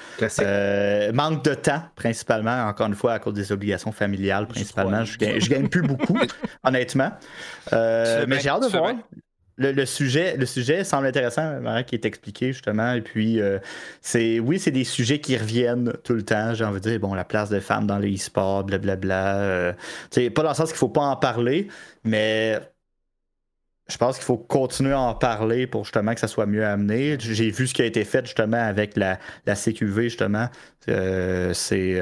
[1.13, 5.03] manque de temps, principalement, encore une fois, à cause des obligations familiales, principalement.
[5.03, 6.17] Je, gagne, gagne plus beaucoup,
[6.63, 7.11] honnêtement.
[7.73, 8.93] mais j'ai hâte de voir.
[9.57, 12.93] Le, sujet, le sujet semble intéressant, qui est expliqué justement.
[12.93, 13.59] Et puis, euh,
[14.01, 16.53] c'est oui, c'est des sujets qui reviennent tout le temps.
[16.53, 19.37] J'ai envie de dire, bon, la place des femmes dans les e-sports, blablabla.
[19.39, 19.73] Euh,
[20.33, 21.67] pas dans le sens qu'il faut pas en parler,
[22.03, 22.59] mais
[23.89, 27.17] je pense qu'il faut continuer à en parler pour justement que ça soit mieux amené.
[27.19, 30.49] J'ai vu ce qui a été fait justement avec la, la CQV, justement.
[30.89, 31.99] Euh, c'est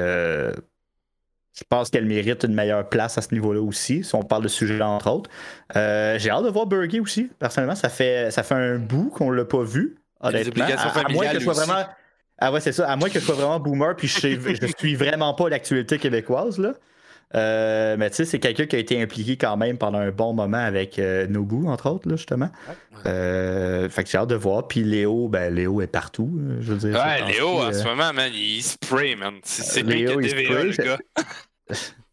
[1.54, 4.48] je pense qu'elle mérite une meilleure place à ce niveau-là aussi, si on parle de
[4.48, 5.30] sujet entre autres.
[5.76, 7.30] Euh, j'ai hâte de voir Burger aussi.
[7.38, 9.96] Personnellement, ça fait, ça fait un bout qu'on ne l'a pas vu.
[10.20, 10.64] Honnêtement.
[10.64, 11.84] À, moins que je sois vraiment.
[12.38, 12.88] Ah ouais, c'est ça.
[12.88, 16.58] À moins que je sois vraiment boomer puis je, ne suis vraiment pas l'actualité québécoise.
[16.58, 16.74] Là.
[17.34, 20.34] Euh, mais tu sais, c'est quelqu'un qui a été impliqué quand même pendant un bon
[20.34, 22.50] moment avec euh, Nobu, entre autres, là, justement.
[23.06, 24.68] Euh, fait que j'ai hâte de voir.
[24.68, 26.30] Puis Léo, ben Léo est partout.
[26.60, 29.34] Je veux dire, ouais, Léo, en ce moment, man, il spray, man.
[29.42, 30.98] C'est lui qui a DVA, le gars.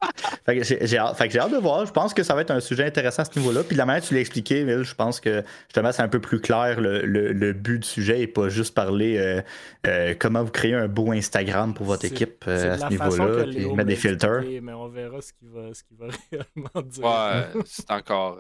[0.46, 1.86] fait que j'ai hâte, hâte, de voir.
[1.86, 3.64] Je pense que ça va être un sujet intéressant à ce niveau-là.
[3.64, 6.40] Puis la manière tu l'as expliqué, Will, je pense que justement c'est un peu plus
[6.40, 9.42] clair le, but du sujet et pas juste parler euh,
[9.88, 13.66] euh, comment vous créez un beau Instagram pour votre équipe euh, à ce niveau-là et
[13.74, 14.42] mettre des filtres.
[14.62, 15.70] Mais on verra ce qu'il va,
[16.00, 17.04] va, réellement dire.
[17.04, 18.40] Ouais, c'est encore.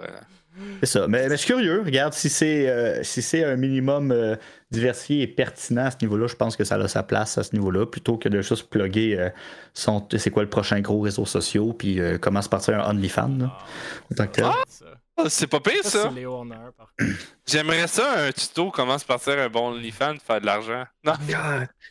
[0.82, 1.08] C'est ça.
[1.08, 1.82] Mais, je suis curieux.
[1.86, 4.38] Regarde, si c'est si c'est un minimum
[4.72, 7.54] diversifié et pertinent à ce niveau-là, je pense que ça a sa place à ce
[7.54, 9.30] niveau-là, plutôt que de juste plugger euh,
[9.74, 13.50] son, c'est quoi le prochain gros réseau social, puis euh, comment se partir un OnlyFans.
[15.22, 16.12] Ah, c'est pas pire ça.
[17.48, 20.84] J'aimerais ça un tuto comment se partir un bon OnlyFans faire de l'argent.
[21.04, 21.14] Non.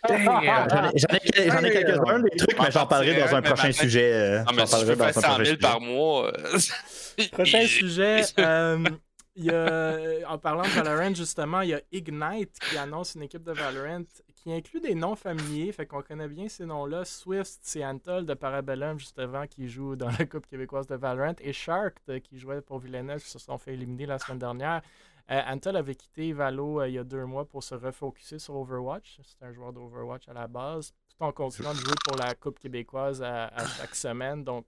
[0.09, 4.13] J'en ai, quelques-uns des trucs, mais j'en parlerai dans un prochain sujet.
[4.13, 6.31] Euh, non, mais si je fais 100 000 par mois.
[7.33, 8.23] prochain sujet.
[9.41, 13.23] Il y a, en parlant de Valorant, justement, il y a Ignite qui annonce une
[13.23, 14.03] équipe de Valorant
[14.35, 17.05] qui inclut des noms familiers, fait qu'on connaît bien ces noms-là.
[17.05, 21.53] Swift, c'est Antol de Parabellum, justement, qui joue dans la Coupe québécoise de Valorant, et
[21.53, 24.83] Shark, qui jouait pour Villeneuve, qui se sont fait éliminer la semaine dernière.
[25.31, 28.57] Euh, Antol avait quitté Valo euh, il y a deux mois pour se refocuser sur
[28.57, 29.21] Overwatch.
[29.23, 32.59] C'est un joueur d'Overwatch à la base, tout en continuant de jouer pour la Coupe
[32.59, 34.43] québécoise à, à chaque semaine.
[34.43, 34.67] Donc,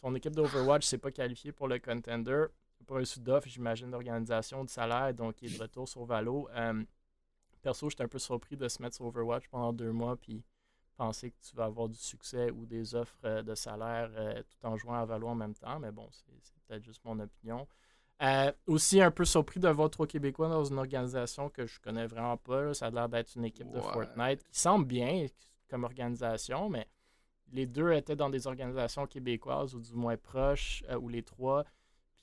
[0.00, 2.46] son équipe d'Overwatch s'est pas qualifiée pour le contender
[2.88, 6.48] pas reçu d'offre, j'imagine, d'organisation, de salaire, donc il est de retour sur Valo.
[6.56, 6.82] Euh,
[7.62, 10.42] perso, j'étais un peu surpris de se mettre sur Overwatch pendant deux mois, puis
[10.96, 14.66] penser que tu vas avoir du succès ou des offres euh, de salaire euh, tout
[14.66, 17.68] en jouant à Valo en même temps, mais bon, c'est peut-être juste mon opinion.
[18.66, 22.36] aussi un peu surpris de voir trois Québécois dans une organisation que je connais vraiment
[22.36, 22.74] pas.
[22.74, 25.26] Ça a l'air d'être une équipe de Fortnite qui semble bien
[25.68, 26.88] comme organisation, mais
[27.52, 31.64] les deux étaient dans des organisations québécoises ou du moins proches, ou les trois.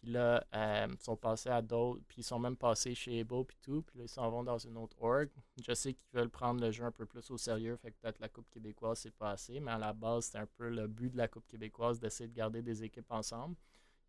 [0.05, 3.43] Puis là, euh, ils sont passés à d'autres, puis ils sont même passés chez Ebo,
[3.43, 3.81] puis tout.
[3.81, 5.29] Puis là, ils s'en vont dans une autre org.
[5.59, 8.19] Je sais qu'ils veulent prendre le jeu un peu plus au sérieux, fait que peut-être
[8.19, 9.59] la Coupe québécoise, c'est pas assez.
[9.59, 12.35] Mais à la base, c'est un peu le but de la Coupe québécoise d'essayer de
[12.35, 13.55] garder des équipes ensemble.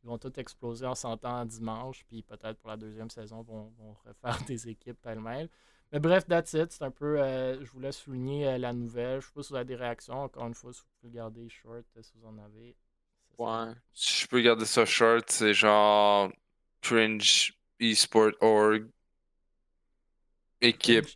[0.02, 3.96] Ils vont tous exploser en s'entendant dimanche, puis peut-être pour la deuxième saison, vont, vont
[4.04, 5.48] refaire des équipes pêle-mêle.
[5.92, 6.72] Mais bref, that's it.
[6.72, 7.20] C'est un peu.
[7.20, 9.20] Euh, je voulais souligner euh, la nouvelle.
[9.20, 10.22] Je sais pas si vous avez des réactions.
[10.22, 12.76] Encore une fois, si vous pouvez garder short, si vous en avez.
[13.38, 13.74] Ouais.
[13.92, 16.30] Si je peux garder ça short, c'est genre
[16.80, 18.88] cringe esport.org
[20.60, 21.06] équipe.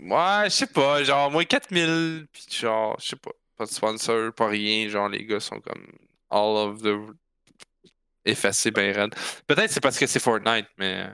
[0.00, 4.32] Ouais, je sais pas, genre moins 4000, puis genre, je sais pas, pas de sponsor,
[4.32, 5.86] pas rien, genre les gars sont comme
[6.30, 6.94] all of the
[8.24, 9.14] effacés ben red.
[9.46, 11.06] Peut-être c'est parce que c'est Fortnite, mais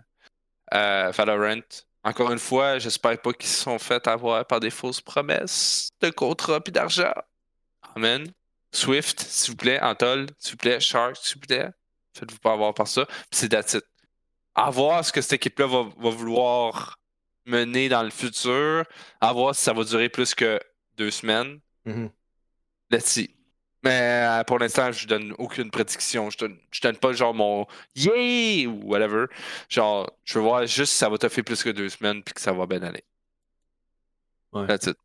[0.74, 1.60] euh, Valorant,
[2.04, 6.10] encore une fois, j'espère pas qu'ils se sont fait avoir par des fausses promesses de
[6.10, 7.12] contrat puis d'argent.
[7.96, 8.30] Amen.
[8.72, 11.70] Swift, s'il vous plaît, Antol, s'il vous plaît, Shark, s'il vous plaît.
[12.12, 13.06] Faites-vous pas avoir par ça.
[13.06, 13.76] Puis c'est that's
[14.54, 16.98] À voir ce que cette équipe-là va, vouloir
[17.46, 18.84] mener dans le futur.
[19.20, 20.60] À voir si ça va durer plus que
[20.96, 21.60] deux semaines.
[21.86, 22.08] Mm
[22.90, 23.33] Let's see.
[23.84, 26.30] Mais euh, pour l'instant, je donne aucune prédiction.
[26.30, 29.26] Je donne, je donne pas genre mon yeah ou whatever.
[29.68, 32.32] Genre, je veux voir juste si ça va te faire plus que deux semaines puis
[32.32, 33.04] que ça va bien aller.
[34.52, 34.66] Ouais.
[34.66, 34.96] That's it.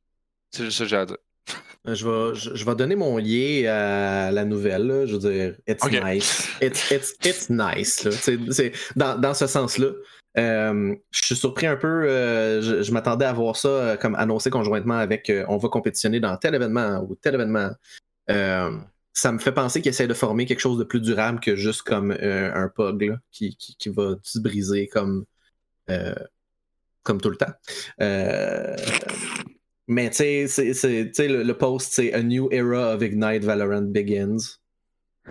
[0.51, 1.18] C'est juste ça que j'ai à dire.
[1.88, 5.06] Euh, je vais, je, vais donner mon lien à la nouvelle.
[5.07, 6.49] Je veux dire, it's nice.
[6.61, 8.06] It's, it's, it's nice.
[8.51, 9.88] C'est, dans, dans ce sens-là.
[10.38, 11.88] Euh, je suis surpris un peu.
[11.88, 16.53] Euh, je, m'attendais à voir ça comme annoncé conjointement avec on va compétitionner dans tel
[16.53, 17.72] événement ou tel événement.
[19.14, 21.81] Ça me fait penser qu'ils essaient de former quelque chose de plus durable que juste
[21.81, 25.26] comme un POG qui, qui, qui, va se briser comme,
[27.03, 27.53] comme tout le temps.
[29.89, 34.60] Mais tu sais, le, le post, c'est A New Era of Ignite Valorant Begins.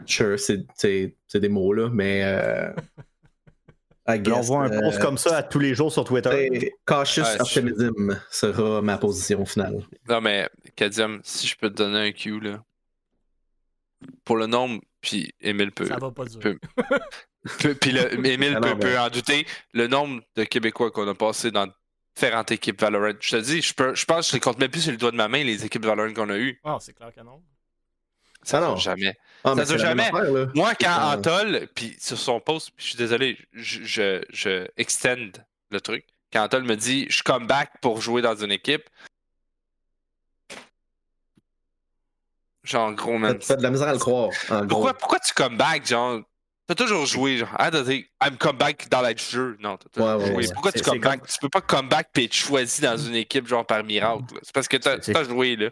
[0.05, 2.23] Sure, c'est des mots là, mais.
[2.25, 2.73] Euh,
[4.07, 6.73] on voit un post euh, comme ça à tous les jours sur Twitter.
[6.85, 9.85] Cautious optimism sera ma position finale.
[10.09, 12.65] Non, mais Kadium, si je peux te donner un cue, là.
[14.25, 15.87] Pour le nombre Puis Émile peut.
[15.87, 16.57] Ça va pas durer.
[17.81, 19.47] puis le, Émile peut, peut, en douter.
[19.73, 21.69] Le nombre de Québécois qu'on a passé dans
[22.15, 23.15] différentes équipes Valorant.
[23.21, 24.97] Je te dis, je, peux, je pense que je les compte même plus sur le
[24.97, 26.61] doigt de ma main les équipes Valorant qu'on a eues.
[26.65, 27.43] Ah, c'est clair que non.
[28.43, 29.15] Ça ne jamais.
[29.45, 30.11] Ah, ça ne jamais.
[30.55, 35.33] Moi, quand Antol, puis sur son post, je suis désolé, je, je, je extend
[35.71, 36.07] le truc.
[36.33, 38.89] Quand Antol me dit je come back pour jouer dans une équipe,
[42.69, 43.39] Genre, gros, man.
[43.39, 44.31] Tu de la misère à le croire.
[44.69, 46.21] Pourquoi, pourquoi tu come back, genre?
[46.67, 47.71] T'as toujours joué, genre, ah,
[48.23, 49.57] I'm come back dans le jeu.
[49.59, 50.47] Non, t'as toujours joué.
[50.53, 51.27] Pourquoi tu come back?
[51.27, 54.25] Tu peux pas come back et être choisi dans une équipe, genre, par miracle.
[54.43, 55.71] C'est parce que t'as as joué, là.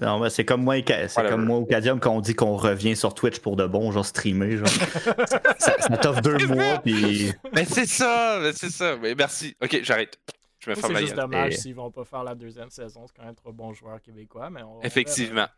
[0.00, 2.94] Non, mais c'est comme moi, c'est comme moi au Cadium quand on dit qu'on revient
[2.94, 4.68] sur Twitch pour de bon, genre streamer, genre.
[5.58, 7.32] ça, ça t'offre deux mois, puis.
[7.52, 8.96] Mais c'est ça, mais c'est ça.
[8.96, 9.56] Mais merci.
[9.60, 10.16] Ok, j'arrête.
[10.60, 13.04] Je me ferme C'est juste dommage s'ils vont pas faire la deuxième saison.
[13.06, 14.80] C'est quand même trop bons joueurs québécois, mais on.
[14.82, 15.48] Effectivement.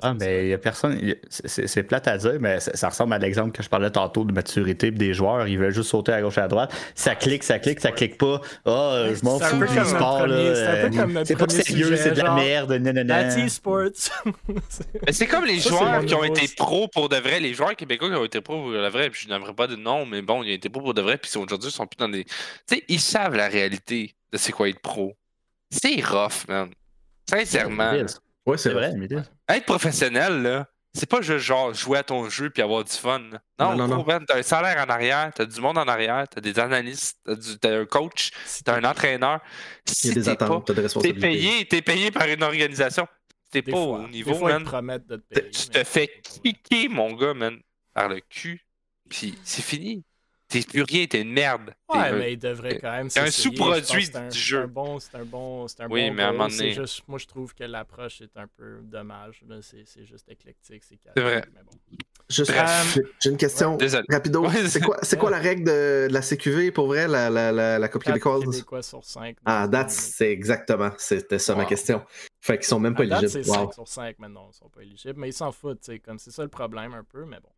[0.00, 0.98] Ah, mais il y a personne.
[1.28, 4.90] C'est plate à dire, mais ça, ressemble à l'exemple que je parlais tantôt de maturité
[4.90, 5.48] des joueurs.
[5.48, 6.72] Ils veulent juste sauter à gauche et à droite.
[6.94, 8.40] Ça clique, ça clique, ça clique pas.
[8.64, 10.26] Ah, oh, je m'en fous du sport.
[11.24, 13.48] C'est pas sérieux, c'est de la merde.
[13.48, 13.76] sports
[15.10, 17.40] c'est comme les joueurs qui ont été pros pour de vrai.
[17.40, 19.10] Les joueurs québécois qui ont été pros pour de vrai.
[19.10, 21.18] Puis je n'aimerais pas de nom, mais bon, ils ont été pros pour de vrai.
[21.18, 22.24] Puis aujourd'hui, ils sont plus dans des.
[22.24, 22.32] Tu
[22.66, 25.14] sais, ils savent la réalité de c'est quoi être pro.
[25.70, 26.70] C'est rough, man.
[27.28, 27.92] Sincèrement.
[28.46, 28.92] Ouais, c'est vrai.
[29.48, 33.20] Être professionnel, là, c'est pas juste genre jouer à ton jeu puis avoir du fun.
[33.58, 34.04] Non, non, non.
[34.04, 37.18] T'as un salaire en arrière, t'as du monde en arrière, t'as des analystes,
[37.60, 38.30] t'as, un coach,
[38.64, 39.40] t'as un entraîneur.
[39.84, 41.20] Si Il y a des attentes, t'as des responsabilités.
[41.20, 43.06] T'es payé, t'es payé par une organisation.
[43.50, 44.64] T'es pas au niveau, man.
[44.64, 47.58] De te payer, tu te fais kicker, mon gars, man,
[47.92, 48.64] par le cul.
[49.08, 50.02] Puis c'est fini.
[50.48, 51.74] T'es plus rien, t'es une merde.
[51.92, 53.10] Ouais, mais il devrait quand même.
[53.10, 54.58] C'est un sous-produit du jeu.
[54.58, 56.72] C'est un bon, c'est un bon, c'est un oui, bon mais à un moment donné.
[56.72, 59.42] Juste, moi, je trouve que l'approche est un peu dommage.
[59.62, 61.44] C'est juste éclectique, c'est C'est vrai.
[61.52, 61.98] Mais bon.
[62.28, 64.48] Juste, euh, j'ai une question ouais, rapido.
[64.66, 67.88] c'est quoi, c'est quoi la règle de, la CQV pour vrai, la, la, la, la
[67.88, 68.42] Coupe québécoise?
[68.44, 69.36] québécois sur 5.
[69.44, 72.04] Ah, date, c'est exactement, c'était ça ma question.
[72.40, 73.28] Fait qu'ils sont même pas éligibles.
[73.28, 76.32] c'est 5 sur 5 maintenant, ils sont pas éligibles, mais ils s'en foutent, comme c'est
[76.32, 77.48] ça le problème un peu, mais bon.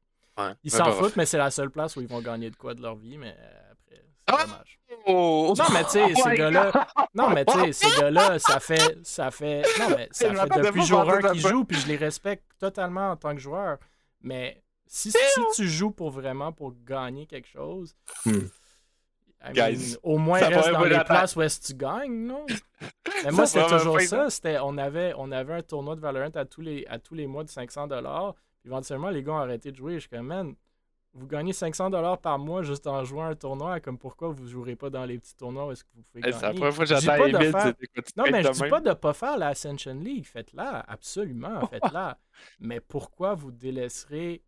[0.64, 2.82] Ils s'en foutent, mais c'est la seule place où ils vont gagner de quoi de
[2.82, 4.44] leur vie, mais euh, après, c'est ah!
[4.44, 4.78] dommage.
[5.06, 5.54] Oh!
[5.56, 6.72] Non, mais tu sais, oh ces gars-là.
[7.14, 8.98] Non, mais tu sais, ces gars-là, ça fait.
[9.02, 9.62] Ça fait.
[9.78, 13.16] Non, mais ça fait depuis jour 1 qu'ils jouent, puis je les respecte totalement en
[13.16, 13.78] tant que joueur.
[14.20, 17.94] Mais si, si tu joues pour vraiment pour gagner quelque chose.
[18.24, 18.48] Hmm.
[20.02, 22.44] au moins reste dans les places où est-ce que tu gagnes, non?
[23.24, 24.30] Mais moi, c'était toujours ça.
[24.30, 27.26] C'était, on, avait, on avait un tournoi de Valorant à tous les, à tous les
[27.26, 28.34] mois de 500$.
[28.64, 29.94] Éventuellement, les gars ont arrêté de jouer.
[29.94, 30.54] Je suis comme, man,
[31.14, 34.48] vous gagnez 500 dollars par mois juste en jouant un tournoi, comme pourquoi vous ne
[34.48, 36.36] jouerez pas dans les petits tournois où est-ce que vous pouvez gagner?
[36.36, 39.48] C'est la première fois que Non, mais je dis pas de ne pas faire la
[39.48, 40.26] Ascension League.
[40.26, 42.18] Faites-la, absolument, faites-la.
[42.60, 44.42] mais pourquoi vous délaisserez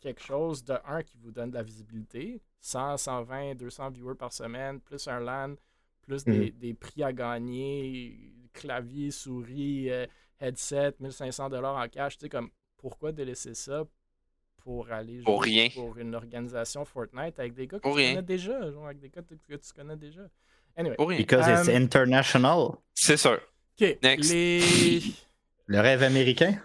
[0.00, 4.32] quelque chose de un qui vous donne de la visibilité, 100, 120, 200 viewers par
[4.32, 5.54] semaine, plus un LAN,
[6.02, 6.76] plus des, mm.
[6.76, 10.06] prix à gagner, clavier, souris, euh,
[10.40, 12.50] headset, 1500 dollars en cash, tu sais, comme
[12.80, 13.84] pourquoi délaisser ça
[14.62, 15.68] pour aller pour, rien.
[15.74, 19.22] pour une organisation Fortnite avec des gars que tu connais déjà, genre avec des gars
[19.22, 20.22] que tu connais déjà.
[20.76, 21.18] Anyway, pour rien.
[21.18, 22.78] Because it's um, international.
[22.94, 23.40] C'est sûr.
[23.80, 23.98] OK.
[24.02, 24.30] Next.
[24.30, 25.00] Les...
[25.66, 26.60] Le rêve américain?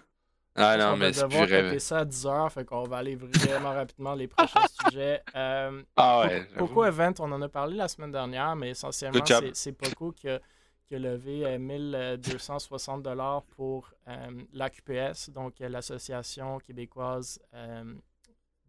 [0.58, 1.78] Ah non, mais c'est plus rêve.
[1.80, 5.22] ça à 10 heures, fait qu'on va aller vraiment rapidement les prochains sujets.
[5.36, 6.48] Euh, ah ouais.
[6.58, 9.20] Poco Event, on en a parlé la semaine dernière, mais essentiellement,
[9.54, 10.40] c'est Poco qui a
[10.88, 17.40] qui a levé 1260 euh, dollars pour euh, l'AQPS, donc euh, l'Association québécoise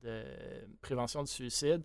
[0.02, 0.24] de
[0.80, 1.82] prévention du suicide.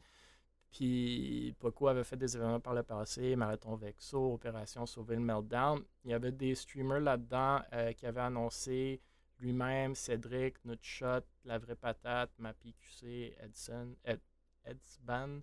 [0.72, 5.84] Puis Poco avait fait des événements par le passé, Marathon Vexo, Opération Sauver le Meltdown.
[6.06, 7.62] Il y avait des streamers là-dedans
[7.98, 9.02] qui avaient annoncé
[9.40, 14.22] lui-même, Cédric, Nutshot, La Vraie Patate, MapiQC, Edson, Ed,
[14.64, 15.42] Edsban,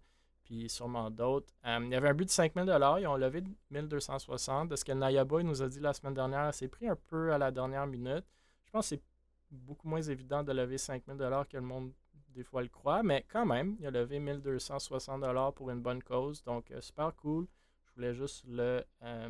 [0.49, 1.53] puis sûrement d'autres.
[1.67, 2.65] Euh, il y avait un but de 5000
[3.01, 4.71] Ils ont levé 1260.
[4.71, 7.39] De ce que Nayaboy nous a dit la semaine dernière, c'est pris un peu à
[7.39, 8.25] la dernière minute.
[8.65, 9.03] Je pense que c'est
[9.51, 11.19] beaucoup moins évident de lever 5000
[11.51, 11.93] que le monde
[12.31, 16.43] des fois le croit, mais quand même, il a levé 1260 pour une bonne cause.
[16.45, 17.47] Donc, euh, super cool.
[17.85, 19.29] Je voulais juste le, euh,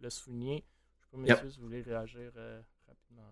[0.00, 0.64] le souligner.
[1.12, 2.32] Je ne sais pas, messieurs, si vous voulez réagir
[2.88, 3.22] rapidement.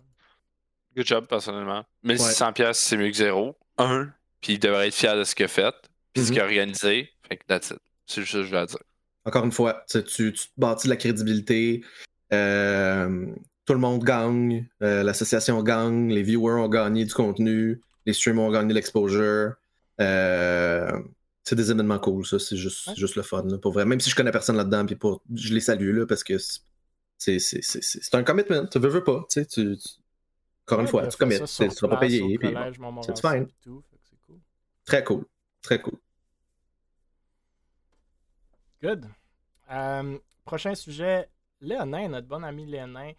[0.95, 1.85] Good job, personnellement.
[2.05, 3.57] 1600 pièces c'est mieux que zéro.
[3.79, 5.89] Un, puis il devrait être fier de ce qu'il a fait
[6.19, 6.35] puis ce mhm.
[6.35, 7.11] qu'il a organisé.
[7.29, 7.79] Fait que that's it.
[8.07, 8.79] C'est juste ce que je veux dire.
[9.25, 11.85] Encore une fois, tu, tu te bâtis de la crédibilité.
[12.33, 13.27] Euh,
[13.67, 14.67] tout le monde gagne.
[14.83, 16.09] Euh, l'association gagne.
[16.11, 17.81] Les viewers ont gagné du contenu.
[18.07, 19.55] Les streamers ont gagné l'exposure.
[20.01, 20.91] Euh,
[21.45, 22.39] c'est des événements cool, ça.
[22.39, 23.85] C'est juste, juste le fun, pour vrai.
[23.85, 26.37] Même si je connais personne là-dedans, puis pour, je les salue, là, parce que
[27.19, 28.67] c'est un commitment.
[28.67, 29.27] Tu veux, veux pas.
[29.31, 29.77] Tu, tu,
[30.67, 32.39] Encore une fois, tu commets, tu ne seras pas payé.
[33.03, 33.49] C'est fine.
[34.85, 35.25] Très cool.
[35.61, 35.99] Très cool.
[38.83, 39.07] Good.
[39.73, 41.29] Euh, prochain sujet,
[41.61, 43.11] Léonin, notre bon ami Léonin,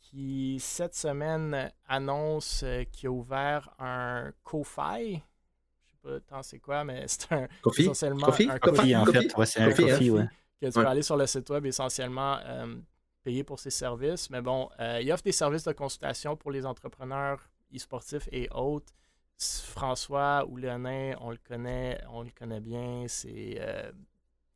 [0.00, 5.12] qui cette semaine annonce euh, qu'il a ouvert un Ko-Fi.
[5.12, 7.46] Je sais pas tant c'est quoi, mais c'est un
[7.78, 9.28] essentiellement un Kofi, en fait.
[9.44, 10.28] c'est un Kofi, ouais.
[10.60, 12.76] Que tu peux aller sur le site web essentiellement euh,
[13.22, 14.28] payer pour ses services.
[14.30, 14.70] Mais bon,
[15.00, 18.92] il offre des services de consultation pour les entrepreneurs e-sportifs et autres.
[19.38, 23.04] François ou Léonin, on le connaît, on le connaît bien.
[23.06, 23.60] C'est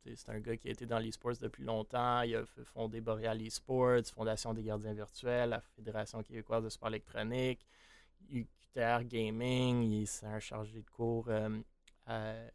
[0.03, 2.21] c'est un gars qui a été dans l'e-sports depuis longtemps.
[2.21, 7.65] Il a fondé Boreal eSports, Fondation des gardiens virtuels, la Fédération québécoise de sport électronique,
[8.29, 10.05] UQTR Gaming.
[10.05, 11.29] C'est un chargé de cours.
[11.29, 12.49] Euh,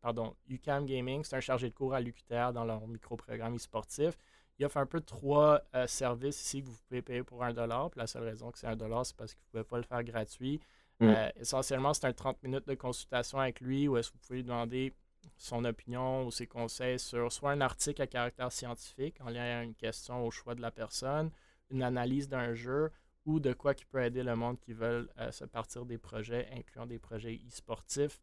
[0.00, 4.16] pardon, UCAM Gaming, c'est un chargé de cours à l'UQTR dans leur micro-programme e-sportif.
[4.58, 7.90] Il offre un peu trois euh, services ici que vous pouvez payer pour un dollar.
[7.96, 9.82] la seule raison que c'est un dollar, c'est parce que vous ne pouvez pas le
[9.82, 10.60] faire gratuit.
[11.00, 11.08] Mm.
[11.08, 14.38] Euh, essentiellement, c'est un 30 minutes de consultation avec lui où est-ce que vous pouvez
[14.38, 14.92] lui demander
[15.36, 19.62] son opinion ou ses conseils sur soit un article à caractère scientifique en lien à
[19.62, 21.30] une question au choix de la personne,
[21.70, 22.90] une analyse d'un jeu
[23.24, 26.48] ou de quoi qui peut aider le monde qui veulent euh, se partir des projets,
[26.56, 28.20] incluant des projets e-sportifs.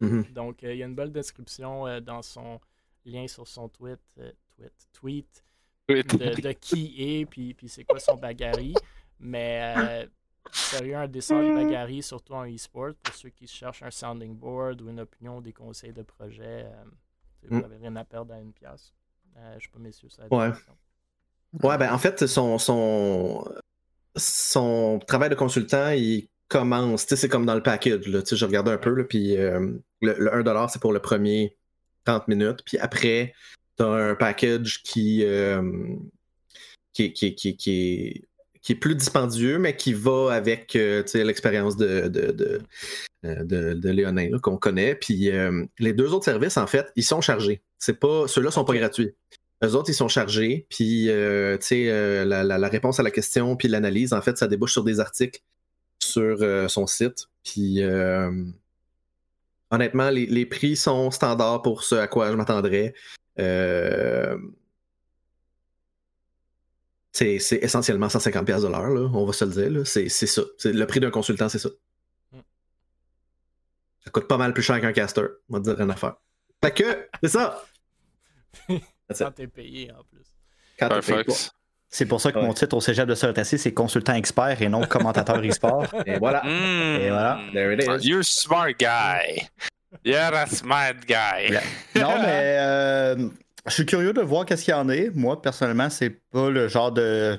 [0.00, 0.32] Mm-hmm.
[0.32, 2.60] Donc, euh, il y a une belle description euh, dans son
[3.04, 4.00] lien sur son tweet,
[4.92, 5.44] tweet,
[5.88, 8.56] de, qui est, puis, puis c'est quoi son bagarre.
[9.18, 10.08] Mais
[10.50, 14.80] Sérieux, un dessin de bagarre, surtout en e-sport, pour ceux qui cherchent un sounding board
[14.82, 16.66] ou une opinion des conseils de projet.
[16.66, 16.84] Euh,
[17.48, 17.80] vous n'avez mm.
[17.80, 18.92] rien à perdre à une pièce.
[19.36, 20.50] Euh, je sais pas, messieurs, ça Ouais.
[21.62, 23.44] Ouais, ben en fait, son, son,
[24.16, 28.08] son travail de consultant, il commence, c'est comme dans le package.
[28.08, 31.56] Là, je regardais un peu, là, puis euh, le, 1$ c'est pour le premier
[32.04, 33.34] 30 minutes, puis après,
[33.76, 35.24] tu as un package qui,
[36.92, 38.24] qui, qui, qui, qui,
[38.62, 42.60] qui est plus dispendieux, mais qui va avec euh, l'expérience de, de, de,
[43.24, 44.94] euh, de, Léonin qu'on connaît.
[44.94, 47.62] Puis euh, les deux autres services, en fait, ils sont chargés.
[47.78, 49.14] C'est pas, ceux-là sont pas gratuits.
[49.60, 50.66] Les autres, ils sont chargés.
[50.70, 51.58] Puis la,
[52.44, 55.40] la, réponse à la question, puis l'analyse, en fait, ça débouche sur des articles
[56.00, 57.28] sur son site.
[57.44, 57.80] Puis
[59.70, 62.94] honnêtement, les, les, prix sont standards pour ce à quoi je m'attendrais.
[63.38, 64.36] Euh,
[67.12, 69.86] c'est essentiellement 150$ de l'heure, on va se le dire.
[69.86, 70.42] C'est ça.
[70.64, 71.68] Le prix d'un consultant, c'est ça.
[72.32, 72.38] Mm.
[74.04, 76.14] Ça coûte pas mal plus cher qu'un caster, on va dire une affaire.
[76.64, 77.62] Fait que, c'est ça!
[79.18, 80.24] Quand t'es payé en plus.
[80.78, 81.32] Quand t'es
[81.90, 84.86] C'est pour ça que mon titre au cégep de Sortassé, c'est consultant expert et non
[84.86, 85.94] commentateur e-sport.
[86.06, 86.42] et voilà.
[86.44, 87.00] Mm.
[87.00, 87.40] Et voilà.
[87.52, 88.08] There it is.
[88.08, 89.48] You're a smart guy.
[90.02, 91.58] You're a smart guy.
[91.94, 93.28] non, mais euh,
[93.66, 95.10] je suis curieux de voir qu'est-ce qu'il y en est.
[95.14, 97.38] Moi, personnellement, c'est pas le genre de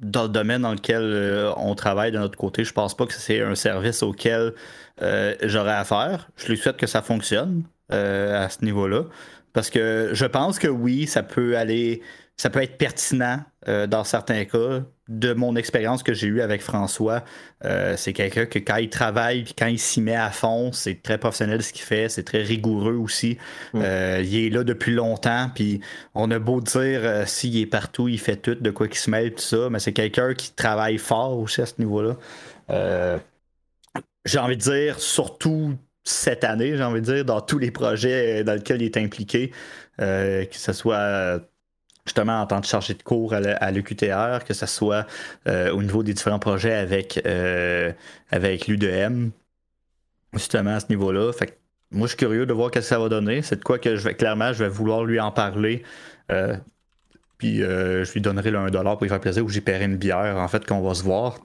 [0.00, 2.64] domaine dans lequel euh, on travaille de notre côté.
[2.64, 4.54] Je pense pas que c'est un service auquel
[5.02, 6.28] euh, j'aurais à faire.
[6.36, 9.04] Je lui souhaite que ça fonctionne euh, à ce niveau-là.
[9.52, 12.02] Parce que je pense que oui, ça peut aller
[12.36, 14.82] ça peut être pertinent euh, dans certains cas.
[15.06, 17.24] De mon expérience que j'ai eue avec François,
[17.66, 21.18] euh, c'est quelqu'un que quand il travaille, quand il s'y met à fond, c'est très
[21.18, 23.36] professionnel ce qu'il fait, c'est très rigoureux aussi.
[23.74, 23.82] Mm.
[23.82, 25.80] Euh, il est là depuis longtemps, puis
[26.14, 29.34] on a beau dire s'il est partout, il fait tout, de quoi qu'il se mêle,
[29.34, 32.16] tout ça, mais c'est quelqu'un qui travaille fort aussi à ce niveau-là.
[34.24, 38.42] j'ai envie de dire, surtout cette année, j'ai envie de dire, dans tous les projets
[38.42, 39.52] dans lesquels il est impliqué,
[39.98, 41.42] que ce soit
[42.06, 45.06] justement en tant que chargé de cours à l'UQTR, que ce soit
[45.48, 47.92] euh, au niveau des différents projets avec, euh,
[48.30, 49.30] avec l'U2M,
[50.34, 51.32] justement à ce niveau-là.
[51.32, 51.58] Fait
[51.90, 53.42] moi, je suis curieux de voir ce que ça va donner.
[53.42, 55.84] C'est de quoi que je vais, clairement, je vais vouloir lui en parler.
[56.32, 56.56] Euh,
[57.38, 60.36] puis je lui donnerai le 1$ pour lui faire plaisir ou j'y paierai une bière,
[60.36, 61.38] en fait, qu'on va se voir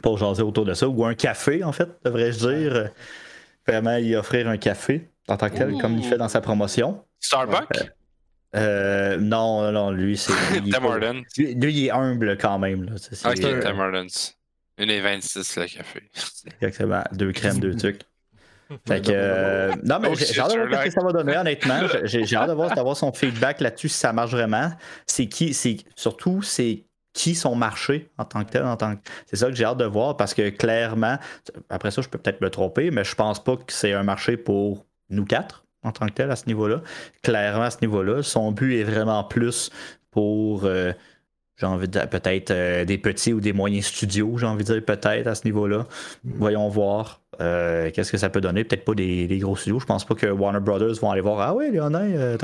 [0.00, 0.86] pour jaser autour de ça.
[0.86, 2.90] Ou un café, en fait, devrais-je dire.
[3.66, 7.02] Vraiment, y offrir un café en tant que tel, comme il fait dans sa promotion.
[7.20, 7.90] Starbucks?
[8.56, 10.32] Euh, non, non, lui, c'est.
[10.70, 12.84] Tim Lui, lui, il est humble quand même.
[12.84, 12.92] Là.
[12.96, 14.32] C'est, ok, Tim Hortons.
[14.78, 16.02] Une et 26 le café.
[16.60, 17.04] Exactement.
[17.12, 18.00] Deux crèmes, deux trucs.
[18.86, 21.36] Fait que, euh, non, mais oh, j'ai, hâte de voir ce que ça va donner,
[21.36, 21.80] honnêtement.
[22.04, 24.70] J'ai, hâte de voir d'avoir son feedback là-dessus, si ça marche vraiment.
[25.06, 28.64] C'est qui, c'est, surtout, c'est qui son marché en tant que tel.
[28.64, 29.00] En tant que...
[29.26, 31.18] C'est ça que j'ai hâte de voir parce que clairement,
[31.68, 34.36] après ça, je peux peut-être me tromper, mais je pense pas que c'est un marché
[34.36, 36.82] pour nous quatre en tant que tel à ce niveau-là.
[37.22, 39.70] Clairement, à ce niveau-là, son but est vraiment plus
[40.10, 40.92] pour, euh,
[41.56, 44.72] j'ai envie de dire, peut-être euh, des petits ou des moyens studios, j'ai envie de
[44.72, 45.86] dire, peut-être à ce niveau-là.
[46.24, 48.64] Voyons voir euh, qu'est-ce que ça peut donner.
[48.64, 49.80] Peut-être pas des, gros studios.
[49.80, 52.38] Je pense pas que Warner Brothers vont aller voir Ah oui, Léonin,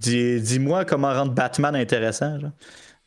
[0.00, 2.38] dis, moi comment rendre Batman intéressant.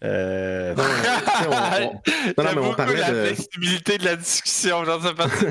[0.03, 0.73] Euh...
[0.75, 0.83] Non,
[2.37, 3.25] on, non, mais on parlait la de...
[3.25, 4.85] flexibilité de la discussion.
[4.85, 5.45] Genre, c'est parti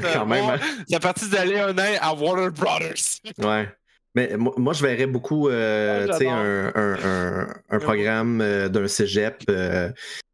[1.26, 3.20] de, d'aller un à Warner Brothers.
[3.38, 3.68] ouais.
[4.14, 9.90] Mais moi, je verrais beaucoup euh, ah, un, un, un, programme euh, d'un cégep euh,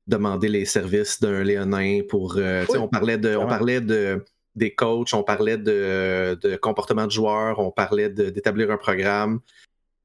[0.07, 2.39] demander les services d'un Léonin pour.
[2.79, 3.37] On parlait de.
[3.37, 4.25] On parlait de
[4.55, 9.41] des coachs, on parlait de, de comportement de joueurs, on parlait d'établir un programme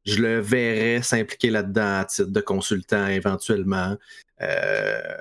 [0.06, 3.98] je le verrais s'impliquer là-dedans à titre de consultant éventuellement.
[4.42, 5.18] Euh,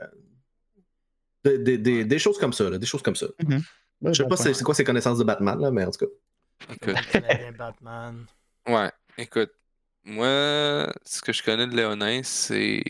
[1.45, 3.27] des, choses comme ça, des choses comme ça.
[3.43, 3.63] Mm-hmm.
[4.03, 6.93] Je sais pas c'est quoi ses connaissances de Batman, là, mais en tout cas.
[7.59, 8.27] Batman.
[8.67, 9.51] Ouais, écoute,
[10.05, 12.83] moi, ce que je connais de Léonin, c'est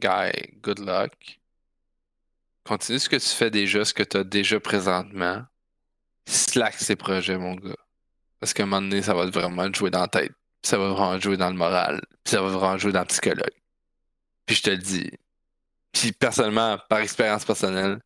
[0.00, 0.30] Guy,
[0.62, 1.40] good luck.
[2.64, 5.44] Continue ce que tu fais déjà, ce que tu as déjà présentement.
[6.26, 7.76] Slack ces projets, mon gars.
[8.40, 10.32] Parce qu'à un moment donné, ça va vraiment te jouer dans la tête
[10.66, 13.54] ça va vraiment jouer dans le moral, ça va vraiment jouer dans le psychologue.
[14.46, 15.10] Puis je te le dis.
[15.92, 18.00] Puis personnellement, par expérience personnelle,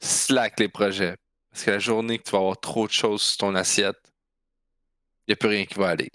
[0.00, 1.16] slack les projets.
[1.50, 3.98] Parce que la journée que tu vas avoir trop de choses sur ton assiette,
[5.26, 6.10] il n'y a plus rien qui va aller.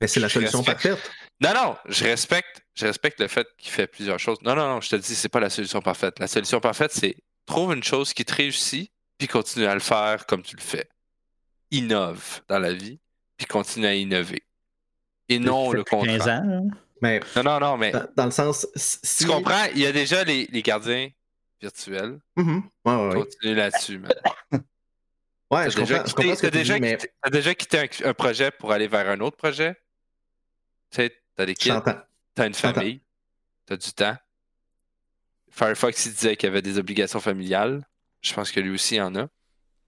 [0.00, 0.98] Mais c'est la solution parfaite.
[1.40, 4.40] Non, non, je respecte, je respecte le fait qu'il fait plusieurs choses.
[4.42, 6.18] Non, non, non, je te dis, c'est pas la solution parfaite.
[6.18, 7.16] La solution parfaite, c'est
[7.46, 10.88] trouve une chose qui te réussit, puis continue à le faire comme tu le fais.
[11.70, 13.00] Innove dans la vie,
[13.42, 14.42] puis continue à innover.
[15.28, 16.18] Et non le contraire.
[16.18, 16.62] 15 ans, hein?
[17.00, 17.92] mais, non, non, non, mais.
[18.16, 18.66] Dans, le sens.
[19.18, 21.08] Tu comprends, il y a déjà les, les gardiens
[21.60, 22.18] virtuels.
[22.36, 22.62] Mm-hmm.
[22.84, 24.12] ouais, ouais, Continue là-dessus, man.
[25.50, 26.96] Ouais, je déjà comprends, quitté, déjà, mais...
[27.20, 29.74] as déjà quitté un, projet pour aller vers un autre projet?
[30.90, 31.74] Tu sais, t'as des kids,
[32.34, 33.02] t'as une famille,
[33.66, 34.16] t'as du temps.
[35.50, 37.86] Firefox, il disait qu'il y avait des obligations familiales.
[38.22, 39.28] Je pense que lui aussi en a.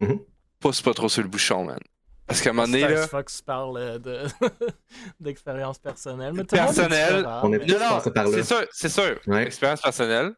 [0.00, 0.16] Mm
[0.60, 1.78] Pousse pas trop sur le bouchon, man.
[2.26, 2.80] Parce qu'à un moment donné.
[2.80, 3.06] Là...
[3.06, 4.28] Fox parle euh,
[5.20, 6.32] d'expérience personnelle.
[6.32, 7.26] Mais personnelle.
[7.42, 8.00] On est non, non,
[8.32, 9.20] c'est sûr, c'est sûr.
[9.38, 10.34] Expérience personnelle.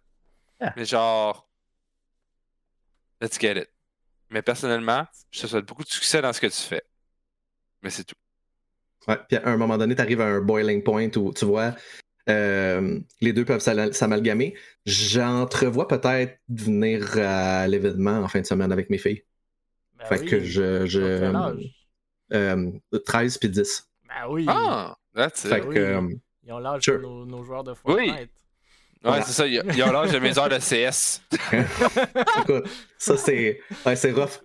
[0.77, 1.49] Mais genre.
[3.21, 3.69] Let's get it.
[4.31, 6.83] Mais personnellement, je te souhaite beaucoup de succès dans ce que tu fais.
[7.83, 8.17] Mais c'est tout.
[9.07, 11.75] Ouais, puis à un moment donné, tu arrives à un boiling point où tu vois.
[12.29, 14.57] Euh, les deux peuvent s'amalgamer.
[14.85, 19.23] J'entrevois peut-être venir à l'événement en fin de semaine avec mes filles.
[19.99, 20.87] Ben fait que je.
[20.87, 21.53] je
[22.33, 22.71] euh,
[23.05, 23.89] 13 puis 10.
[24.09, 24.47] Ben oui.
[24.49, 25.51] Ah, that's it.
[25.51, 26.09] Fait que, euh,
[26.45, 26.99] Ils ont l'âge sure.
[26.99, 28.11] de nos, nos, joueurs de Fortnite.
[28.11, 28.29] Oui.
[29.05, 29.47] Ouais, c'est ça.
[29.47, 31.23] Ils ont l'âge de mes heures de CS.
[32.41, 32.65] Écoute,
[32.99, 34.41] ça, c'est ouais, c'est rough.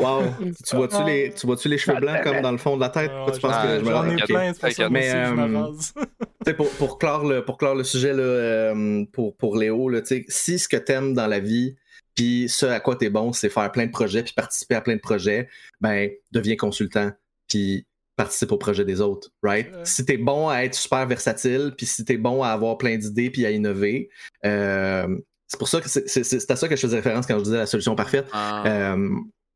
[0.00, 0.22] Wow.
[0.66, 3.10] Tu vois-tu les, tu vois les cheveux blancs comme dans le fond de la tête?
[3.10, 4.88] Ouais, tu penses que je me J'en ai plein, c'est ça.
[4.88, 9.88] Mais euh, pour, pour, clore le, pour clore le sujet là, euh, pour, pour Léo,
[9.88, 11.76] là, si ce que t'aimes dans la vie,
[12.16, 14.96] puis ce à quoi t'es bon, c'est faire plein de projets puis participer à plein
[14.96, 15.48] de projets,
[15.80, 17.12] ben deviens consultant
[17.46, 17.86] puis
[18.16, 19.68] participe au projet des autres, right?
[19.84, 23.30] Si t'es bon à être super versatile, puis si t'es bon à avoir plein d'idées
[23.30, 24.08] puis à innover,
[24.44, 25.06] euh,
[25.46, 27.66] c'est pour ça que c'est à ça que je faisais référence quand je disais la
[27.66, 28.26] solution parfaite.
[28.32, 28.64] Ah.
[28.66, 29.10] Euh,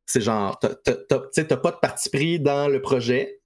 [0.07, 3.41] c'est genre, t'as pas de parti pris dans le projet,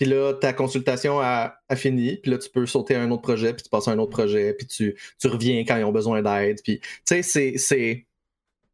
[0.00, 3.52] puis là, ta consultation a, fini, puis là, tu peux sauter à un autre projet,
[3.52, 6.22] puis tu passes à un autre projet, puis tu, tu reviens quand ils ont besoin
[6.22, 6.60] d'aide.
[6.64, 8.06] Puis, tu sais, c'est.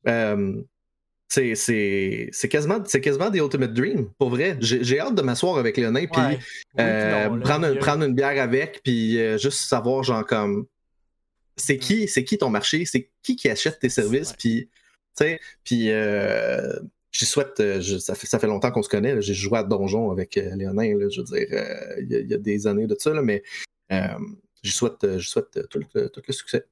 [0.09, 0.62] Euh,
[1.28, 4.57] c'est quasiment, quasiment des Ultimate Dream, pour vrai.
[4.61, 6.23] J'ai hâte de m'asseoir avec Léonin, puis
[6.78, 10.66] euh, prendre, prendre, une bière avec, puis euh, juste savoir, genre, comme,
[11.57, 14.69] c'est qui, c'est qui ton marché, c'est qui qui achète tes services, puis,
[15.16, 16.73] tu sais, puis euh,
[17.11, 17.57] j'y souhaite,
[17.99, 21.20] ça, fait, ça fait longtemps qu'on se connaît, j'ai joué à Donjon avec Léonin, je
[21.20, 21.47] veux dire,
[21.99, 23.43] il y, a des années de ça, là, mais
[24.62, 26.65] j'y souhaite, souhaite tout, tout le succès.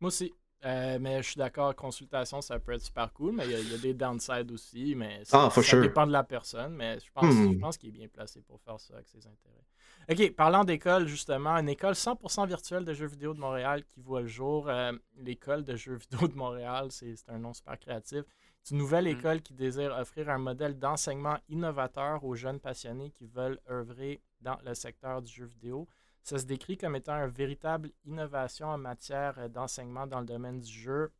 [0.00, 0.32] Moi aussi.
[0.64, 3.78] Euh, mais je suis d'accord, consultation, ça peut être super cool, mais il y, a
[3.78, 4.94] des downsides aussi.
[4.94, 7.58] Mais ça, ah, dépend de la personne, mais je pense, hmm.
[7.58, 9.64] pense qu'il est bien placé pour faire ça avec ses intérêts.
[10.10, 14.20] OK, parlant d'école, justement, une école 100% virtuelle de jeux vidéo de Montréal qui voit
[14.20, 14.68] le jour.
[14.68, 18.22] Euh, l'école de jeux vidéo de Montréal, c'est un nom super créatif.
[18.62, 19.18] C'est une nouvelle hmm.
[19.18, 24.58] école qui désire offrir un modèle d'enseignement innovateur aux jeunes passionnés qui veulent œuvrer dans
[24.64, 25.88] le secteur du jeu vidéo.
[26.22, 30.60] Ça se décrit comme étant une véritable innovation en matière euh, d'enseignement dans le domaine
[30.60, 31.12] du jeu.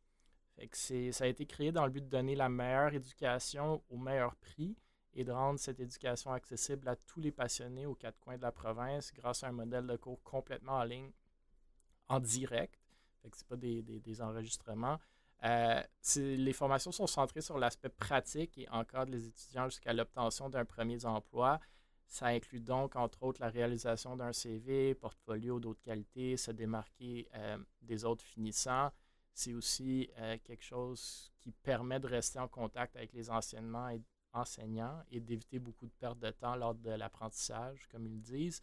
[0.71, 4.77] ça a été créé dans le but de donner la meilleure éducation au meilleur prix
[5.15, 8.51] et de rendre cette éducation accessible à tous les passionnés aux quatre coins de la
[8.51, 11.11] province grâce à un modèle de cours complètement en ligne,
[12.07, 12.79] en direct.
[13.21, 14.99] Ce n'est pas des, enregistrements.
[15.43, 15.81] Euh,
[16.15, 21.05] les formations sont centrées sur l'aspect pratique et encadrent les étudiants jusqu'à l'obtention d'un premier
[21.05, 21.59] emploi.
[22.07, 27.57] Ça inclut donc, entre autres, la réalisation d'un CV, portfolio d'autres qualités, se démarquer euh,
[27.81, 28.91] des autres finissants.
[29.33, 34.01] C'est aussi euh, quelque chose qui permet de rester en contact avec les enseignements et
[34.33, 38.61] enseignants et d'éviter beaucoup de pertes de temps lors de l'apprentissage, comme ils disent.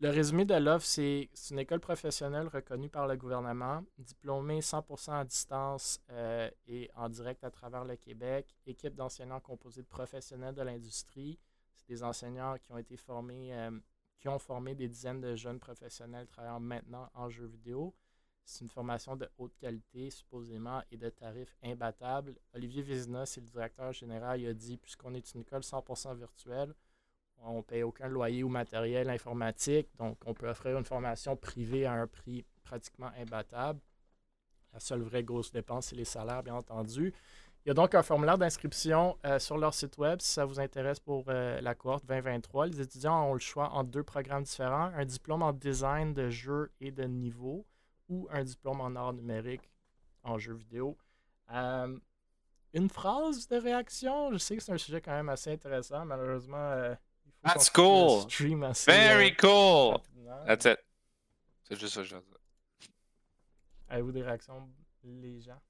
[0.00, 5.24] le résumé de l'offre, c'est une école professionnelle reconnue par le gouvernement, diplômée 100% à
[5.24, 10.62] distance euh, et en direct à travers le Québec, équipe d'enseignants composée de professionnels de
[10.62, 11.38] l'industrie.
[11.90, 13.72] Des enseignants qui ont été formés, euh,
[14.20, 17.92] qui ont formé des dizaines de jeunes professionnels travaillant maintenant en jeux vidéo.
[18.44, 22.36] C'est une formation de haute qualité, supposément, et de tarifs imbattables.
[22.54, 26.74] Olivier Vézina, c'est le directeur général, il a dit, puisqu'on est une école 100% virtuelle,
[27.42, 31.86] on ne paye aucun loyer ou matériel informatique, donc on peut offrir une formation privée
[31.86, 33.80] à un prix pratiquement imbattable.
[34.72, 37.12] La seule vraie grosse dépense, c'est les salaires, bien entendu.
[37.64, 40.58] Il y a donc un formulaire d'inscription euh, sur leur site web si ça vous
[40.60, 42.68] intéresse pour euh, la cohorte 2023.
[42.68, 46.72] Les étudiants ont le choix entre deux programmes différents, un diplôme en design de jeux
[46.80, 47.66] et de niveau
[48.08, 49.70] ou un diplôme en art numérique
[50.22, 50.96] en jeux vidéo.
[51.52, 51.98] Euh,
[52.72, 56.94] une phrase de réaction, je sais que c'est un sujet quand même assez intéressant, malheureusement
[57.42, 58.26] That's cool.
[58.86, 60.00] Very cool.
[60.46, 60.78] That's it.
[61.64, 62.16] C'est juste ça que je.
[63.88, 64.68] Avez-vous des réactions,
[65.04, 65.60] les gens?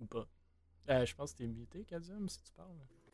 [0.00, 0.26] Ou pas?
[0.90, 2.68] Euh, je pense que t'es muté, Kadium, si tu parles.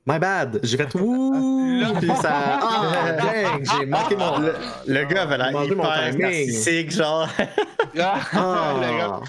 [0.05, 2.59] My bad, j'ai fait ouh, puis ça.
[2.61, 4.39] Ah, dang, j'ai manqué mon.
[4.41, 4.55] Le,
[4.87, 7.29] le gars avait l'air hyper narcissique, genre.
[8.01, 9.21] ah,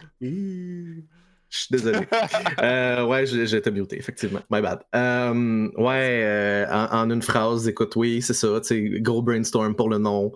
[1.53, 1.99] je suis désolé.
[2.63, 3.23] euh, ouais,
[3.55, 4.39] été muté, effectivement.
[4.49, 4.79] My bad.
[4.95, 8.59] Euh, ouais, euh, en, une phrase, écoute, oui, c'est ça.
[8.71, 10.31] Gros brainstorm pour le nom.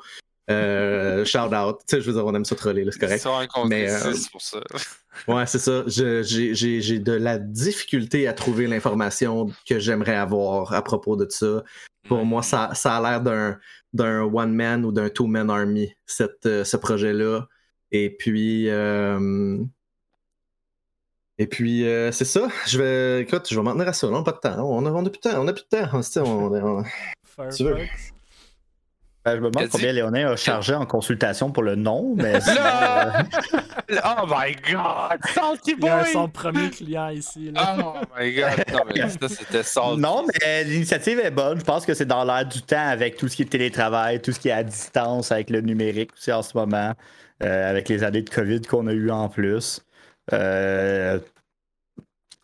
[0.50, 1.80] Euh, shout out.
[1.88, 3.28] Tu sais, je veux dire, on aime ça troller, c'est correct.
[3.68, 4.60] Mais, c'est pour ça.
[5.28, 5.84] ouais, c'est ça.
[5.88, 11.64] J'ai de la difficulté à trouver l'information que j'aimerais avoir à propos de ça.
[12.08, 13.60] Pour moi, ça, ça a l'air
[13.94, 17.48] d'un one-man ou d'un two-man army, cette, ce projet-là.
[17.92, 18.70] Et puis,
[21.40, 22.48] et puis, euh, c'est ça.
[22.66, 24.08] Je vais, écoute, je vais m'en tenir à ça.
[24.08, 24.60] On n'a pas de temps.
[24.60, 25.44] On a, on a plus de temps.
[25.44, 25.90] On a plus de temps.
[25.94, 26.84] On, on,
[27.38, 27.50] on...
[27.50, 27.78] tu veux.
[29.28, 32.40] Ben, je me demande combien Léonin a chargé en consultation pour le nom, mais.
[33.92, 35.20] oh my god!
[35.34, 35.82] Salty boy!
[35.82, 37.52] Il y a son premier client ici.
[37.52, 37.76] Là.
[37.78, 38.64] Oh my god!
[38.72, 40.00] Non, mais ça, c'était salty.
[40.00, 41.60] Non, mais l'initiative est bonne.
[41.60, 44.32] Je pense que c'est dans l'air du temps avec tout ce qui est télétravail, tout
[44.32, 46.94] ce qui est à distance, avec le numérique aussi en ce moment,
[47.44, 49.82] euh, avec les années de COVID qu'on a eu en plus.
[50.32, 51.20] Euh,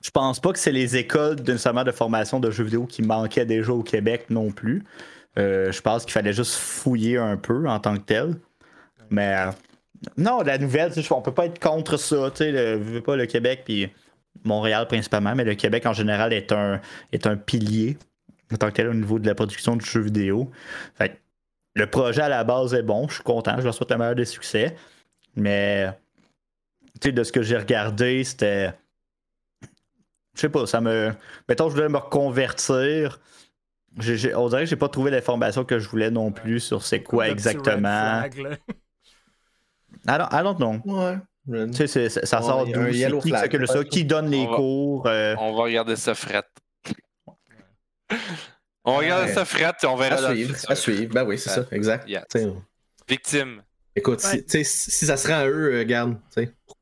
[0.04, 3.46] je pense pas que c'est les écoles nécessairement de formation de jeux vidéo qui manquaient
[3.46, 4.84] déjà au Québec non plus.
[5.38, 8.36] Euh, je pense qu'il fallait juste fouiller un peu en tant que tel.
[9.10, 9.52] Mais euh,
[10.18, 12.32] non, la nouvelle, on peut pas être contre ça.
[12.40, 13.90] Le, veux pas le Québec, puis
[14.44, 16.80] Montréal principalement, mais le Québec en général est un,
[17.38, 17.98] pilier
[18.52, 20.52] en tant que tel au niveau de la production de jeux vidéo.
[21.76, 24.16] le projet à la base est bon, je suis content, je leur souhaite le meilleur
[24.16, 24.76] des succès.
[25.36, 25.90] Mais
[27.02, 28.72] de ce que j'ai regardé, c'était.
[30.36, 31.14] Je sais pas, ça me.
[31.48, 33.20] Mettons, je voulais me reconvertir.
[33.98, 37.30] On dirait que j'ai pas trouvé l'information que je voulais non plus sur c'est quoi
[37.30, 38.24] exactement.
[40.08, 40.82] I don't, know.
[40.86, 41.18] Ouais.
[41.74, 42.72] Tu sais, ça sort d'où?
[43.22, 43.84] Qui, que ça?
[43.84, 45.08] qui donne les cours?
[45.08, 45.36] Euh?
[45.38, 46.44] On va regarder ça fret.
[48.84, 50.16] on va regarder ça fret et on verra.
[50.16, 51.14] À suivre, à suivre.
[51.14, 52.10] Ben oui, c'est ça, exact.
[53.08, 53.62] Victime.
[53.96, 56.18] Écoute, si, si, ça serait à eux, euh, garde,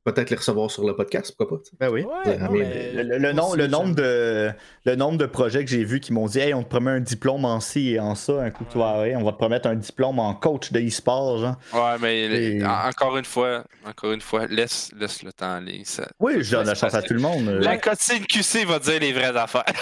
[0.03, 1.69] peut-être les recevoir sur le podcast, pourquoi pas?
[1.79, 2.05] Ben oui.
[2.25, 4.51] le, nom, le, nombre de,
[4.85, 6.99] le nombre de projets que j'ai vus qui m'ont dit Hey, on te promet un
[6.99, 9.75] diplôme en ci et en ça, un coup de soirée, on va te promettre un
[9.75, 11.37] diplôme en coach de e-sport.
[11.39, 11.55] Genre.
[11.73, 15.83] Ouais, mais encore une fois, encore une fois, laisse, laisse le temps aller.
[15.85, 17.45] Ça, oui, je donne la chance à tout le monde.
[17.61, 19.63] La cotine QC va dire les vraies affaires.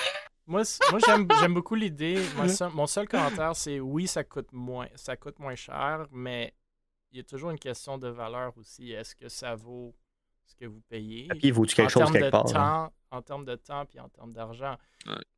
[0.50, 1.00] Moi, moi
[1.40, 2.18] j'aime beaucoup l'idée.
[2.74, 6.56] Mon seul commentaire, c'est oui, ça coûte moins, ça coûte moins cher, mais
[7.12, 8.92] il y a toujours une question de valeur aussi.
[8.92, 9.94] Est-ce que ça vaut
[10.50, 11.26] ce que vous payez?
[11.26, 12.46] Et puis, vaut-tu quelque chose quelque part?
[12.46, 14.78] Temps, En termes de temps puis en termes d'argent.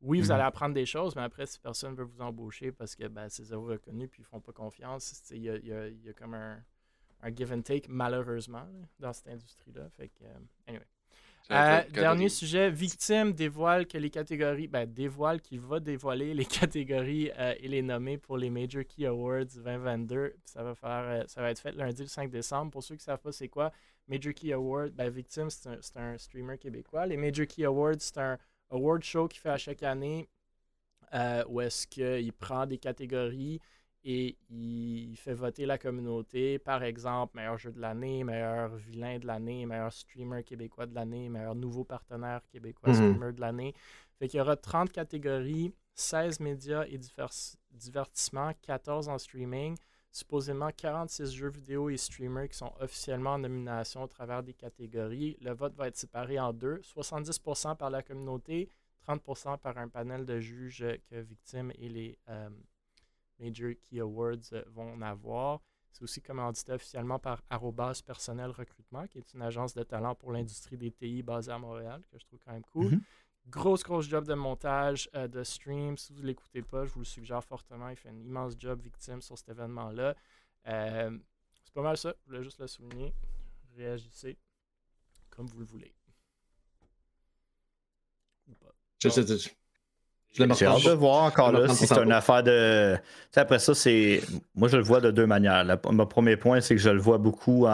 [0.00, 0.32] Oui, vous mm-hmm.
[0.32, 3.44] allez apprendre des choses, mais après, si personne veut vous embaucher parce que ben, c'est
[3.44, 6.34] zéro reconnu puis ils font pas confiance, il y a, y, a, y a, comme
[6.34, 6.62] un,
[7.22, 8.66] un, give and take, malheureusement,
[8.98, 9.88] dans cette industrie-là.
[9.90, 10.86] Fait que, euh, anyway.
[11.50, 17.30] Euh, dernier sujet, Victime dévoile que les catégories, ben, dévoile qu'il va dévoiler les catégories
[17.38, 20.34] euh, et les nommer pour les Major Key Awards 2022.
[20.44, 22.70] Ça va, faire, euh, ça va être fait lundi le 5 décembre.
[22.70, 23.72] Pour ceux qui ne savent pas c'est quoi,
[24.08, 27.06] Major Key Awards, ben, Victime, c'est un, un, streamer québécois.
[27.06, 28.38] Les Major Key Awards, c'est un
[28.70, 30.28] award show qu'il fait à chaque année
[31.48, 33.60] où est-ce qu'il prend des catégories
[34.04, 36.58] et il fait voter la communauté.
[36.58, 41.28] Par exemple, meilleur jeu de l'année, meilleur vilain de l'année, meilleur streamer québécois de l'année,
[41.28, 42.94] meilleur nouveau partenaire québécois mhm.
[42.94, 43.74] streamer de l'année.
[44.18, 46.98] Fait qu'il y aura 30 catégories, 16 médias et
[47.70, 49.76] divertissements, 14 en streaming.
[50.14, 55.38] Supposément 46 jeux vidéo et streamers qui sont officiellement en nomination au travers des catégories.
[55.40, 58.68] Le vote va être séparé en deux 70% par la communauté,
[59.08, 62.50] 30% par un panel de juges que Victime et les, euh,
[63.42, 65.60] Major Key Awards vont en avoir.
[65.90, 70.32] C'est aussi commandité officiellement par Arrobas Personnel Recrutement, qui est une agence de talent pour
[70.32, 72.92] l'industrie des TI basée à Montréal, que je trouve quand même cool.
[72.92, 73.02] Mhm.
[73.48, 75.98] Grosse, grosse job de montage, de stream.
[75.98, 77.88] Si vous ne l'écoutez pas, je vous le suggère fortement.
[77.88, 80.14] Il fait un immense job victime sur cet événement-là.
[80.64, 82.14] c'est pas mal ça.
[82.20, 83.12] Je voulais juste le souligner.
[83.76, 84.38] Réagissez
[85.30, 85.94] comme vous le voulez.
[88.48, 88.74] Ou pas.
[90.34, 92.96] J'ai hâte de voir encore là si c'est une affaire de.
[93.36, 94.22] après ça, c'est.
[94.54, 95.64] Moi, je le vois de deux manières.
[95.90, 97.66] Mon premier point, c'est que je le vois beaucoup.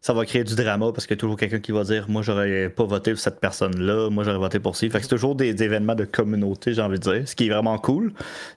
[0.00, 2.22] Ça va créer du drama parce qu'il y a toujours quelqu'un qui va dire Moi,
[2.22, 4.08] j'aurais pas voté pour cette personne-là.
[4.10, 4.88] Moi, j'aurais voté pour ci.
[4.88, 7.28] Fait que c'est toujours des, événements de communauté, j'ai envie de dire.
[7.28, 8.12] Ce qui est vraiment cool.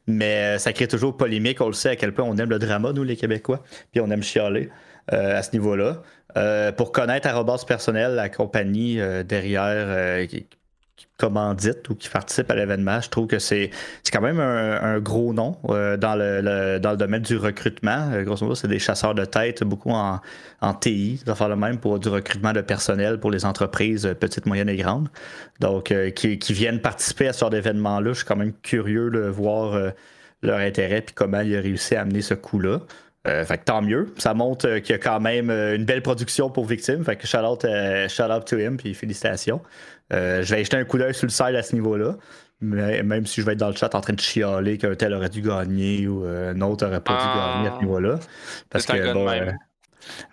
[0.07, 1.59] Mais ça crée toujours polémique.
[1.59, 3.63] On le sait à quel point on aime le drama, nous, les Québécois.
[3.91, 4.69] Puis on aime chialer
[5.11, 6.03] euh, à ce niveau-là.
[6.37, 10.47] Euh, pour connaître Arrobas personnel, la compagnie euh, derrière qui,
[11.21, 12.99] commandite ou qui participe à l'événement.
[12.99, 13.69] Je trouve que c'est
[14.11, 18.09] quand même un, gros nom euh, dans, le, dans le domaine du recrutement.
[18.11, 20.19] Euh, grosso modo, c'est des chasseurs de tête, beaucoup en,
[20.61, 24.15] en TI, ça faire le même pour du recrutement de personnel pour les entreprises euh,
[24.15, 25.09] petites, moyennes et grandes.
[25.59, 28.13] Donc, qui, qui, viennent participer à ce genre d'événement-là.
[28.13, 29.79] Je suis quand même curieux de voir
[30.41, 32.79] leur intérêt et comment ils ont réussi à amener ce coup-là.
[33.25, 34.11] fait que tant mieux.
[34.17, 37.03] Ça montre qu'il y a quand même une belle production pour Victime.
[37.03, 37.63] Fait que shout out,
[38.07, 39.61] shout out to him, puis félicitations.
[40.11, 42.15] Euh, je vais jeter un coup d'œil sur le side à ce niveau-là.
[42.63, 45.13] Mais même si je vais être dans le chat en train de chialer qu'un tel
[45.13, 47.81] aurait dû gagner ou euh, un autre aurait pas dû gagner à ce ah.
[47.81, 48.19] niveau-là.
[48.69, 49.51] Parce que bon, euh,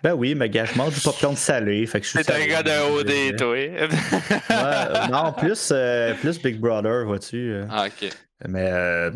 [0.03, 1.85] ben oui, mais gage, je du popcorn salé.
[1.87, 3.51] Fait que je suis C'est un gars d'un OD, toi.
[3.53, 5.73] ouais, non, plus,
[6.21, 7.61] plus Big Brother, vois-tu.
[7.69, 8.09] Ah, ok.
[8.47, 9.11] Mais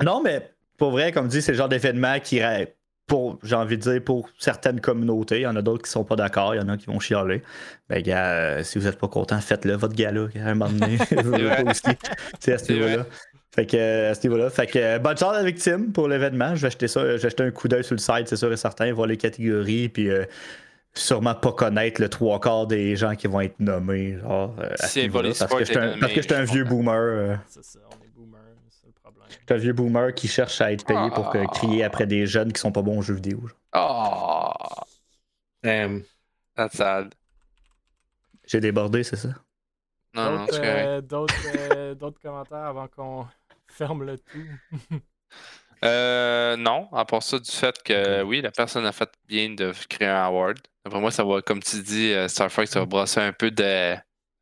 [0.00, 2.40] non, mais pour vrai, comme dit, c'est le genre d'événement qui,
[3.08, 5.38] pour, j'ai envie de dire, pour certaines communautés.
[5.38, 7.00] Il y en a d'autres qui sont pas d'accord, il y en a qui vont
[7.00, 7.42] chialer.
[7.88, 10.98] Ben, gars, euh, si vous êtes pas content, faites-le, votre gars-là, à un moment donné.
[12.38, 13.06] C'est à ce niveau-là.
[13.54, 14.50] Fait que, à ce niveau-là.
[14.50, 16.54] Fait que, bonne chance à la victime pour l'événement.
[16.54, 18.52] Je vais acheter ça, je vais jeter un coup d'œil sur le site, c'est sûr
[18.52, 20.24] et certain, voir les catégories, puis euh,
[20.92, 24.18] sûrement pas connaître le trois quarts des gens qui vont être nommés.
[24.18, 27.38] Genre, euh, à ce parce, que parce que j'étais un vieux boomer.
[27.48, 27.78] C'est ça,
[29.50, 32.72] un vieux boomer qui cherche à être payé pour crier après des jeunes qui sont
[32.72, 33.40] pas bons aux jeux vidéo.
[33.74, 34.52] Oh.
[35.62, 37.14] That's sad.
[38.46, 39.28] J'ai débordé, c'est ça?
[40.14, 43.26] Non, non, euh, euh, D'autres commentaires avant qu'on
[43.68, 45.00] ferme le tout?
[45.84, 49.72] euh, non, à part ça, du fait que oui, la personne a fait bien de
[49.88, 50.58] créer un award.
[50.84, 53.94] Après moi, ça va, comme tu dis, euh, Starfox, ça va brasser un peu de,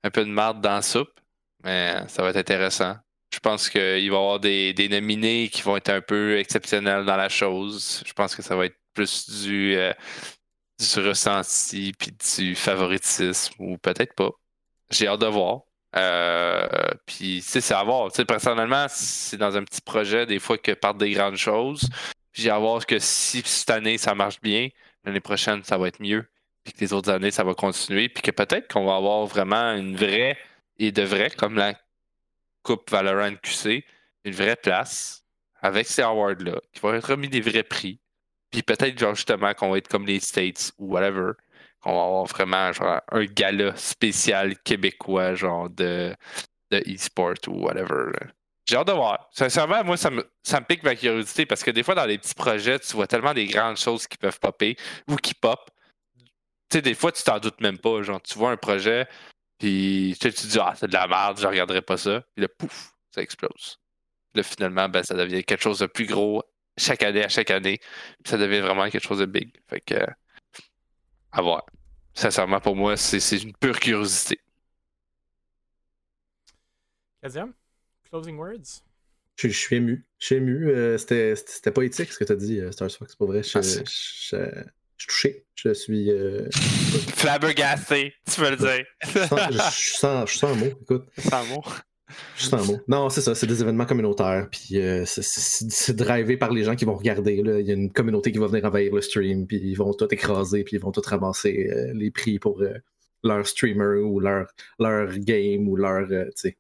[0.04, 1.20] un peu de marde dans la soupe,
[1.64, 2.96] mais ça va être intéressant.
[3.36, 7.16] Je pense qu'il va y avoir des, nominés qui vont être un peu exceptionnels dans
[7.16, 8.02] la chose.
[8.06, 9.92] Je pense que ça va être plus du, euh,
[10.80, 14.30] du ressenti puis du favoritisme ou peut-être pas.
[14.90, 15.60] J'ai hâte de voir.
[15.96, 16.66] Euh,
[17.04, 18.10] puis, c'est à voir.
[18.26, 21.90] personnellement, c'est dans un petit projet, des fois, que partent des grandes choses.
[22.32, 24.68] J'ai à voir que si cette année, ça marche bien,
[25.04, 26.24] l'année prochaine, ça va être mieux.
[26.64, 28.08] Puis que les autres années, ça va continuer.
[28.08, 30.38] Puis que peut-être qu'on va avoir vraiment une vraie
[30.78, 31.74] et de vrai, comme la
[32.66, 33.84] Coupe Valorant QC
[34.24, 35.24] une vraie place
[35.62, 38.00] avec ces awards-là, qui vont être remis des vrais prix.
[38.50, 41.32] Puis peut-être, genre, justement, qu'on va être comme les States ou whatever,
[41.80, 46.14] qu'on va avoir vraiment, genre, un gala spécial québécois, genre, de,
[46.72, 48.12] de e-sport ou whatever.
[48.68, 49.28] J'ai hâte de voir.
[49.30, 52.18] Sincèrement, moi, ça me, ça me pique ma curiosité parce que des fois, dans les
[52.18, 54.76] petits projets, tu vois tellement des grandes choses qui peuvent popper
[55.08, 55.70] ou qui pop.
[56.68, 58.02] Tu sais, des fois, tu t'en doutes même pas.
[58.02, 59.06] Genre, tu vois un projet,
[59.58, 62.22] puis tu te dis, ah, c'est de la merde, je regarderai pas ça.
[62.34, 63.78] Puis là, pouf, ça explose.
[64.32, 66.42] Puis là, finalement, ben, ça devient quelque chose de plus gros
[66.76, 67.78] chaque année à chaque année.
[68.22, 69.50] Puis ça devient vraiment quelque chose de big.
[69.68, 70.06] Fait que,
[71.32, 71.64] à voir.
[72.12, 74.40] Sincèrement, pour moi, c'est une pure curiosité.
[77.22, 77.52] Kazim,
[78.08, 78.82] closing words?
[79.36, 80.06] Je, suis ému.
[80.18, 80.70] Je suis ému.
[80.70, 83.42] Euh, C'était pas éthique ce que tu as dit, euh, Star Fox, pour vrai.
[83.42, 84.36] Je, je
[84.98, 85.46] suis touché.
[85.54, 86.10] Je suis.
[86.10, 86.48] Euh...
[87.14, 88.84] Flabbergasté, tu peux le dire.
[89.02, 91.06] je, sens, je, sens, un mot, écoute.
[91.16, 91.62] Je sens un mot.
[92.36, 92.80] Je un mot.
[92.86, 96.84] Non, c'est ça, c'est des événements communautaires, puis euh, c'est drivé par les gens qui
[96.84, 97.42] vont regarder.
[97.42, 97.58] Là.
[97.58, 100.12] Il y a une communauté qui va venir envahir le stream, puis ils vont tout
[100.12, 102.74] écraser, puis ils vont tout ramasser euh, les prix pour euh,
[103.24, 104.46] leur streamer ou leur,
[104.78, 106.06] leur game ou leur.
[106.08, 106.56] tu sais,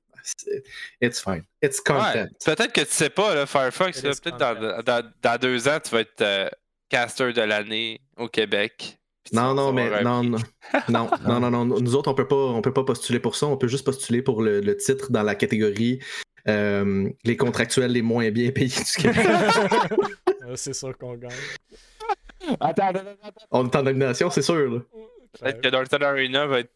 [1.00, 1.44] it's fine.
[1.62, 2.26] It's content.
[2.44, 6.00] peut-être que tu sais pas, là, Firefox, peut-être dans, dans, dans, deux ans, tu vas
[6.00, 6.50] être
[6.88, 8.98] caster de l'année au Québec.
[9.32, 10.38] Non, non, mais non, non,
[10.88, 13.46] non, non, non, non, Nous autres, on peut pas, on peut pas postuler pour ça.
[13.46, 16.00] On peut juste postuler pour le, titre dans la catégorie
[16.48, 19.26] euh, les contractuels les moins bien payés du Québec.
[20.54, 21.32] c'est sûr qu'on gagne.
[22.60, 23.46] Attends, attends, attends.
[23.50, 24.84] On est en nomination, c'est sûr.
[25.40, 26.72] Peut-être que Northern Arena va être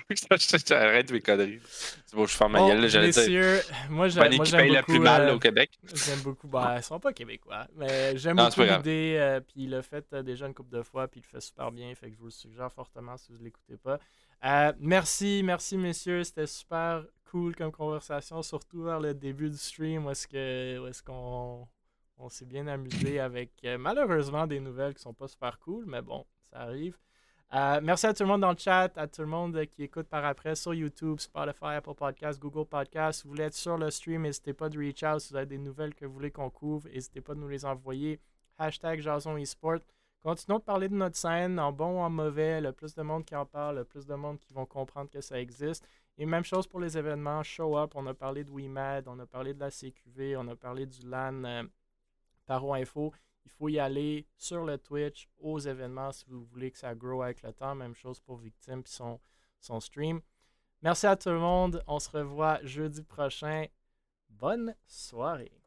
[0.70, 1.60] Arrête mes conneries.
[1.64, 2.88] C'est bon, je ferme ma gueule.
[2.88, 3.62] J'allais dire.
[3.90, 4.50] Moi, j'aime beaucoup.
[4.50, 5.78] paye le plus mal euh, au Québec.
[5.94, 6.48] J'aime beaucoup.
[6.48, 7.66] Bah, ils sont pas québécois.
[7.76, 9.16] Mais j'aime beaucoup l'idée.
[9.18, 11.08] Euh, puis il l'a fait euh, déjà une couple de fois.
[11.08, 11.94] Puis il le fait super bien.
[11.94, 13.98] Fait que je vous le suggère fortement si vous ne l'écoutez pas.
[14.78, 16.24] merci, merci, messieurs.
[16.24, 18.42] C'était super cool comme conversation.
[18.42, 21.68] Surtout vers le début du stream où est-ce qu'on
[22.20, 25.84] on s'est bien amusé avec malheureusement des nouvelles qui sont pas super cool.
[25.86, 26.96] Mais bon, ça arrive.
[27.54, 30.06] Euh, merci à tout le monde dans le chat, à tout le monde qui écoute
[30.06, 33.20] par après sur YouTube, Spotify, Apple Podcasts, Google Podcasts.
[33.20, 35.20] Si vous voulez être sur le stream, n'hésitez pas de reach out.
[35.20, 37.64] Si vous avez des nouvelles que vous voulez qu'on couvre, n'hésitez pas de nous les
[37.64, 38.20] envoyer.
[38.58, 39.78] Hashtag Jason eSport.
[40.20, 42.60] Continuons de parler de notre scène, en bon ou en mauvais.
[42.60, 45.22] Le plus de monde qui en parle, le plus de monde qui vont comprendre que
[45.22, 45.88] ça existe.
[46.18, 47.42] Et même chose pour les événements.
[47.42, 50.56] Show Up, on a parlé de WeMad, on a parlé de la CQV, on a
[50.56, 51.62] parlé du LAN euh,
[52.44, 53.14] Paro Info.
[53.48, 57.22] Il faut y aller sur le Twitch, aux événements, si vous voulez que ça grow
[57.22, 57.74] avec le temps.
[57.74, 59.18] Même chose pour Victime et son,
[59.58, 60.20] son stream.
[60.82, 61.82] Merci à tout le monde.
[61.86, 63.64] On se revoit jeudi prochain.
[64.28, 65.62] Bonne soirée.